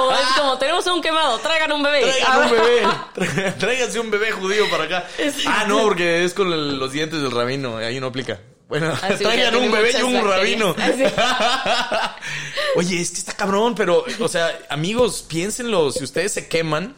o 0.00 0.12
es 0.12 0.26
como, 0.36 0.58
tenemos 0.58 0.86
un 0.86 1.00
quemado, 1.02 1.38
traigan 1.38 1.72
un 1.72 1.82
bebé. 1.82 2.02
Traigan 2.02 2.42
un 2.44 2.50
bebé. 2.50 3.52
Tráiganse 3.58 4.00
un 4.00 4.10
bebé 4.10 4.32
judío 4.32 4.68
para 4.70 4.84
acá. 4.84 5.06
Ah, 5.46 5.64
no, 5.68 5.82
porque 5.82 6.24
es 6.24 6.34
con 6.34 6.52
el- 6.52 6.78
los 6.78 6.92
dientes 6.92 7.20
del 7.22 7.30
rabino. 7.30 7.76
Ahí 7.78 8.00
no 8.00 8.08
aplica. 8.08 8.40
Bueno, 8.68 8.92
Ah, 9.02 9.08
sí, 9.18 9.24
traigan 9.24 9.56
un 9.56 9.70
bebé 9.72 9.92
y 9.98 10.02
un 10.02 10.24
rabino. 10.24 10.74
Oye, 12.76 13.00
es 13.00 13.10
que 13.10 13.18
está 13.18 13.32
cabrón, 13.34 13.74
pero, 13.74 14.04
o 14.20 14.28
sea, 14.28 14.56
amigos, 14.68 15.24
piénsenlo. 15.28 15.90
Si 15.92 16.04
ustedes 16.04 16.32
se 16.32 16.48
queman 16.48 16.94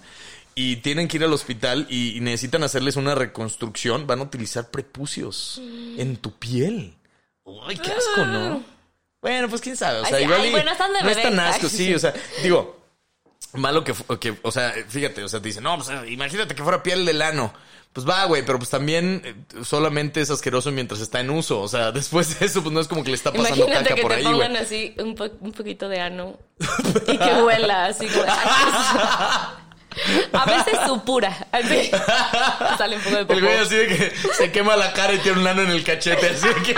y 0.55 0.77
tienen 0.77 1.09
que 1.09 1.17
ir 1.17 1.25
al 1.25 1.33
hospital 1.33 1.87
y, 1.89 2.17
y 2.17 2.21
necesitan 2.21 2.63
hacerles 2.63 2.97
una 2.97 3.15
reconstrucción, 3.15 4.07
van 4.07 4.21
a 4.21 4.25
utilizar 4.25 4.71
prepucios 4.71 5.61
en 5.97 6.17
tu 6.19 6.33
piel. 6.39 6.95
Ay, 7.67 7.77
qué 7.79 7.91
asco, 7.93 8.25
¿no? 8.27 8.63
Bueno, 9.23 9.49
pues 9.49 9.61
quién 9.63 9.77
sabe. 9.77 10.01
O 10.01 10.05
sea, 10.05 10.17
Ay, 10.19 10.25
igual 10.25 10.41
ay, 10.43 10.49
y 10.49 10.51
bueno, 10.51 10.73
están 10.73 10.93
de 10.93 11.03
no 11.03 11.09
es 11.09 11.23
tan 11.23 11.41
asco, 11.41 11.69
sí. 11.69 11.95
O 11.95 11.99
sea, 11.99 12.13
digo, 12.43 12.85
malo 13.55 13.85
que, 13.85 13.95
que, 14.21 14.37
o 14.43 14.51
sea, 14.53 14.75
fíjate, 14.89 15.23
o 15.23 15.29
sea, 15.29 15.41
te 15.41 15.49
dicen, 15.49 15.63
no, 15.63 15.77
pues 15.79 15.89
imagínate 16.11 16.55
que 16.55 16.63
fuera 16.63 16.83
piel 16.83 17.07
del 17.07 17.23
ano. 17.23 17.55
Pues 17.93 18.09
va, 18.09 18.25
güey, 18.25 18.43
pero 18.45 18.57
pues 18.59 18.71
también 18.71 19.21
eh, 19.23 19.35
solamente 19.65 20.23
es 20.23 20.31
asqueroso 20.31 20.73
mientras 20.73 21.01
está 21.01 21.21
en 21.21 21.29
uso. 21.29 21.61
O 21.61 21.69
sea, 21.69 21.93
después 21.93 22.39
de 22.41 22.47
eso, 22.47 22.63
pues 22.63 22.73
no 22.73 22.81
es 22.81 22.89
como 22.89 23.05
que 23.05 23.11
le 23.11 23.17
está 23.17 23.31
pasando 23.33 23.55
Imagínate 23.67 23.85
caca 23.85 23.95
que 23.97 24.03
por 24.03 24.11
te 24.13 24.17
ahí, 24.17 24.25
pongan 24.25 24.53
güey. 24.53 24.63
así 24.63 24.95
un, 24.99 25.15
po- 25.15 25.31
un 25.41 25.53
poquito 25.53 25.89
de 25.91 26.01
ano 26.01 26.39
y 27.07 27.19
que 27.19 27.43
huela 27.43 27.85
así 27.87 28.07
como... 28.09 28.25
A 30.33 30.45
veces 30.47 30.79
supura. 30.87 31.47
Así. 31.53 31.91
Sale 32.79 32.97
un 32.97 33.03
poco 33.03 33.15
de 33.17 33.21
El 33.21 33.27
popó. 33.27 33.41
güey 33.41 33.57
así 33.59 33.75
de 33.77 33.87
que 33.87 34.13
se 34.37 34.51
quema 34.53 34.77
la 34.77 34.93
cara 34.93 35.15
y 35.15 35.19
tiene 35.19 35.39
un 35.39 35.45
lano 35.45 35.63
en 35.63 35.71
el 35.71 35.85
cachete, 35.85 36.31
así 36.31 36.49
de 36.49 36.55
que... 36.63 36.75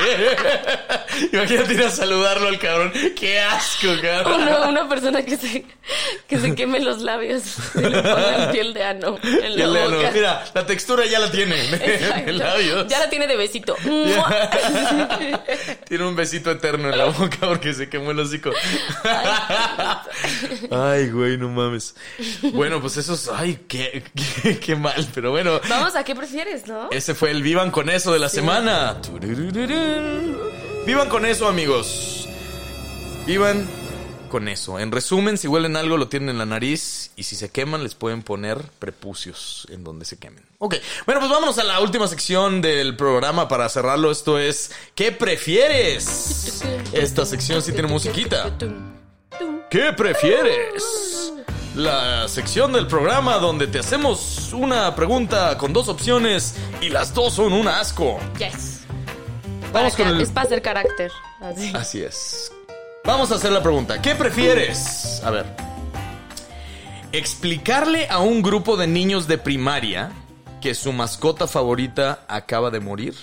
Imagínate 1.37 1.75
ir 1.75 1.83
a 1.83 1.91
saludarlo 1.91 2.49
al 2.49 2.59
cabrón. 2.59 2.93
¡Qué 3.17 3.41
asco, 3.41 3.89
cabrón! 4.03 4.43
Una, 4.43 4.69
una 4.69 4.89
persona 4.89 5.23
que 5.23 5.37
se, 5.37 5.65
que 6.29 6.39
se 6.41 6.55
queme 6.55 6.81
los 6.81 7.01
labios 7.03 7.43
y 7.75 7.81
le 7.81 8.03
pongan 8.03 8.53
piel 8.53 8.75
de 8.75 8.83
ano 8.85 9.19
en 9.23 9.59
la 9.59 9.65
el 9.65 9.91
boca. 9.93 10.11
Mira, 10.13 10.45
la 10.55 10.67
textura 10.67 11.07
ya 11.07 11.21
la 11.21 11.31
tiene 11.31 11.55
en 11.69 12.29
el 12.29 12.39
labios. 12.39 12.87
Ya 12.89 12.99
la 12.99 13.09
tiene 13.11 13.27
de 13.27 13.37
besito. 13.37 13.77
Tiene 15.87 16.05
un 16.05 16.17
besito 16.17 16.51
eterno 16.51 16.89
en 16.91 16.99
la 16.99 17.07
boca 17.07 17.39
porque 17.41 17.73
se 17.75 17.89
quemó 17.89 18.11
el 18.11 18.19
hocico. 18.21 18.51
Ay, 20.71 21.11
güey, 21.11 21.37
no 21.37 21.49
mames. 21.49 21.95
Bueno, 22.53 22.81
pues 22.81 22.97
eso 22.97 23.14
Ay, 23.35 23.61
qué, 23.69 24.03
qué, 24.43 24.59
qué 24.59 24.77
mal. 24.77 25.07
Pero 25.15 25.31
bueno, 25.31 25.61
Vamos 25.69 25.95
a 25.95 26.05
qué 26.05 26.15
prefieres, 26.15 26.67
¿no? 26.67 26.91
ese 26.91 27.15
fue 27.15 27.31
el 27.31 27.43
Vivan 27.43 27.71
con 27.71 27.89
eso 27.91 28.13
de 28.13 28.19
la 28.19 28.29
semana. 28.29 29.01
Vivan 30.87 31.09
con 31.09 31.25
eso, 31.25 31.49
amigos. 31.49 32.29
Vivan 33.27 33.67
con 34.31 34.49
eso. 34.49 34.79
En 34.81 34.91
resumen, 34.91 35.39
si 35.39 35.47
huelen 35.49 35.77
algo, 35.77 35.97
lo 35.97 36.09
tienen 36.09 36.31
en 36.31 36.39
la 36.39 36.47
nariz. 36.47 37.13
Y 37.17 37.23
si 37.23 37.37
se 37.37 37.51
queman, 37.51 37.83
les 37.83 37.95
pueden 37.95 38.23
poner 38.23 38.59
prepucios 38.79 39.67
en 39.71 39.85
donde 39.85 40.05
se 40.05 40.19
quemen. 40.19 40.45
Ok, 40.59 40.75
bueno, 41.07 41.21
pues 41.21 41.31
vámonos 41.31 41.57
a 41.59 41.65
la 41.65 41.81
última 41.81 42.09
sección 42.09 42.61
del 42.61 42.97
programa 42.97 43.49
para 43.49 43.69
cerrarlo. 43.69 44.11
Esto 44.11 44.39
es 44.39 44.73
¿Qué 44.95 45.13
prefieres? 45.13 46.63
Esta 46.93 47.25
sección 47.25 47.63
sí 47.63 47.73
tiene 47.73 47.89
musiquita. 47.89 48.51
¿Qué 49.71 49.93
prefieres? 49.97 51.24
La 51.75 52.29
sección 52.29 52.73
del 52.73 52.87
programa 52.87 53.39
donde 53.39 53.67
te 53.67 53.81
hacemos 53.81 54.53
una 54.53 54.95
pregunta 54.95 55.59
con 55.59 55.73
dos 55.73 55.89
opciones 55.89 56.55
y 56.81 56.89
las 56.89 57.13
dos 57.13 57.35
son 57.35 57.53
un 57.53 57.67
asco. 57.67 58.21
Yes. 58.39 58.83
Vamos 59.73 59.73
Para 59.73 59.91
con 59.91 60.07
el... 60.07 60.21
Es 60.21 60.31
para 60.31 60.47
hacer 60.47 60.63
carácter. 60.63 61.11
Así. 61.41 61.73
Así 61.75 62.01
es. 62.01 62.53
Vamos 63.05 63.33
a 63.33 63.35
hacer 63.35 63.51
la 63.51 63.61
pregunta. 63.61 64.01
¿Qué 64.01 64.15
prefieres? 64.15 65.21
A 65.25 65.33
ver. 65.33 65.47
Explicarle 67.11 68.07
a 68.09 68.21
un 68.21 68.43
grupo 68.43 68.77
de 68.77 68.87
niños 68.87 69.27
de 69.27 69.39
primaria 69.39 70.13
que 70.61 70.77
su 70.77 70.93
mascota 70.93 71.49
favorita 71.49 72.25
acaba 72.29 72.71
de 72.71 72.79
morir. 72.79 73.17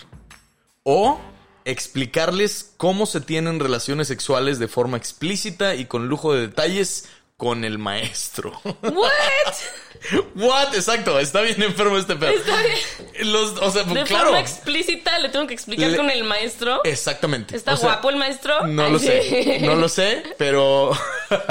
O 0.84 1.22
explicarles 1.64 2.74
cómo 2.76 3.06
se 3.06 3.22
tienen 3.22 3.62
relaciones 3.62 4.10
sexuales 4.10 4.60
de 4.60 4.68
forma 4.68 4.98
explícita 4.98 5.76
y 5.76 5.86
con 5.86 6.10
lujo 6.10 6.34
de 6.34 6.42
detalles 6.42 7.08
con 7.42 7.66
el 7.66 7.80
maestro. 7.80 8.52
¿What? 8.64 9.54
What? 10.36 10.76
Exacto, 10.76 11.18
está 11.18 11.42
bien 11.42 11.60
enfermo 11.64 11.98
este 11.98 12.16
pedo. 12.16 12.30
Está 12.34 12.56
bien. 12.62 13.32
Los, 13.34 13.54
o 13.58 13.72
sea, 13.72 13.82
De 13.82 14.04
claro. 14.04 14.26
forma 14.26 14.40
explícita 14.40 15.18
le 15.18 15.30
tengo 15.30 15.48
que 15.48 15.56
explicar 15.56 15.90
Le- 15.90 15.98
con 15.98 16.12
el 16.12 16.24
maestro. 16.24 16.82
Exactamente. 16.84 17.56
¿Está 17.56 17.74
O 17.74 17.78
sea, 17.78 17.94
guapo 17.94 18.12
el 18.12 18.18
maestro? 18.18 18.68
No 18.68 18.84
Ay, 18.86 18.92
lo 18.92 19.00
sí. 19.00 19.08
sé. 19.08 19.60
No 19.64 19.74
lo 19.74 19.90
sé, 19.90 20.22
pero. 20.38 20.92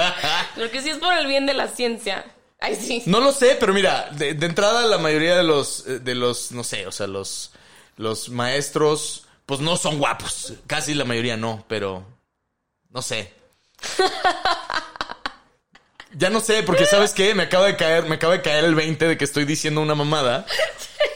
Porque 0.54 0.80
si 0.80 0.90
es 0.90 0.98
por 0.98 1.12
el 1.12 1.26
bien 1.26 1.44
de 1.46 1.54
la 1.54 1.66
ciencia. 1.66 2.24
Ay, 2.60 2.76
sí. 2.76 3.02
No 3.06 3.18
lo 3.18 3.32
sé, 3.32 3.56
pero 3.58 3.74
mira, 3.74 4.10
de, 4.12 4.34
de 4.34 4.46
entrada 4.46 4.86
la 4.86 4.98
mayoría 4.98 5.34
de 5.36 5.42
los, 5.42 5.84
eh, 5.88 5.98
de 5.98 6.14
los, 6.14 6.52
no 6.52 6.62
sé, 6.62 6.86
o 6.86 6.92
sea, 6.92 7.08
los, 7.08 7.50
los 7.96 8.28
maestros, 8.28 9.24
pues 9.44 9.58
no 9.58 9.76
son 9.76 9.98
guapos. 9.98 10.52
Casi 10.68 10.94
la 10.94 11.04
mayoría 11.04 11.36
no, 11.36 11.64
pero 11.66 12.06
no 12.90 13.02
sé. 13.02 13.32
Ya 16.12 16.30
no 16.30 16.40
sé, 16.40 16.62
porque 16.62 16.86
sabes 16.90 17.12
qué, 17.12 17.34
me 17.34 17.44
acaba 17.44 17.66
de 17.66 17.76
caer, 17.76 18.04
me 18.04 18.16
acaba 18.16 18.34
de 18.34 18.42
caer 18.42 18.64
el 18.64 18.74
20 18.74 19.06
de 19.08 19.16
que 19.18 19.24
estoy 19.24 19.44
diciendo 19.44 19.80
una 19.80 19.94
mamada, 19.94 20.46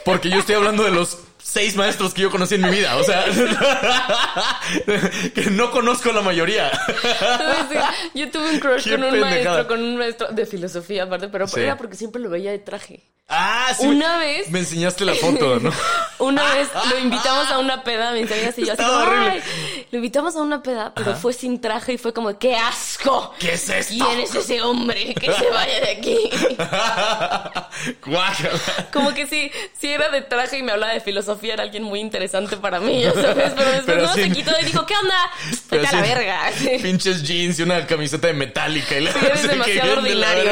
porque 0.04 0.30
yo 0.30 0.38
estoy 0.38 0.54
hablando 0.54 0.84
de 0.84 0.90
los 0.90 1.18
seis 1.42 1.76
maestros 1.76 2.14
que 2.14 2.22
yo 2.22 2.30
conocí 2.30 2.54
en 2.56 2.62
mi 2.62 2.70
vida, 2.70 2.96
o 2.96 3.04
sea, 3.04 3.24
que 5.34 5.50
no 5.50 5.70
conozco 5.70 6.12
la 6.12 6.22
mayoría. 6.22 6.70
Yo 8.14 8.30
tuve 8.30 8.50
un 8.50 8.60
crush 8.60 8.90
con 8.90 9.04
un 9.04 9.10
pendejada. 9.10 9.44
maestro, 9.44 9.68
con 9.68 9.82
un 9.82 9.96
maestro 9.96 10.28
de 10.28 10.46
filosofía 10.46 11.04
aparte, 11.04 11.28
pero 11.28 11.46
Sí. 11.46 11.60
era 11.60 11.76
porque 11.76 11.96
siempre 11.96 12.20
lo 12.22 12.30
veía 12.30 12.50
de 12.50 12.58
traje. 12.58 13.02
Ah, 13.26 13.72
sí. 13.78 13.86
Una 13.86 14.18
vez- 14.18 14.50
Me 14.50 14.58
enseñaste 14.58 15.04
la 15.04 15.14
foto, 15.14 15.58
¿no? 15.58 15.72
Una 16.18 16.44
vez 16.54 16.68
lo 16.90 16.98
invitamos 16.98 17.50
a 17.50 17.58
una 17.58 17.82
peda, 17.82 18.12
mis 18.12 18.30
amigas 18.30 18.56
y 18.58 18.64
yo 18.66 18.72
así 18.74 18.82
Estaba 18.82 19.04
como, 19.06 19.16
horrible. 19.16 19.42
Lo 19.90 19.96
invitamos 19.98 20.36
a 20.36 20.42
una 20.42 20.62
peda, 20.62 20.92
pero 20.94 21.12
Ajá. 21.12 21.20
fue 21.20 21.32
sin 21.32 21.60
traje 21.60 21.94
y 21.94 21.98
fue 21.98 22.12
como, 22.12 22.38
¡qué 22.38 22.54
asco! 22.54 23.34
¿Qué 23.38 23.54
es 23.54 23.68
esto? 23.68 23.94
¿Quién 24.06 24.20
es 24.20 24.34
ese 24.34 24.60
hombre? 24.62 25.14
Que 25.14 25.32
se 25.32 25.50
vaya 25.50 25.80
de 25.80 25.90
aquí. 25.90 26.30
Como 28.92 29.12
que 29.14 29.26
sí, 29.26 29.50
sí 29.78 29.88
era 29.88 30.08
de 30.10 30.22
traje 30.22 30.58
y 30.58 30.62
me 30.62 30.72
hablaba 30.72 30.92
de 30.92 31.00
filosofía, 31.00 31.54
era 31.54 31.62
alguien 31.64 31.82
muy 31.82 32.00
interesante 32.00 32.56
para 32.56 32.78
mí, 32.80 33.02
ya 33.02 33.12
sabes, 33.12 33.52
pero 33.56 33.70
después 33.70 33.82
Pero 33.86 34.02
no 34.02 34.14
sí. 34.14 34.22
se 34.22 34.30
quitó 34.32 34.52
y 34.60 34.64
dijo, 34.64 34.86
¿qué 34.86 34.94
onda? 34.96 35.30
Vete 35.70 35.86
a 35.86 35.92
la 35.92 36.04
sí, 36.04 36.08
verga. 36.10 36.52
Sí, 36.56 36.70
Pinches 36.82 37.22
jeans 37.22 37.58
y 37.58 37.62
una 37.62 37.86
camiseta 37.86 38.28
de 38.28 38.34
metálica. 38.34 38.96
Y 38.96 39.00
la 39.02 39.10
eres 39.10 39.40
sé 39.40 39.48
demasiado 39.48 39.92
ordinario. 39.94 40.50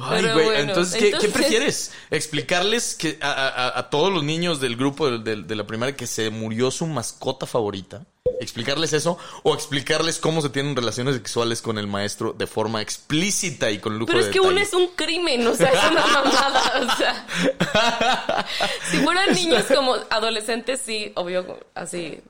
Ay, 0.00 0.22
güey, 0.22 0.32
bueno, 0.46 0.52
entonces, 0.60 0.94
¿qué, 0.94 0.98
qué 1.00 1.06
entonces- 1.08 1.32
prefieres? 1.32 1.92
¿Explicarles 2.10 2.94
que 2.94 3.18
a, 3.20 3.30
a- 3.30 3.78
a 3.78 3.90
todos 3.90 4.12
los 4.12 4.22
niños 4.24 4.60
del 4.60 4.76
grupo 4.76 5.10
de, 5.10 5.18
de- 5.18 5.42
de 5.42 5.56
la 5.56 5.66
primaria 5.66 5.96
que 5.96 6.06
se 6.06 6.30
murió 6.30 6.70
su 6.70 6.86
mascota 6.86 7.46
favorita? 7.46 8.04
¿Explicarles 8.40 8.92
eso? 8.92 9.18
¿O 9.42 9.54
explicarles 9.54 10.18
cómo 10.18 10.40
se 10.42 10.50
tienen 10.50 10.76
relaciones 10.76 11.16
sexuales 11.16 11.60
con 11.62 11.76
el 11.78 11.86
maestro 11.88 12.32
de 12.32 12.46
forma 12.46 12.80
explícita 12.82 13.70
y 13.70 13.78
con 13.78 13.94
lujo 13.98 14.06
Pero 14.06 14.20
de 14.20 14.26
es 14.26 14.32
que 14.32 14.38
uno 14.40 14.60
es 14.60 14.72
un 14.74 14.88
crimen, 14.88 15.44
o 15.46 15.54
sea, 15.54 15.68
es 15.70 15.90
una 15.90 16.06
mamada, 16.06 16.72
o 16.92 16.96
sea. 16.96 18.46
Si 18.90 18.98
fueran 18.98 19.32
niños 19.34 19.64
como 19.64 19.96
adolescentes, 20.10 20.80
sí, 20.84 21.10
obvio, 21.16 21.58
así. 21.74 22.20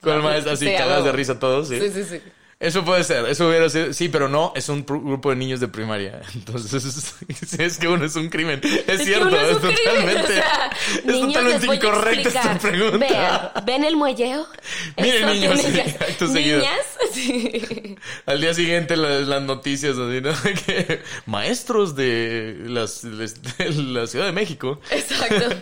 Con 0.00 0.14
el 0.14 0.22
maestro 0.22 0.52
así, 0.52 0.66
cagas 0.76 1.04
de 1.04 1.12
risa 1.12 1.38
todos, 1.38 1.68
¿sí? 1.68 1.78
Sí, 1.78 1.90
sí, 1.90 2.04
sí. 2.04 2.20
Eso 2.64 2.82
puede 2.82 3.04
ser, 3.04 3.26
eso 3.26 3.46
hubiera 3.46 3.68
sido, 3.68 3.92
sí, 3.92 4.08
pero 4.08 4.26
no, 4.26 4.54
es 4.56 4.70
un 4.70 4.86
grupo 4.86 5.28
de 5.28 5.36
niños 5.36 5.60
de 5.60 5.68
primaria. 5.68 6.22
Entonces, 6.34 7.14
es 7.58 7.78
que 7.78 7.88
uno 7.88 8.06
es 8.06 8.16
un 8.16 8.30
crimen. 8.30 8.58
Es, 8.86 9.04
cierto, 9.04 9.38
es, 9.38 9.60
totalmente, 9.60 10.22
o 10.22 10.26
sea, 10.26 10.70
es 10.96 11.04
niños, 11.04 11.34
totalmente 11.34 11.66
incorrecta 11.74 12.28
esta 12.28 12.58
pregunta. 12.58 12.96
Vean, 12.96 13.66
¿ven 13.66 13.84
el 13.84 13.96
muelleo? 13.96 14.46
Miren, 14.96 15.26
niños, 15.26 15.60
sí, 15.60 15.78
acto 15.78 16.26
seguido. 16.26 16.58
Niñas, 16.58 16.86
sí. 17.12 17.96
Al 18.24 18.40
día 18.40 18.54
siguiente 18.54 18.96
la- 18.96 19.20
las, 19.20 19.42
noticias 19.42 19.98
así, 19.98 20.22
¿no? 20.22 20.32
Que 20.64 21.02
maestros 21.26 21.94
de, 21.94 22.62
las, 22.66 23.02
de 23.02 23.72
la 23.72 24.06
Ciudad 24.06 24.24
de 24.24 24.32
México 24.32 24.80
Exacto. 24.90 25.54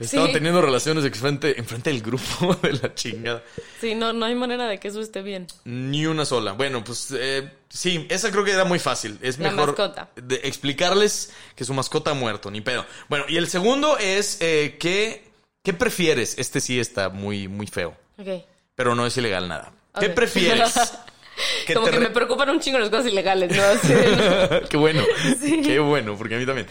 Estaban 0.00 0.28
Sí. 0.28 0.32
teniendo 0.34 0.60
relaciones 0.62 1.04
enfrente, 1.04 1.58
enfrente 1.58 1.90
del 1.90 2.02
grupo 2.02 2.54
de 2.62 2.72
la 2.74 2.94
chingada. 2.94 3.42
Sí, 3.80 3.94
no, 3.94 4.12
no 4.12 4.26
hay 4.26 4.34
manera 4.34 4.66
de 4.66 4.78
que 4.78 4.88
eso 4.88 5.00
esté 5.00 5.22
bien. 5.22 5.46
Ni 5.64 6.06
una 6.06 6.24
sola. 6.24 6.52
Bueno, 6.52 6.82
pues 6.84 7.12
eh, 7.16 7.50
sí, 7.68 8.06
esa 8.10 8.30
creo 8.30 8.44
que 8.44 8.52
era 8.52 8.64
muy 8.64 8.78
fácil. 8.78 9.18
Es 9.22 9.38
La 9.38 9.50
mejor 9.50 9.68
mascota. 9.68 10.10
de 10.16 10.36
explicarles 10.44 11.32
que 11.56 11.64
su 11.64 11.74
mascota 11.74 12.10
ha 12.12 12.14
muerto, 12.14 12.50
ni 12.50 12.60
pedo. 12.60 12.84
Bueno, 13.08 13.24
y 13.28 13.36
el 13.36 13.48
segundo 13.48 13.98
es 13.98 14.38
eh, 14.40 14.76
¿qué, 14.80 15.24
¿qué 15.62 15.72
prefieres? 15.72 16.36
Este 16.38 16.60
sí 16.60 16.78
está 16.80 17.08
muy, 17.08 17.48
muy 17.48 17.66
feo, 17.66 17.96
Ok. 18.18 18.44
pero 18.74 18.94
no 18.94 19.06
es 19.06 19.16
ilegal 19.16 19.48
nada. 19.48 19.72
¿Qué 19.98 20.08
prefieres? 20.10 20.74
Como 21.72 21.86
que 21.86 22.00
me 22.00 22.10
preocupan 22.10 22.50
un 22.50 22.58
chingo 22.58 22.78
las 22.80 22.90
cosas 22.90 23.06
ilegales, 23.06 23.56
¿no? 23.56 23.62
De- 23.88 24.66
Qué 24.68 24.76
bueno. 24.76 25.04
Qué 25.40 25.78
bueno, 25.78 26.16
porque 26.18 26.34
a 26.34 26.38
mí 26.38 26.44
también. 26.46 26.66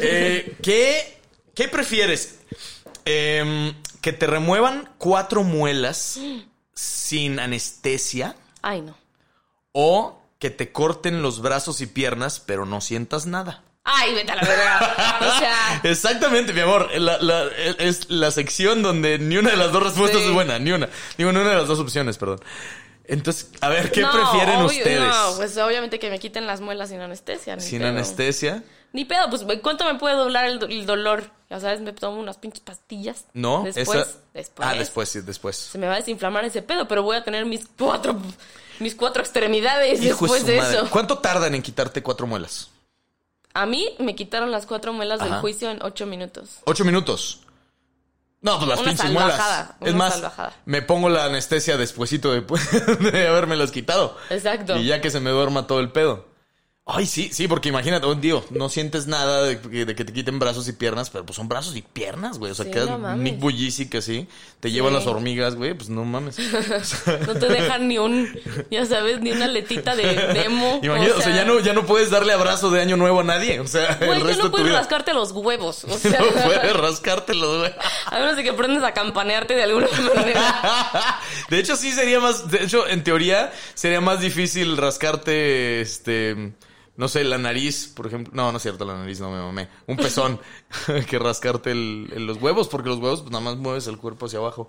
Eh, 0.00 0.56
¿qué, 0.62 1.15
¿Qué 1.56 1.66
prefieres? 1.68 2.38
Em, 3.04 3.74
¿Que 4.00 4.12
te 4.12 4.26
remuevan 4.28 4.88
cuatro 4.98 5.42
muelas 5.42 6.20
sin 6.74 7.40
anestesia? 7.40 8.36
Ay, 8.62 8.82
no. 8.82 8.96
¿O 9.72 10.20
que 10.38 10.50
te 10.50 10.70
corten 10.70 11.22
los 11.22 11.40
brazos 11.42 11.80
y 11.80 11.86
piernas, 11.86 12.38
pero 12.38 12.66
no 12.66 12.80
sientas 12.80 13.26
nada? 13.26 13.62
Ay, 13.82 14.14
vete 14.14 14.32
a 14.32 14.36
la 14.36 14.42
verga. 14.42 15.18
O 15.20 15.38
sea, 15.38 15.80
Exactamente, 15.90 16.52
mi 16.52 16.60
amor. 16.60 16.88
La- 17.00 17.18
la- 17.18 17.46
es 17.78 18.10
la 18.10 18.30
sección 18.30 18.82
donde 18.82 19.18
ni 19.18 19.36
una 19.36 19.50
de 19.50 19.56
las 19.56 19.72
dos 19.72 19.82
respuestas 19.82 20.20
Sí. 20.20 20.26
es 20.28 20.32
buena, 20.34 20.58
ni 20.58 20.72
una. 20.72 20.88
Digo, 21.16 21.32
ni 21.32 21.38
una 21.40 21.50
de 21.50 21.56
las 21.56 21.68
dos 21.68 21.78
opciones, 21.78 22.18
perdón. 22.18 22.40
Entonces, 23.04 23.50
a 23.60 23.68
ver, 23.68 23.92
¿qué 23.92 24.00
no, 24.02 24.10
prefieren 24.12 24.56
obvio- 24.60 24.66
ustedes? 24.78 25.00
No, 25.08 25.34
pues 25.36 25.56
obviamente 25.58 25.98
que 26.00 26.10
me 26.10 26.18
quiten 26.18 26.46
las 26.46 26.60
muelas 26.60 26.88
sin 26.90 27.00
anestesia. 27.00 27.58
¿Sin 27.60 27.78
pedo. 27.78 27.90
anestesia? 27.90 28.62
Ni 28.92 29.04
pedo, 29.04 29.30
pues 29.30 29.42
¿cuánto 29.62 29.84
me 29.84 29.98
puede 29.98 30.16
doblar 30.16 30.46
el, 30.46 30.58
do- 30.58 30.66
el 30.66 30.84
dolor? 30.86 31.30
Ya 31.48 31.60
sabes, 31.60 31.80
me 31.80 31.92
tomo 31.92 32.18
unas 32.20 32.38
pinches 32.38 32.60
pastillas. 32.60 33.24
No, 33.32 33.62
Después, 33.62 33.88
esa- 34.00 34.18
después. 34.34 34.68
Ah, 34.68 34.74
después, 34.74 35.08
sí, 35.08 35.20
después. 35.20 35.56
Se 35.56 35.78
me 35.78 35.86
va 35.86 35.94
a 35.94 35.96
desinflamar 35.98 36.44
ese 36.44 36.60
pedo, 36.62 36.88
pero 36.88 37.02
voy 37.04 37.16
a 37.16 37.22
tener 37.24 37.46
mis 37.46 37.66
cuatro, 37.78 38.16
mis 38.80 38.94
cuatro 38.96 39.22
extremidades 39.22 40.02
Hijo 40.02 40.24
después 40.24 40.44
de 40.44 40.56
madre. 40.58 40.76
eso. 40.78 40.90
¿Cuánto 40.90 41.18
tardan 41.18 41.54
en 41.54 41.62
quitarte 41.62 42.02
cuatro 42.02 42.26
muelas? 42.26 42.70
A 43.54 43.64
mí 43.64 43.94
me 44.00 44.14
quitaron 44.16 44.50
las 44.50 44.66
cuatro 44.66 44.92
muelas 44.92 45.20
Ajá. 45.20 45.30
del 45.30 45.40
juicio 45.40 45.70
en 45.70 45.82
ocho 45.82 46.04
minutos. 46.04 46.58
Ocho 46.64 46.84
minutos. 46.84 47.40
No, 48.42 48.56
pues 48.58 48.68
las 48.68 48.80
Una 48.80 48.88
pinches 48.90 49.10
muelas. 49.12 49.34
una 49.80 49.88
Es 49.90 49.94
más, 49.94 50.12
salvajada. 50.14 50.52
me 50.66 50.82
pongo 50.82 51.08
la 51.08 51.24
anestesia 51.24 51.76
despuesito 51.76 52.32
de, 52.32 52.40
de 53.12 53.28
haberme 53.28 53.56
las 53.56 53.70
quitado. 53.70 54.16
Exacto. 54.30 54.76
Y 54.76 54.86
ya 54.86 55.00
que 55.00 55.10
se 55.10 55.20
me 55.20 55.30
duerma 55.30 55.66
todo 55.66 55.80
el 55.80 55.90
pedo. 55.90 56.26
Ay, 56.88 57.04
sí, 57.04 57.30
sí, 57.32 57.48
porque 57.48 57.68
imagínate, 57.70 58.06
oh, 58.06 58.14
digo, 58.14 58.44
no 58.50 58.68
sientes 58.68 59.08
nada 59.08 59.42
de, 59.42 59.56
de 59.56 59.94
que 59.96 60.04
te 60.04 60.12
quiten 60.12 60.38
brazos 60.38 60.68
y 60.68 60.72
piernas, 60.72 61.10
pero 61.10 61.26
pues 61.26 61.34
son 61.34 61.48
brazos 61.48 61.74
y 61.74 61.82
piernas, 61.82 62.38
güey. 62.38 62.52
O 62.52 62.54
sea, 62.54 62.64
Sí, 62.64 62.70
quedas 62.70 62.96
no. 62.96 63.16
Nick 63.16 63.40
Bujicic 63.40 63.92
así, 63.96 64.28
te 64.60 64.70
llevan 64.70 64.92
Sí. 64.92 64.98
las 64.98 65.06
hormigas, 65.08 65.56
güey, 65.56 65.74
pues 65.74 65.88
no 65.88 66.04
mames. 66.04 66.38
No 67.26 67.34
te 67.34 67.48
dejan 67.48 67.88
ni 67.88 67.98
un, 67.98 68.32
ya 68.70 68.86
sabes, 68.86 69.20
ni 69.20 69.32
una 69.32 69.48
letita 69.48 69.96
de 69.96 70.14
demo. 70.32 70.78
Imagínate, 70.80 71.12
o 71.18 71.22
sea, 71.22 71.34
ya 71.34 71.44
no, 71.44 71.58
ya 71.58 71.72
no 71.72 71.84
puedes 71.86 72.10
darle 72.10 72.32
abrazo 72.32 72.70
de 72.70 72.80
año 72.80 72.96
nuevo 72.96 73.18
a 73.18 73.24
nadie. 73.24 73.58
O 73.58 73.66
sea, 73.66 73.96
Güey, 73.96 74.12
el 74.12 74.18
ya 74.20 74.24
resto 74.28 74.42
no 74.44 74.48
de 74.50 74.50
tu 74.50 74.62
puedes 74.62 74.72
rascarte 74.72 75.12
los 75.12 75.32
huevos. 75.32 75.82
O 75.86 75.98
sea, 75.98 76.20
No 76.20 76.26
puedes 76.28 76.72
rascártelo, 76.76 77.58
güey. 77.58 77.72
a 78.06 78.18
menos 78.20 78.36
de 78.36 78.44
que 78.44 78.50
aprendes 78.50 78.84
a 78.84 78.92
campanearte 78.94 79.56
de 79.56 79.64
alguna 79.64 79.88
manera. 80.14 81.18
De 81.50 81.58
hecho, 81.58 81.74
sí 81.76 81.90
sería 81.90 82.20
más. 82.20 82.48
De 82.48 82.62
hecho, 82.62 82.86
en 82.86 83.02
teoría, 83.02 83.52
sería 83.74 84.00
más 84.00 84.20
difícil 84.20 84.76
rascarte, 84.76 85.80
este. 85.80 86.52
No 86.96 87.08
sé, 87.08 87.24
la 87.24 87.36
nariz, 87.38 87.92
por 87.94 88.06
ejemplo. 88.06 88.32
No, 88.34 88.50
no 88.50 88.56
es 88.56 88.62
cierto, 88.62 88.84
la 88.84 88.94
nariz 88.96 89.20
no 89.20 89.30
me 89.30 89.38
mamé. 89.38 89.68
Un 89.86 89.96
pezón 89.96 90.40
que 91.08 91.18
rascarte 91.18 91.70
el- 91.72 92.10
el- 92.14 92.26
los 92.26 92.38
huevos, 92.40 92.68
porque 92.68 92.88
los 92.88 92.98
huevos, 92.98 93.20
pues 93.20 93.30
nada 93.32 93.44
más 93.44 93.56
mueves 93.56 93.86
el 93.86 93.98
cuerpo 93.98 94.26
hacia 94.26 94.38
abajo. 94.38 94.68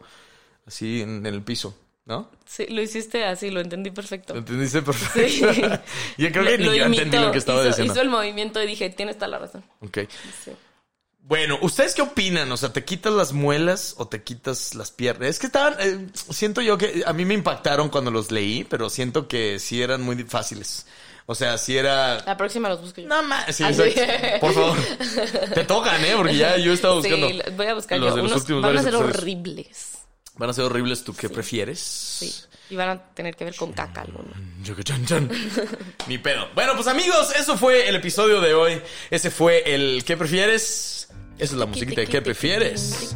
Así 0.66 1.02
en, 1.02 1.26
en 1.26 1.34
el 1.34 1.42
piso, 1.44 1.74
¿no? 2.06 2.30
Sí, 2.46 2.66
lo 2.68 2.82
hiciste 2.82 3.24
así, 3.24 3.50
lo 3.50 3.62
entendí 3.62 3.90
perfecto. 3.92 4.34
¿Lo 4.34 4.40
entendiste 4.40 4.80
Sí. 4.80 4.86
perfecto? 4.86 5.48
yo 6.18 6.32
creo 6.32 6.44
que 6.44 6.52
Lo- 6.52 6.58
ni 6.58 6.64
lo 6.66 6.74
yo 6.76 6.84
entendí 6.86 7.18
lo 7.18 7.32
que 7.32 7.38
estaba 7.38 7.60
hizo, 7.62 7.68
diciendo. 7.70 7.94
Hizo 7.94 8.02
el 8.02 8.10
movimiento 8.10 8.62
y 8.62 8.68
dije, 8.68 8.90
tienes 8.90 9.16
toda 9.16 9.30
la 9.30 9.40
razón. 9.40 9.64
Ok. 9.80 10.00
Sí. 10.44 10.52
Bueno, 11.22 11.58
¿ustedes 11.62 11.94
qué 11.94 12.02
opinan? 12.02 12.50
O 12.54 12.58
sea, 12.58 12.72
¿te 12.72 12.86
quitas 12.86 13.12
las 13.12 13.34
muelas 13.34 13.96
o 13.98 14.08
te 14.08 14.24
quitas 14.24 14.76
las 14.76 14.92
piernas? 14.92 15.28
Es 15.30 15.40
que 15.40 15.48
estaban, 15.48 15.76
eh, 15.80 16.08
siento 16.14 16.62
yo 16.62 16.78
que 16.78 17.04
a 17.06 17.12
mí 17.12 17.26
me 17.26 17.34
impactaron 17.34 17.90
cuando 17.90 18.12
los 18.12 18.32
leí, 18.32 18.64
pero 18.64 18.90
siento 18.90 19.28
que 19.28 19.60
sí 19.60 19.82
eran 19.82 20.02
muy 20.04 20.16
fáciles. 20.24 20.86
O 21.30 21.36
sea, 21.36 21.58
sí 21.58 21.78
era... 21.78 22.24
La 22.26 22.38
próxima 22.38 22.70
los 22.70 22.80
busco 22.82 23.02
yo. 23.02 23.08
No 23.10 23.22
más, 23.22 23.54
sí, 23.54 23.64
Ah. 23.64 23.72
Por 24.40 24.54
favor. 24.54 24.78
Te 25.54 25.64
tocan, 25.66 26.04
¿eh? 26.06 26.14
Porque 26.16 26.38
ya 26.38 26.56
yo 26.58 26.72
he 26.72 26.74
estado 26.76 26.96
buscando. 27.02 27.28
Sí, 27.30 27.42
voy 27.56 27.68
a 27.68 27.74
buscar 27.74 28.00
los 28.00 28.10
yo. 28.12 28.16
de 28.16 28.22
los 28.24 28.32
Unos 28.32 28.42
últimos 28.44 28.62
van 28.64 28.78
a 28.78 28.82
ser 28.82 28.94
episodios. 28.94 29.18
horribles. 29.18 29.92
Van 30.36 30.50
a 30.50 30.54
ser 30.54 30.64
horribles. 30.64 31.04
¿Tú 31.04 31.14
qué 31.14 31.28
Sí. 31.28 31.34
prefieres? 31.34 31.80
Sí. 31.82 32.34
Y 32.70 32.76
van 32.76 32.90
a 32.90 33.02
tener 33.14 33.36
que 33.36 33.44
ver 33.46 33.56
con 33.56 33.74
caca 33.74 34.02
alguno. 34.02 34.30
Chaca, 34.64 34.84
chan, 34.84 35.06
chan. 35.06 35.30
Ni 36.08 36.18
pedo. 36.18 36.48
Bueno, 36.56 36.74
pues 36.76 36.88
amigos, 36.88 37.34
eso 37.36 37.58
fue 37.58 37.88
el 37.90 37.96
episodio 37.96 38.40
de 38.40 38.54
hoy. 38.54 38.82
Ese 39.10 39.30
fue 39.30 39.64
el 39.74 40.04
¿Qué 40.06 40.16
prefieres? 40.16 41.07
Esa 41.38 41.54
es 41.54 41.60
la 41.60 41.68
musiquita 41.68 42.02
de 42.02 42.08
¿Qué 42.08 42.20
prefieres? 42.22 43.14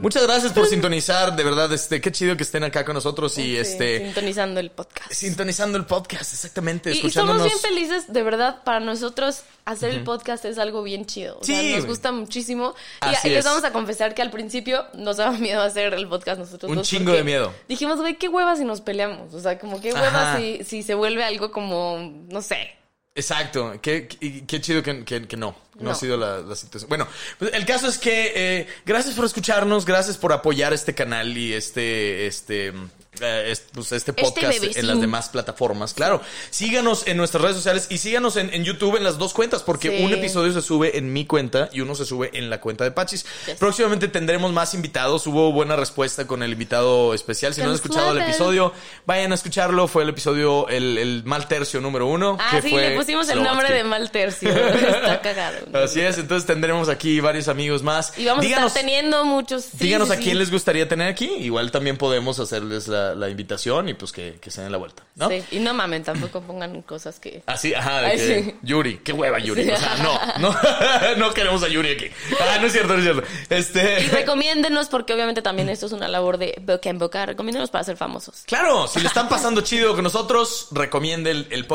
Muchas 0.00 0.22
gracias 0.22 0.52
por 0.52 0.66
sintonizar, 0.66 1.36
de 1.36 1.44
verdad, 1.44 1.70
este, 1.72 2.00
qué 2.00 2.10
chido 2.10 2.36
que 2.38 2.42
estén 2.42 2.64
acá 2.64 2.84
con 2.86 2.94
nosotros 2.94 3.36
y 3.38 3.56
este 3.56 3.98
Sintonizando 4.06 4.60
el 4.60 4.70
podcast. 4.70 5.12
sintonizando 5.12 5.76
el 5.76 5.84
podcast, 5.84 6.32
exactamente, 6.32 6.90
Y, 6.90 6.94
y 6.94 6.96
escuchándonos. 6.98 7.42
somos 7.50 7.62
bien 7.62 7.74
felices, 7.74 8.12
de 8.12 8.22
verdad, 8.22 8.62
para 8.64 8.80
nosotros 8.80 9.42
hacer 9.66 9.90
el 9.90 10.04
podcast 10.04 10.44
es 10.46 10.56
algo 10.58 10.82
bien 10.82 11.04
chido. 11.04 11.38
O 11.40 11.44
sea, 11.44 11.60
Sí, 11.60 11.66
nos 11.72 11.80
güey. 11.80 11.88
gusta 11.90 12.12
muchísimo. 12.12 12.74
Y- 13.02 13.26
y, 13.28 13.30
les 13.30 13.40
es. 13.40 13.44
vamos 13.44 13.64
a 13.64 13.72
confesar 13.72 14.14
que 14.14 14.22
al 14.22 14.30
principio 14.30 14.84
nos 14.94 15.18
daba 15.18 15.32
miedo 15.38 15.60
hacer 15.62 15.92
el 15.94 16.08
podcast 16.08 16.38
nosotros 16.40 16.70
Un 16.72 16.82
chingo 16.82 17.12
de 17.12 17.24
miedo. 17.24 17.52
Dijimos, 17.68 17.98
güey, 17.98 18.16
qué 18.16 18.28
hueva 18.28 18.56
si 18.56 18.64
nos 18.64 18.80
peleamos. 18.80 19.34
O 19.34 19.40
sea, 19.40 19.58
como 19.58 19.80
qué 19.82 19.92
hueva 19.92 20.38
si, 20.38 20.64
si 20.64 20.82
se 20.82 20.94
vuelve 20.94 21.24
algo 21.24 21.50
como, 21.52 21.98
no 22.30 22.40
sé. 22.40 22.70
Exacto, 23.14 23.74
qué, 23.82 24.08
qué, 24.08 24.44
qué 24.46 24.60
chido 24.62 24.82
que, 24.82 25.04
que- 25.04 25.26
que 25.28 25.36
no, 25.36 25.54
no, 25.78 25.90
ha 25.90 25.94
sido 25.94 26.16
la, 26.16 26.38
la 26.38 26.56
situación. 26.56 26.88
Bueno, 26.88 27.06
pues 27.38 27.52
el 27.52 27.66
caso 27.66 27.86
es 27.88 27.98
que 27.98 28.32
eh, 28.34 28.66
gracias 28.86 29.14
por 29.14 29.26
escucharnos, 29.26 29.84
gracias 29.84 30.16
por 30.16 30.32
apoyar 30.32 30.72
este 30.72 30.94
canal 30.94 31.36
y 31.36 31.52
este, 31.52 32.26
este, 32.26 32.72
eh, 33.20 33.48
es- 33.50 33.64
pues, 33.72 33.92
este 33.92 34.12
podcast 34.12 34.58
bebecín. 34.60 34.80
en 34.80 34.86
las 34.86 35.00
demás 35.00 35.28
plataformas. 35.28 35.92
Claro, 35.94 36.20
síganos 36.50 37.06
en 37.06 37.16
nuestras 37.18 37.42
redes 37.42 37.56
sociales 37.56 37.86
y 37.90 37.98
síganos 37.98 38.36
en, 38.36 38.52
en 38.54 38.64
YouTube 38.64 38.96
en 38.96 39.04
las 39.04 39.18
dos 39.18 39.32
cuentas, 39.34 39.62
porque 39.62 39.96
Sí. 39.98 40.04
un 40.04 40.12
episodio 40.14 40.52
se 40.52 40.62
sube 40.62 40.96
en 40.96 41.12
mi 41.12 41.26
cuenta 41.26 41.68
y 41.72 41.80
uno 41.82 41.94
se 41.94 42.04
sube 42.06 42.30
en 42.32 42.48
la 42.50 42.60
cuenta 42.60 42.84
de 42.84 42.90
Pachis. 42.90 43.26
Yes. 43.46 43.56
Próximamente 43.58 44.08
tendremos 44.08 44.52
más 44.52 44.72
invitados. 44.74 45.26
Hubo 45.26 45.52
buena 45.52 45.76
respuesta 45.76 46.26
con 46.26 46.42
el 46.42 46.52
invitado 46.52 47.12
especial. 47.14 47.52
Si 47.54 47.60
no 47.60 47.68
han 47.68 47.74
escuchado 47.74 48.12
el 48.12 48.18
episodio, 48.22 48.72
vayan 49.06 49.32
a 49.32 49.34
escucharlo. 49.34 49.88
Fue 49.88 50.02
el 50.04 50.08
episodio, 50.08 50.68
el, 50.68 50.96
el 50.98 51.22
mal 51.24 51.48
tercio 51.48 51.80
número 51.80 52.06
uno. 52.06 52.38
Ah, 52.40 52.48
que 52.52 52.62
sí, 52.62 52.70
fue 52.70 52.88
le 52.90 52.96
pusimos 52.96 53.28
el 53.28 53.42
nombre 53.42 53.72
de 53.72 53.84
mal 53.84 54.10
tercio. 54.10 54.48
Está 54.56 55.20
cagado. 55.20 55.58
Así 55.74 56.00
es, 56.00 56.18
entonces 56.18 56.46
tendremos 56.46 56.88
aquí 56.88 57.20
varios 57.20 57.48
amigos 57.48 57.82
más. 57.82 58.16
Y 58.18 58.24
vamos 58.24 58.44
Díganos- 58.44 58.64
a 58.64 58.66
estar 58.68 58.80
teniendo 58.82 59.24
muchos. 59.24 59.64
sí, 59.64 59.70
Díganos 59.80 60.10
a 60.10 60.16
quién 60.16 60.38
les 60.38 60.50
gustaría 60.50 60.88
tener 60.88 61.08
aquí. 61.08 61.26
Igual 61.26 61.70
también 61.70 61.96
podemos 61.98 62.38
hacerles 62.40 62.88
la, 62.88 63.01
la 63.14 63.28
invitación 63.28 63.88
y 63.88 63.94
pues 63.94 64.12
que, 64.12 64.38
que 64.40 64.50
se 64.50 64.62
den 64.62 64.72
la 64.72 64.78
vuelta, 64.78 65.02
¿no? 65.16 65.28
Sí, 65.28 65.42
y 65.52 65.58
no 65.58 65.74
mamen, 65.74 66.02
tampoco 66.04 66.40
pongan 66.42 66.82
cosas 66.82 67.18
que. 67.20 67.42
Así, 67.46 67.74
ajá, 67.74 68.00
de 68.02 68.06
Ay, 68.06 68.16
que 68.18 68.42
sí. 68.44 68.54
Yuri, 68.62 68.98
qué 68.98 69.12
hueva 69.12 69.38
Yuri. 69.38 69.64
Sí. 69.64 69.70
O 69.70 69.76
sea, 69.76 69.96
no, 69.96 70.18
no, 70.50 70.56
no 71.18 71.34
queremos 71.34 71.62
a 71.62 71.68
Yuri 71.68 71.90
aquí. 71.92 72.06
Ah, 72.40 72.58
no 72.60 72.66
es 72.66 72.72
cierto, 72.72 72.94
no 72.94 72.98
es 72.98 73.04
cierto. 73.04 73.22
Y 73.50 73.54
Este. 73.54 73.98
recomiéndenos, 74.10 74.88
porque 74.88 75.12
obviamente 75.14 75.42
también 75.42 75.68
esto 75.68 75.86
es 75.86 75.92
una 75.92 76.08
labor 76.08 76.38
de 76.38 76.60
boca 76.62 76.88
en 76.90 76.98
boca. 76.98 77.26
Recomiéndenos 77.26 77.70
para 77.70 77.84
ser 77.84 77.96
famosos. 77.96 78.42
Claro, 78.46 78.86
si 78.88 79.00
le 79.00 79.06
están 79.08 79.28
pasando 79.28 79.60
chido 79.60 79.94
con 79.94 80.04
nosotros, 80.04 80.68
recomienden 80.72 81.46
el, 81.50 81.66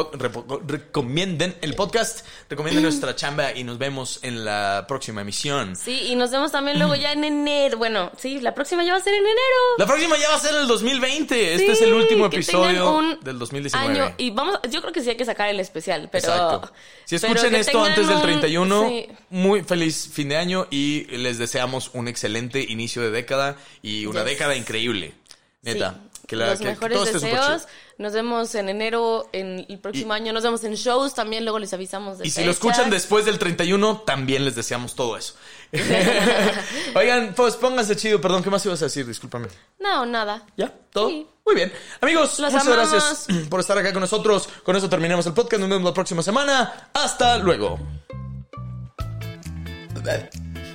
recomienden 0.68 1.56
el 1.62 1.76
podcast, 1.76 2.26
recomienden 2.50 2.84
nuestra 2.84 3.16
chamba 3.16 3.54
y 3.54 3.64
nos 3.64 3.78
vemos 3.78 4.20
en 4.22 4.46
la 4.46 4.86
próxima 4.88 5.22
emisión. 5.22 5.76
Sí, 5.76 6.08
y 6.08 6.16
nos 6.16 6.32
vemos 6.32 6.52
también 6.52 6.78
luego 6.80 6.96
ya 6.96 7.12
en 7.12 7.24
enero. 7.24 7.78
Bueno, 7.78 8.12
sí, 8.18 8.40
la 8.40 8.54
próxima 8.54 8.84
ya 8.84 8.94
va 8.94 8.98
a 9.00 9.02
ser 9.02 9.14
en 9.14 9.22
enero. 9.22 9.38
La 9.78 9.86
próxima 9.86 10.18
ya 10.18 10.30
va 10.30 10.36
a 10.36 10.40
ser 10.40 10.56
el 10.56 10.68
2020. 10.68 11.17
Este 11.22 11.58
Sí, 11.58 11.66
es 11.72 11.82
el 11.82 11.94
último 11.94 12.26
episodio 12.28 13.18
del 13.22 13.40
2019. 13.40 14.00
Año, 14.02 14.14
y 14.18 14.32
vamos, 14.32 14.60
yo 14.70 14.82
creo 14.82 14.94
que 14.94 15.02
sí 15.02 15.10
hay 15.10 15.18
que 15.18 15.26
sacar 15.26 15.50
el 15.50 15.60
especial, 15.60 16.10
pero. 16.12 16.28
Exacto. 16.28 16.74
Si 17.06 17.16
escuchan 17.16 17.54
esto 17.56 17.84
antes 17.84 18.08
del 18.08 18.18
un- 18.18 18.22
31, 18.24 18.90
sí. 18.90 19.08
muy 19.30 19.64
feliz 19.64 20.10
fin 20.12 20.30
de 20.30 20.38
año 20.38 20.68
y 20.70 21.06
les 21.18 21.38
deseamos 21.38 21.92
un 21.94 22.08
excelente 22.08 22.62
inicio 22.68 23.02
de 23.02 23.12
década 23.12 23.58
y 23.82 24.06
una 24.06 24.22
Yes. 24.22 24.30
década 24.32 24.56
increíble. 24.56 25.14
Neta. 25.62 25.92
Sí. 26.04 26.20
Que 26.28 26.36
la- 26.36 26.48
Los 26.48 26.60
que- 26.60 26.66
que 26.66 26.72
mejores 26.72 26.98
todo 26.98 27.06
deseos. 27.14 27.68
Nos 27.98 28.14
vemos 28.14 28.54
en 28.54 28.70
enero, 28.70 29.28
en 29.34 29.66
el 29.68 29.80
próximo 29.80 30.14
año. 30.14 30.32
Nos 30.32 30.44
vemos 30.44 30.64
en 30.64 30.76
shows 30.76 31.16
también. 31.16 31.44
Luego 31.44 31.58
les 31.58 31.74
avisamos 31.74 32.20
de 32.20 32.28
Y 32.28 32.30
si 32.30 32.44
lo 32.44 32.52
escuchan 32.52 32.92
después 32.92 33.26
del 33.26 33.40
31, 33.40 34.02
también 34.06 34.46
les 34.46 34.56
deseamos 34.56 34.94
todo 34.96 35.18
eso. 35.18 35.34
Oigan, 36.96 37.34
pues 37.36 37.56
pónganse 37.56 37.96
chido. 37.96 38.22
Perdón, 38.22 38.44
¿qué 38.44 38.52
más 38.52 38.64
ibas 38.66 38.82
a 38.84 38.86
decir? 38.86 39.08
Discúlpame. 39.08 39.48
No, 39.80 40.06
nada. 40.06 40.46
¿Ya? 40.56 40.72
¿Todo? 40.92 41.10
Sí. 41.10 41.28
Muy 41.46 41.56
bien. 41.56 41.74
Amigos, 42.02 42.38
Los 42.40 42.52
muchas 42.52 42.68
amamos. 42.68 42.92
gracias 42.92 43.28
por 43.50 43.60
estar 43.62 43.78
acá 43.78 43.92
con 43.94 44.02
nosotros. 44.02 44.48
Con 44.64 44.76
eso 44.76 44.88
terminamos 44.90 45.26
el 45.26 45.34
podcast. 45.34 45.60
Nos 45.62 45.70
vemos 45.70 45.86
la 45.86 45.94
próxima 45.94 46.22
semana. 46.22 46.90
Hasta 46.94 47.38
luego. 47.40 47.80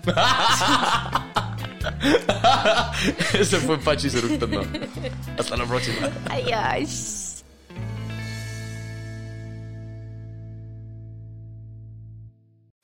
Ese 3.34 3.58
fue 3.58 3.78
Pachi 3.78 4.08
eructando. 4.08 4.64
Hasta 5.38 5.56
la 5.56 5.66
próxima. 5.66 6.08
Ay, 6.28 6.86